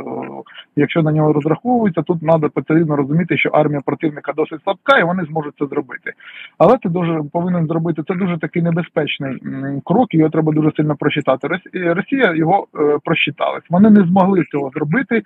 Якщо 0.77 1.03
на 1.03 1.13
нього 1.13 1.33
розраховується, 1.33 2.03
тут 2.03 2.21
треба 2.21 2.49
потрібно 2.49 2.97
розуміти, 2.97 3.39
що 3.39 3.49
армія 3.49 3.81
противника 3.85 4.33
досить 4.33 4.63
слабка, 4.65 4.99
і 4.99 5.05
вони 5.05 5.25
зможуть 5.25 5.55
це 5.59 5.67
зробити. 5.67 6.13
Але 6.59 6.79
ти 6.79 6.89
дуже 6.89 7.23
повинен 7.33 7.67
зробити 7.67 8.03
це 8.09 8.15
дуже 8.15 8.39
такий 8.39 8.63
небезпечний 8.63 9.39
крок. 9.85 10.15
Його 10.15 10.31
треба 10.31 10.53
дуже 10.53 10.73
сильно 10.77 10.97
просчитати. 10.97 11.49
Росія 11.75 12.35
його 12.35 12.67
е, 12.75 12.99
просчиталась. 13.05 13.65
Вони 13.71 13.91
не 13.91 14.01
змогли 14.05 14.45
цього 14.51 14.71
зробити, 14.71 15.23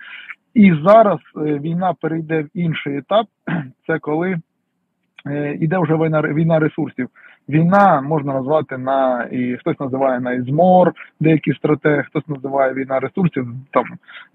і 0.53 0.73
зараз 0.85 1.19
е, 1.37 1.39
війна 1.39 1.93
перейде 2.01 2.41
в 2.41 2.47
інший 2.53 2.97
етап. 2.97 3.27
Це 3.87 3.99
коли 3.99 4.37
е, 5.25 5.57
іде 5.59 5.77
вже 5.79 5.95
війна 5.95 6.21
війна 6.21 6.59
ресурсів. 6.59 7.09
Війна 7.51 8.01
можна 8.01 8.33
назвати 8.33 8.77
на 8.77 9.27
і 9.31 9.57
хтось 9.57 9.79
називає 9.79 10.19
на 10.19 10.31
ізмор, 10.31 10.93
деякі 11.19 11.53
стратегії, 11.53 12.03
хтось 12.03 12.27
називає 12.27 12.73
війна 12.73 12.99
ресурсів, 12.99 13.47
там 13.71 13.85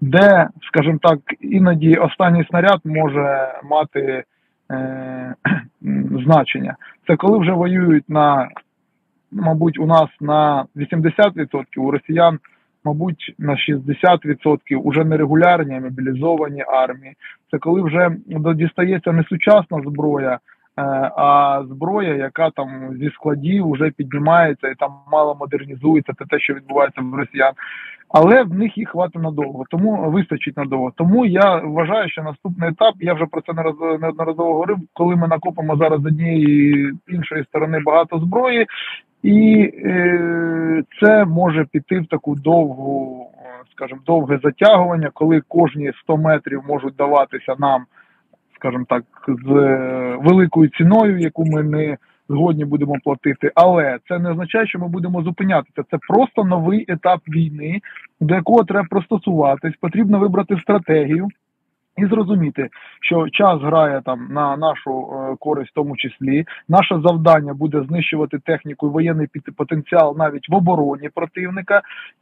де, 0.01 0.47
скажімо 0.67 0.99
так, 1.01 1.19
іноді 1.41 1.95
останній 1.95 2.45
снаряд 2.49 2.79
може 2.85 3.53
мати 3.63 4.23
е, 4.71 5.35
значення. 6.25 6.75
Це 7.07 7.15
коли 7.15 7.37
вже 7.39 7.51
воюють 7.51 8.09
на, 8.09 8.49
мабуть, 9.31 9.79
у 9.79 9.85
нас 9.85 10.09
на 10.21 10.65
80%, 10.75 11.63
у 11.77 11.91
росіян, 11.91 12.39
мабуть, 12.85 13.35
на 13.39 13.53
60% 13.53 14.75
уже 14.75 15.03
нерегулярні 15.03 15.79
мобілізовані 15.79 16.63
армії. 16.67 17.13
Це 17.51 17.57
коли 17.57 17.81
вже 17.81 18.11
дістається 18.55 19.11
несучасна 19.11 19.81
зброя. 19.81 20.39
Е, 20.79 21.11
а 21.15 21.63
зброя, 21.69 22.15
яка 22.15 22.49
там 22.49 22.97
зі 22.99 23.09
складів 23.09 23.71
вже 23.71 23.91
піднімається 23.91 24.67
і 24.67 24.75
там 24.75 24.91
мало 25.11 25.35
модернізується, 25.35 26.13
це 26.19 26.25
те, 26.25 26.39
що 26.39 26.53
відбувається 26.53 27.01
в 27.01 27.15
росіян. 27.15 27.53
Але 28.09 28.43
в 28.43 28.53
них 28.53 28.77
їх 28.77 28.89
хватить 28.89 29.21
надовго, 29.21 29.63
тому 29.69 30.11
вистачить 30.11 30.57
надовго. 30.57 30.91
Тому 30.95 31.25
я 31.25 31.55
вважаю, 31.55 32.09
що 32.09 32.23
наступний 32.23 32.69
етап, 32.69 32.95
я 32.99 33.13
вже 33.13 33.25
про 33.25 33.41
це 33.41 33.53
неодноразово 33.99 34.53
говорив, 34.53 34.77
коли 34.93 35.15
ми 35.15 35.27
накопимо 35.27 35.77
зараз 35.77 36.05
однієї 36.05 36.93
іншої 37.07 37.43
сторони 37.43 37.79
багато 37.85 38.19
зброї, 38.19 38.65
і 39.23 39.71
е, 39.85 40.83
це 41.01 41.25
може 41.25 41.65
піти 41.71 41.99
в 41.99 42.07
таку 42.07 42.35
довгу, 42.35 43.27
скажімо, 43.71 43.99
довге 44.05 44.39
затягування, 44.43 45.09
коли 45.13 45.41
кожні 45.47 45.91
100 46.03 46.17
метрів 46.17 46.63
можуть 46.67 46.95
даватися 46.95 47.55
нам 47.59 47.85
скажімо 48.59 48.85
так, 48.89 49.03
з 49.27 49.51
е, 49.51 50.17
великою 50.21 50.69
ціною, 50.69 51.19
яку 51.19 51.45
ми 51.45 51.63
не 51.63 51.97
згодні 52.29 52.65
будемо 52.65 52.95
платити. 53.03 53.51
Але 53.55 53.99
це 54.07 54.19
не 54.19 54.31
означає, 54.31 54.67
що 54.67 54.79
ми 54.79 54.87
будемо 54.87 55.23
зупинятися. 55.23 55.83
Це 55.91 55.97
просто 56.07 56.43
новий 56.43 56.85
етап 56.87 57.19
війни, 57.27 57.81
до 58.19 58.35
якого 58.35 58.63
треба 58.63 58.87
пристосуватись. 58.89 59.73
Потрібно 59.81 60.19
вибрати 60.19 60.57
стратегію 60.61 61.27
і 61.97 62.05
зрозуміти, 62.05 62.69
що 63.01 63.29
час 63.29 63.61
грає 63.61 64.01
там 64.05 64.27
на 64.31 64.57
нашу 64.57 64.91
е, 64.91 65.35
користь, 65.39 65.71
в 65.71 65.73
тому 65.73 65.97
числі 65.97 66.45
наше 66.69 66.99
завдання 67.05 67.53
буде 67.53 67.83
знищувати 67.89 68.39
техніку 68.39 68.87
і 68.87 68.89
воєнний 68.89 69.27
потенціал 69.57 70.15
навіть 70.17 70.49
в 70.49 70.55
обороні 70.55 71.09
противника, 71.15 71.81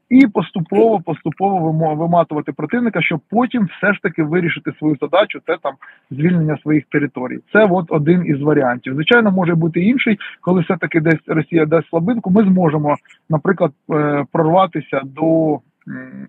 і 0.09 0.27
поступово 0.27 0.99
поступово 0.99 1.95
виматувати 1.95 2.51
противника, 2.51 3.01
щоб 3.01 3.19
потім 3.29 3.65
все 3.77 3.93
ж 3.93 3.99
таки 4.01 4.23
вирішити 4.23 4.71
свою 4.79 4.95
задачу. 5.01 5.39
Це 5.47 5.57
там 5.63 5.73
звільнення 6.11 6.57
своїх 6.61 6.83
територій. 6.91 7.39
Це 7.53 7.67
от 7.71 7.85
один 7.89 8.25
із 8.25 8.41
варіантів. 8.41 8.93
Звичайно, 8.93 9.31
може 9.31 9.55
бути 9.55 9.79
інший, 9.79 10.17
коли 10.41 10.61
все 10.61 10.77
таки 10.77 11.01
десь 11.01 11.21
Росія 11.27 11.65
дасть 11.65 11.89
слабинку. 11.89 12.31
Ми 12.31 12.43
зможемо, 12.43 12.95
наприклад, 13.29 13.71
е, 13.91 14.25
прорватися 14.31 15.01
до 15.05 15.59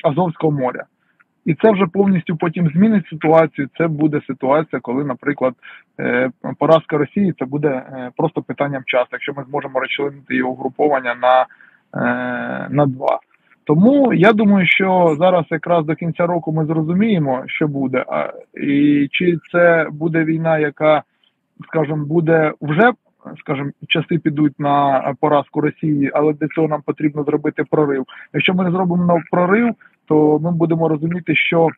Азовського 0.02 0.52
моря. 0.52 0.84
І 1.46 1.54
це 1.54 1.70
вже 1.70 1.86
повністю 1.86 2.36
потім 2.36 2.68
змінить 2.68 3.06
ситуацію. 3.06 3.68
Це 3.78 3.88
буде 3.88 4.20
ситуація, 4.26 4.80
коли, 4.80 5.04
наприклад, 5.04 5.54
е, 6.00 6.30
поразка 6.58 6.98
Росії 6.98 7.34
це 7.38 7.44
буде 7.44 7.68
е, 7.68 8.10
просто 8.16 8.42
питанням 8.42 8.82
часу, 8.86 9.08
якщо 9.12 9.32
ми 9.36 9.44
зможемо 9.48 9.80
розчленити 9.80 10.36
його 10.36 10.52
угруповання 10.52 11.14
на, 11.14 11.40
е, 11.42 12.68
на 12.70 12.86
два. 12.86 13.18
Тому 13.64 14.12
я 14.12 14.32
думаю, 14.32 14.66
що 14.66 15.16
зараз 15.18 15.44
якраз 15.50 15.86
до 15.86 15.94
кінця 15.94 16.26
року 16.26 16.52
ми 16.52 16.66
зрозуміємо, 16.66 17.42
що 17.46 17.68
буде, 17.68 18.04
і 18.54 19.08
чи 19.10 19.38
це 19.52 19.86
буде 19.90 20.24
війна, 20.24 20.58
яка, 20.58 21.02
скажімо, 21.68 22.04
буде 22.06 22.52
вже, 22.60 22.92
скажімо, 23.40 23.70
часи 23.88 24.18
підуть 24.18 24.60
на 24.60 25.14
поразку 25.20 25.60
Росії, 25.60 26.10
але 26.14 26.32
для 26.32 26.48
цього 26.48 26.68
нам 26.68 26.82
потрібно 26.82 27.24
зробити 27.24 27.64
прорив. 27.70 28.04
Якщо 28.32 28.54
ми 28.54 28.64
не 28.64 28.70
зробимо 28.70 29.20
прорив, 29.30 29.74
то 30.08 30.38
ми 30.38 30.52
будемо 30.52 30.88
розуміти, 30.88 31.34
що 31.34 31.68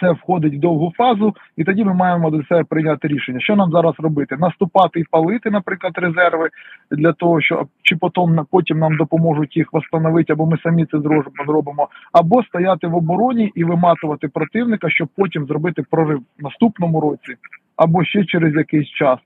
це 0.00 0.10
входить 0.10 0.54
в 0.54 0.58
довгу 0.58 0.92
фазу, 0.96 1.34
і 1.56 1.64
тоді 1.64 1.84
ми 1.84 1.94
маємо 1.94 2.30
до 2.30 2.44
себе 2.44 2.64
прийняти 2.64 3.08
рішення, 3.08 3.40
що 3.40 3.56
нам 3.56 3.70
зараз 3.70 3.94
робити: 3.98 4.36
наступати 4.36 5.00
і 5.00 5.04
палити, 5.10 5.50
наприклад, 5.50 5.92
резерви 5.96 6.48
для 6.90 7.12
того, 7.12 7.40
що 7.40 7.66
чи 7.82 7.96
потім 7.96 8.46
потім 8.50 8.78
нам 8.78 8.96
допоможуть 8.96 9.56
їх 9.56 9.68
встановити, 9.72 10.32
або 10.32 10.46
ми 10.46 10.58
самі 10.62 10.86
це 10.86 10.98
зробимо, 11.46 11.88
або 12.12 12.42
стояти 12.42 12.86
в 12.86 12.94
обороні 12.94 13.52
і 13.54 13.64
виматувати 13.64 14.28
противника, 14.28 14.90
щоб 14.90 15.08
потім 15.16 15.46
зробити 15.46 15.82
прорив 15.90 16.18
в 16.18 16.42
наступному 16.42 17.00
році, 17.00 17.34
або 17.76 18.04
ще 18.04 18.24
через 18.24 18.54
якийсь 18.54 18.88
час. 18.88 19.18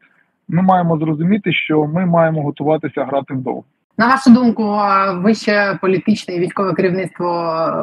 Ми 0.49 0.62
маємо 0.62 0.99
зрозуміти, 0.99 1.53
що 1.53 1.87
ми 1.87 2.07
маємо 2.07 2.43
готуватися 2.43 3.05
грати 3.05 3.35
вдовго. 3.35 3.64
На 3.99 4.07
вашу 4.09 4.30
думку, 4.30 4.78
вище 5.22 5.78
політичне 5.80 6.34
і 6.34 6.40
військове 6.40 6.74
керівництво 6.74 7.28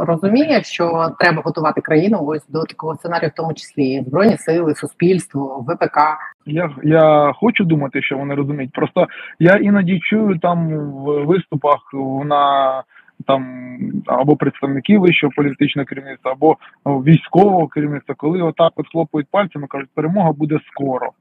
розуміє, 0.08 0.64
що 0.64 1.10
треба 1.20 1.42
готувати 1.42 1.82
країну 1.82 2.20
ось 2.26 2.48
до 2.48 2.64
такого 2.64 2.96
сценарію, 2.96 3.30
в 3.30 3.38
тому 3.38 3.54
числі 3.54 4.04
збройні 4.08 4.38
сили, 4.38 4.76
суспільство, 4.76 5.66
ВПК. 5.68 5.98
Я 6.46 6.70
я 6.84 7.34
хочу 7.36 7.64
думати, 7.64 8.02
що 8.02 8.18
вони 8.18 8.36
розуміють. 8.36 8.72
Просто 8.72 9.08
я 9.40 9.56
іноді 9.56 10.00
чую 10.00 10.40
там 10.40 10.70
в 10.70 11.26
виступах 11.26 11.80
на 12.26 12.84
там 13.28 13.68
або 14.06 14.36
представників 14.36 15.02
вищого 15.02 15.34
політичного 15.36 15.86
керівництва, 15.86 16.32
або 16.32 16.58
військового 16.86 17.68
керівництва, 17.68 18.16
коли 18.18 18.42
отак 18.42 18.74
от 18.76 18.92
хлопають 18.92 19.28
пальцями, 19.32 19.68
кажуть, 19.68 19.90
перемога 19.94 20.32
буде 20.32 20.60
скоро 20.72 21.12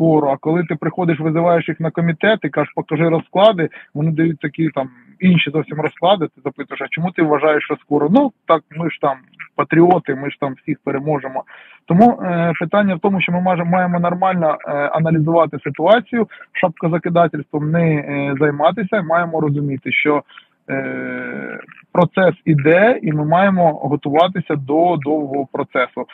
скоро. 0.00 0.30
А 0.30 0.36
коли 0.36 0.64
ти 0.64 0.74
приходиш, 0.74 1.20
визиваєш 1.20 1.68
їх 1.68 1.80
на 1.80 1.90
комітет 1.90 2.38
і 2.42 2.48
кажеш, 2.48 2.72
покажи 2.76 3.08
розклади, 3.08 3.68
вони 3.94 4.12
дають 4.12 4.38
такі 4.38 4.68
там 4.68 4.88
інші 5.20 5.50
зовсім 5.50 5.80
розклади. 5.80 6.26
Ти 6.26 6.40
запитуєш, 6.44 6.82
а 6.82 6.88
чому 6.90 7.10
ти 7.10 7.22
вважаєш, 7.22 7.64
що 7.64 7.76
скоро? 7.76 8.08
Ну 8.10 8.32
так 8.46 8.62
ми 8.76 8.90
ж 8.90 8.98
там 9.00 9.16
патріоти, 9.56 10.14
ми 10.14 10.30
ж 10.30 10.36
там 10.40 10.54
всіх 10.54 10.78
переможемо. 10.84 11.44
Тому 11.86 12.20
е, 12.22 12.52
питання 12.60 12.94
в 12.94 13.00
тому, 13.00 13.20
що 13.20 13.32
ми 13.32 13.40
маємо, 13.64 14.00
нормально 14.00 14.58
е, 14.68 14.72
аналізувати 14.72 15.58
ситуацію, 15.64 16.26
шапкозакидательством 16.52 17.70
не 17.70 17.94
е, 17.94 18.34
займатися, 18.40 19.02
маємо 19.02 19.40
розуміти, 19.40 19.92
що 19.92 20.22
е, 20.70 21.60
процес 21.92 22.34
іде, 22.44 22.98
і 23.02 23.12
ми 23.12 23.24
маємо 23.24 23.72
готуватися 23.72 24.56
до 24.56 24.96
довгого 24.96 25.46
процесу. 25.52 26.06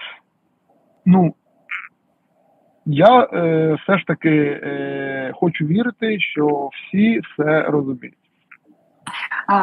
Ну 1.06 1.34
я 2.86 3.28
е, 3.32 3.76
все 3.82 3.98
ж 3.98 4.04
таки 4.06 4.60
е, 4.62 5.32
хочу 5.34 5.66
вірити, 5.66 6.20
що 6.20 6.70
всі 6.72 7.20
все 7.20 7.62
розуміють. 7.62 8.14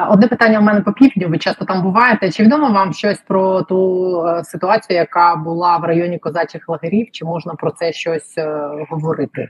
Одне 0.10 0.28
питання 0.28 0.60
у 0.60 0.62
мене 0.62 0.82
по 0.82 0.94
півдню. 0.94 1.28
Ви 1.28 1.38
часто 1.38 1.66
там 1.66 1.84
буваєте. 1.84 2.32
Чи 2.32 2.44
відомо 2.44 2.72
вам 2.72 2.94
щось 2.94 3.22
про 3.22 3.62
ту 3.62 4.22
е, 4.28 4.44
ситуацію, 4.44 4.98
яка 4.98 5.36
була 5.36 5.78
в 5.78 5.84
районі 5.84 6.20
козачих 6.20 6.70
лагерів? 6.70 7.08
Чи 7.12 7.26
можна 7.26 7.54
про 7.54 7.72
це 7.72 7.94
щось 7.94 8.38
е, 8.38 8.70
говорити? 8.90 9.50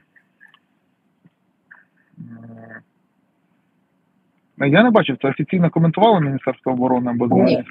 Я 4.57 4.83
не 4.83 4.89
бачив, 4.89 5.17
це 5.21 5.27
офіційно 5.27 5.69
коментувало 5.69 6.19
Міністерство 6.19 6.71
оборони 6.71 7.11
або 7.11 7.43
Ні. 7.43 7.63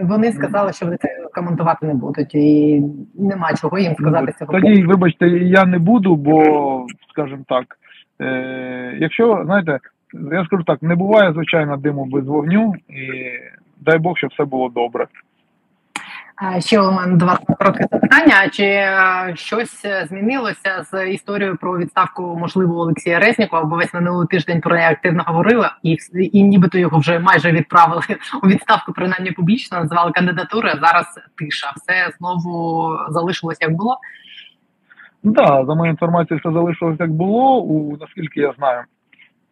Вони 0.00 0.32
сказали, 0.32 0.72
що 0.72 0.86
вони 0.86 0.96
це 1.00 1.08
коментувати 1.34 1.86
не 1.86 1.94
будуть, 1.94 2.34
і 2.34 2.82
нема 3.14 3.54
чого 3.60 3.78
їм 3.78 3.94
сказати 3.94 4.34
цього. 4.38 4.52
Тоді, 4.52 4.82
вибачте, 4.84 5.28
я 5.28 5.64
не 5.64 5.78
буду, 5.78 6.16
бо, 6.16 6.86
скажімо 7.10 7.42
так, 7.48 7.78
е, 8.20 8.96
якщо, 9.00 9.42
знаєте, 9.44 9.78
я 10.32 10.44
скажу 10.44 10.62
так, 10.62 10.82
не 10.82 10.94
буває, 10.94 11.32
звичайно, 11.32 11.76
диму 11.76 12.04
без 12.04 12.26
вогню, 12.26 12.74
і 12.88 13.04
дай 13.80 13.98
Бог, 13.98 14.18
щоб 14.18 14.30
все 14.30 14.44
було 14.44 14.68
добре. 14.68 15.06
Ще 16.58 16.80
у 16.80 16.92
мене 16.92 17.16
два 17.16 17.36
коротке 17.58 17.86
запитання. 17.90 18.48
Чи 18.52 18.64
е, 18.64 19.32
щось 19.34 19.86
змінилося 20.08 20.82
з 20.92 21.10
історією 21.10 21.56
про 21.56 21.78
відставку 21.78 22.36
можливо 22.40 22.80
Олексія 22.80 23.18
Резнікова? 23.18 23.64
Бо 23.64 23.76
весь 23.76 23.94
минулий 23.94 24.26
тиждень 24.26 24.60
про 24.60 24.76
неї 24.76 24.86
активно 24.86 25.22
говорили, 25.26 25.68
і 25.82 25.96
і 26.32 26.42
нібито 26.42 26.78
його 26.78 26.98
вже 26.98 27.18
майже 27.18 27.52
відправили 27.52 28.02
у 28.42 28.46
відставку, 28.46 28.92
принаймні 28.92 29.30
публічно 29.30 29.80
називали 29.80 30.12
кандидатури. 30.12 30.72
Зараз 30.80 31.06
тиша. 31.36 31.72
Все 31.76 32.10
знову 32.18 32.88
залишилось 33.08 33.58
як 33.60 33.72
було. 33.72 33.98
Да, 35.22 35.64
за 35.66 35.74
моєю 35.74 35.90
інформацією, 35.90 36.40
все 36.40 36.52
залишилось 36.52 37.00
як 37.00 37.10
було. 37.10 37.60
У 37.60 37.96
наскільки 37.96 38.40
я 38.40 38.52
знаю, 38.58 38.82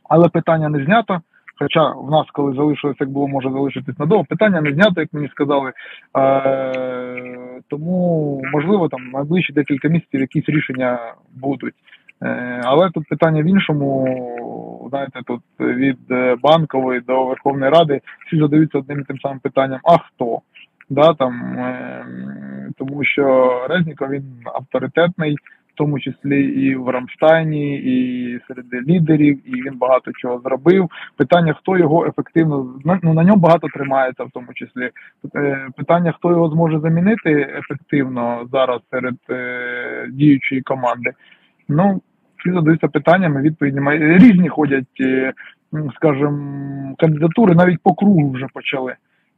але 0.09 0.29
питання 0.29 0.69
не 0.69 0.85
знято. 0.85 1.21
Хоча 1.59 1.91
в 1.91 2.11
нас, 2.11 2.27
коли 2.33 2.55
залишилось, 2.55 2.97
як 3.01 3.11
було, 3.11 3.29
може 3.29 3.51
залишитись 3.51 3.99
надовго, 3.99 4.25
питання 4.25 4.61
не 4.61 4.73
знято, 4.73 5.01
як 5.01 5.13
мені 5.13 5.29
сказали. 5.29 5.73
Е, 6.19 7.61
Тому, 7.69 8.43
можливо, 8.53 8.89
там 8.89 9.11
найближчі 9.13 9.53
декілька 9.53 9.89
місяців 9.89 10.21
якісь 10.21 10.49
рішення 10.49 10.99
будуть. 11.35 11.75
Е, 12.23 12.61
Але 12.65 12.91
тут 12.91 13.09
питання 13.09 13.43
в 13.43 13.47
іншому, 13.47 14.89
знаєте, 14.91 15.21
тут 15.27 15.41
від 15.61 15.99
банкової 16.43 17.01
до 17.01 17.25
Верховної 17.25 17.73
Ради 17.73 18.01
всі 18.27 18.39
задаються 18.39 18.79
одним 18.79 19.01
і 19.01 19.05
тим 19.05 19.19
самим 19.21 19.39
питанням: 19.39 19.81
а 19.85 19.99
хто? 19.99 20.41
Да, 20.91 21.15
там, 21.15 21.59
е, 21.59 22.07
Тому 22.79 23.05
що 23.05 23.67
Резніков 23.71 24.11
він 24.11 24.25
авторитетний 24.45 25.37
тому 25.77 26.01
числі 26.01 26.45
і 26.45 26.75
в 26.75 26.89
Рамштайні, 26.89 27.77
і 27.77 28.41
серед 28.49 28.89
лідерів, 28.89 29.41
і 29.45 29.63
він 29.63 29.79
багато 29.79 30.13
чого 30.13 30.41
зробив. 30.41 30.91
Питання, 31.17 31.55
хто 31.55 31.79
його 31.79 32.07
ефективно 32.07 32.75
ну, 33.03 33.15
на 33.15 33.25
ньому 33.25 33.41
багато 33.41 33.69
тримається, 33.69 34.25
в 34.25 34.31
тому 34.31 34.47
числі 34.55 34.91
е, 35.35 35.69
питання, 35.77 36.13
хто 36.13 36.31
його 36.31 36.49
зможе 36.49 36.81
замінити 36.81 37.33
ефективно 37.59 38.49
зараз 38.53 38.81
серед 38.91 39.17
е, 39.31 40.09
діючої 40.13 40.63
команди. 40.63 41.11
Ну 41.69 42.01
всі 42.39 42.53
задаються 42.53 42.89
питаннями. 42.89 43.41
Відповіді 43.41 43.81
різні 43.91 44.49
ходять, 44.49 45.01
е, 45.01 45.33
скажімо, 45.97 46.95
кандидатури 46.99 47.55
навіть 47.55 47.83
по 47.83 47.95
кругу 47.95 48.31
вже 48.31 48.47
почали. 48.55 48.95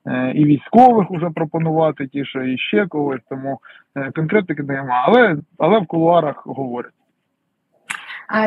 Е, 0.07 0.33
і 0.35 0.45
військових 0.45 1.11
уже 1.11 1.31
пропонувати, 1.31 2.07
ті, 2.07 2.25
що 2.25 2.43
і 2.43 2.59
ще 2.59 2.87
когось, 2.87 3.21
тому 3.31 3.59
е, 3.97 4.11
конкретики 4.15 4.63
нема, 4.63 5.05
Але 5.07 5.37
але 5.59 5.79
в 5.79 5.87
кулуарах 5.87 6.43
говорять. 6.47 6.93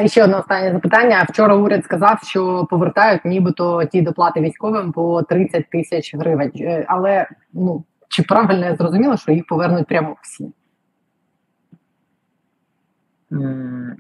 Ще 0.06 0.24
одне 0.24 0.38
останнє 0.38 0.72
запитання. 0.72 1.26
Вчора 1.30 1.56
уряд 1.56 1.84
сказав, 1.84 2.20
що 2.24 2.68
повертають 2.70 3.26
нібито 3.26 3.86
ті 3.86 4.02
доплати 4.02 4.42
військовим 4.42 4.92
по 4.92 5.22
30 5.22 5.70
тисяч 5.70 6.16
гривень. 6.16 6.52
Е, 6.60 6.86
але 6.88 7.28
ну 7.54 7.84
чи 8.10 8.24
правильно 8.24 8.66
я 8.66 8.76
зрозуміла, 8.76 9.18
що 9.18 9.32
їх 9.32 9.46
повернуть 9.48 9.88
прямо 9.88 10.16
всі? 10.22 10.52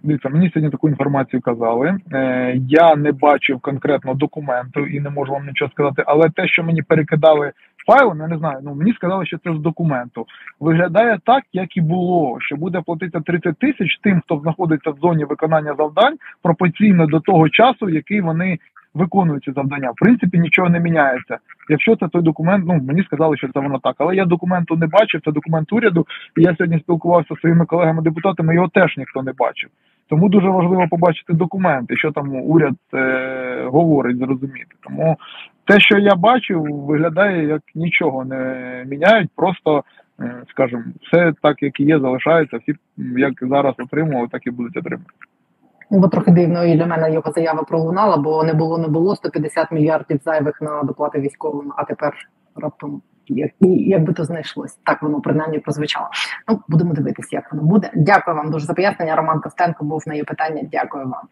Дивіться, 0.03 0.29
мені 0.29 0.49
сьогодні 0.49 0.71
таку 0.71 0.89
інформацію 0.89 1.41
казали. 1.41 1.97
Е, 2.13 2.55
я 2.67 2.95
не 2.95 3.11
бачив 3.11 3.59
конкретно 3.59 4.13
документу 4.13 4.85
і 4.85 4.99
не 4.99 5.09
можу 5.09 5.31
вам 5.31 5.47
нічого 5.47 5.71
сказати, 5.71 6.03
але 6.07 6.29
те, 6.29 6.47
що 6.47 6.63
мені 6.63 6.81
перекидали 6.81 7.51
файлом, 7.87 8.19
я 8.19 8.27
не 8.27 8.37
знаю. 8.37 8.59
Ну 8.63 8.75
мені 8.75 8.93
сказали, 8.93 9.25
що 9.25 9.37
це 9.37 9.53
з 9.53 9.59
документу. 9.59 10.25
Виглядає 10.59 11.19
так, 11.25 11.43
як 11.53 11.77
і 11.77 11.81
було. 11.81 12.37
Що 12.41 12.55
буде 12.55 12.81
платитися 12.85 13.23
30 13.25 13.57
тисяч 13.57 13.99
тим, 14.03 14.21
хто 14.25 14.39
знаходиться 14.39 14.89
в 14.89 14.97
зоні 15.01 15.25
виконання 15.25 15.75
завдань 15.77 16.17
пропорційно 16.41 17.05
до 17.05 17.19
того 17.19 17.49
часу, 17.49 17.89
який 17.89 18.21
вони 18.21 18.59
виконують 18.93 19.43
ці 19.43 19.51
завдання. 19.51 19.91
В 19.91 19.95
принципі, 19.95 20.39
нічого 20.39 20.69
не 20.69 20.79
міняється. 20.79 21.37
Якщо 21.69 21.95
це 21.95 22.07
той 22.07 22.21
документ, 22.21 22.65
ну 22.67 22.81
мені 22.87 23.03
сказали, 23.03 23.37
що 23.37 23.47
це 23.53 23.59
воно 23.59 23.79
так, 23.79 23.95
але 23.97 24.15
я 24.15 24.25
документу 24.25 24.75
не 24.75 24.87
бачив. 24.87 25.21
Це 25.25 25.31
документ 25.31 25.73
уряду. 25.73 26.07
і 26.37 26.41
Я 26.41 26.55
сьогодні 26.55 26.79
спілкувався 26.79 27.33
зі 27.35 27.39
своїми 27.39 27.65
колегами-депутатами. 27.65 28.55
Його 28.55 28.67
теж 28.67 28.97
ніхто 28.97 29.23
не 29.23 29.33
бачив. 29.33 29.69
Тому 30.09 30.29
дуже 30.29 30.49
важливо 30.49 30.87
побачити 30.89 31.33
документи, 31.33 31.97
що 31.97 32.11
там 32.11 32.35
уряд 32.35 32.75
е, 32.93 33.65
говорить, 33.65 34.17
зрозуміти. 34.17 34.75
Тому 34.83 35.17
те, 35.65 35.79
що 35.79 35.97
я 35.97 36.15
бачив, 36.15 36.63
виглядає 36.63 37.47
як 37.47 37.61
нічого 37.75 38.25
не 38.25 38.83
міняють. 38.87 39.29
Просто 39.35 39.83
скажімо, 40.49 40.83
все 41.01 41.33
так, 41.41 41.63
як 41.63 41.79
і 41.79 41.83
є, 41.83 41.99
залишається. 41.99 42.57
Всі 42.57 42.75
як 42.97 43.33
зараз 43.41 43.73
отримували, 43.77 44.27
так 44.31 44.47
і 44.47 44.51
будуть 44.51 44.77
отримувати. 44.77 45.13
Ну, 45.91 45.99
бо 45.99 46.07
трохи 46.07 46.31
дивно 46.31 46.65
і 46.65 46.75
для 46.75 46.85
мене 46.85 47.13
його 47.13 47.31
заява 47.31 47.63
пролунала, 47.63 48.17
бо 48.17 48.43
не 48.43 48.53
було, 48.53 48.77
не 48.77 48.87
було 48.87 49.15
150 49.15 49.71
мільярдів 49.71 50.19
зайвих 50.25 50.61
на 50.61 50.83
доплати 50.83 51.19
військовим, 51.19 51.73
а 51.77 51.83
тепер 51.83 52.13
раптом 52.55 53.01
як, 53.27 53.51
як 53.61 54.03
би 54.03 54.13
то 54.13 54.23
знайшлось. 54.23 54.79
Так 54.83 55.01
воно 55.01 55.21
принаймні 55.21 55.59
прозвучало. 55.59 56.07
Ну 56.47 56.59
будемо 56.67 56.93
дивитися, 56.93 57.29
як 57.31 57.53
воно 57.53 57.63
буде. 57.63 57.91
Дякую 57.95 58.37
вам 58.37 58.51
дуже 58.51 58.65
за 58.65 58.73
пояснення. 58.73 59.15
Роман 59.15 59.41
Костенко 59.41 59.85
був 59.85 60.03
на 60.07 60.13
її 60.13 60.23
питання. 60.23 60.61
Дякую 60.71 61.03
вам. 61.03 61.27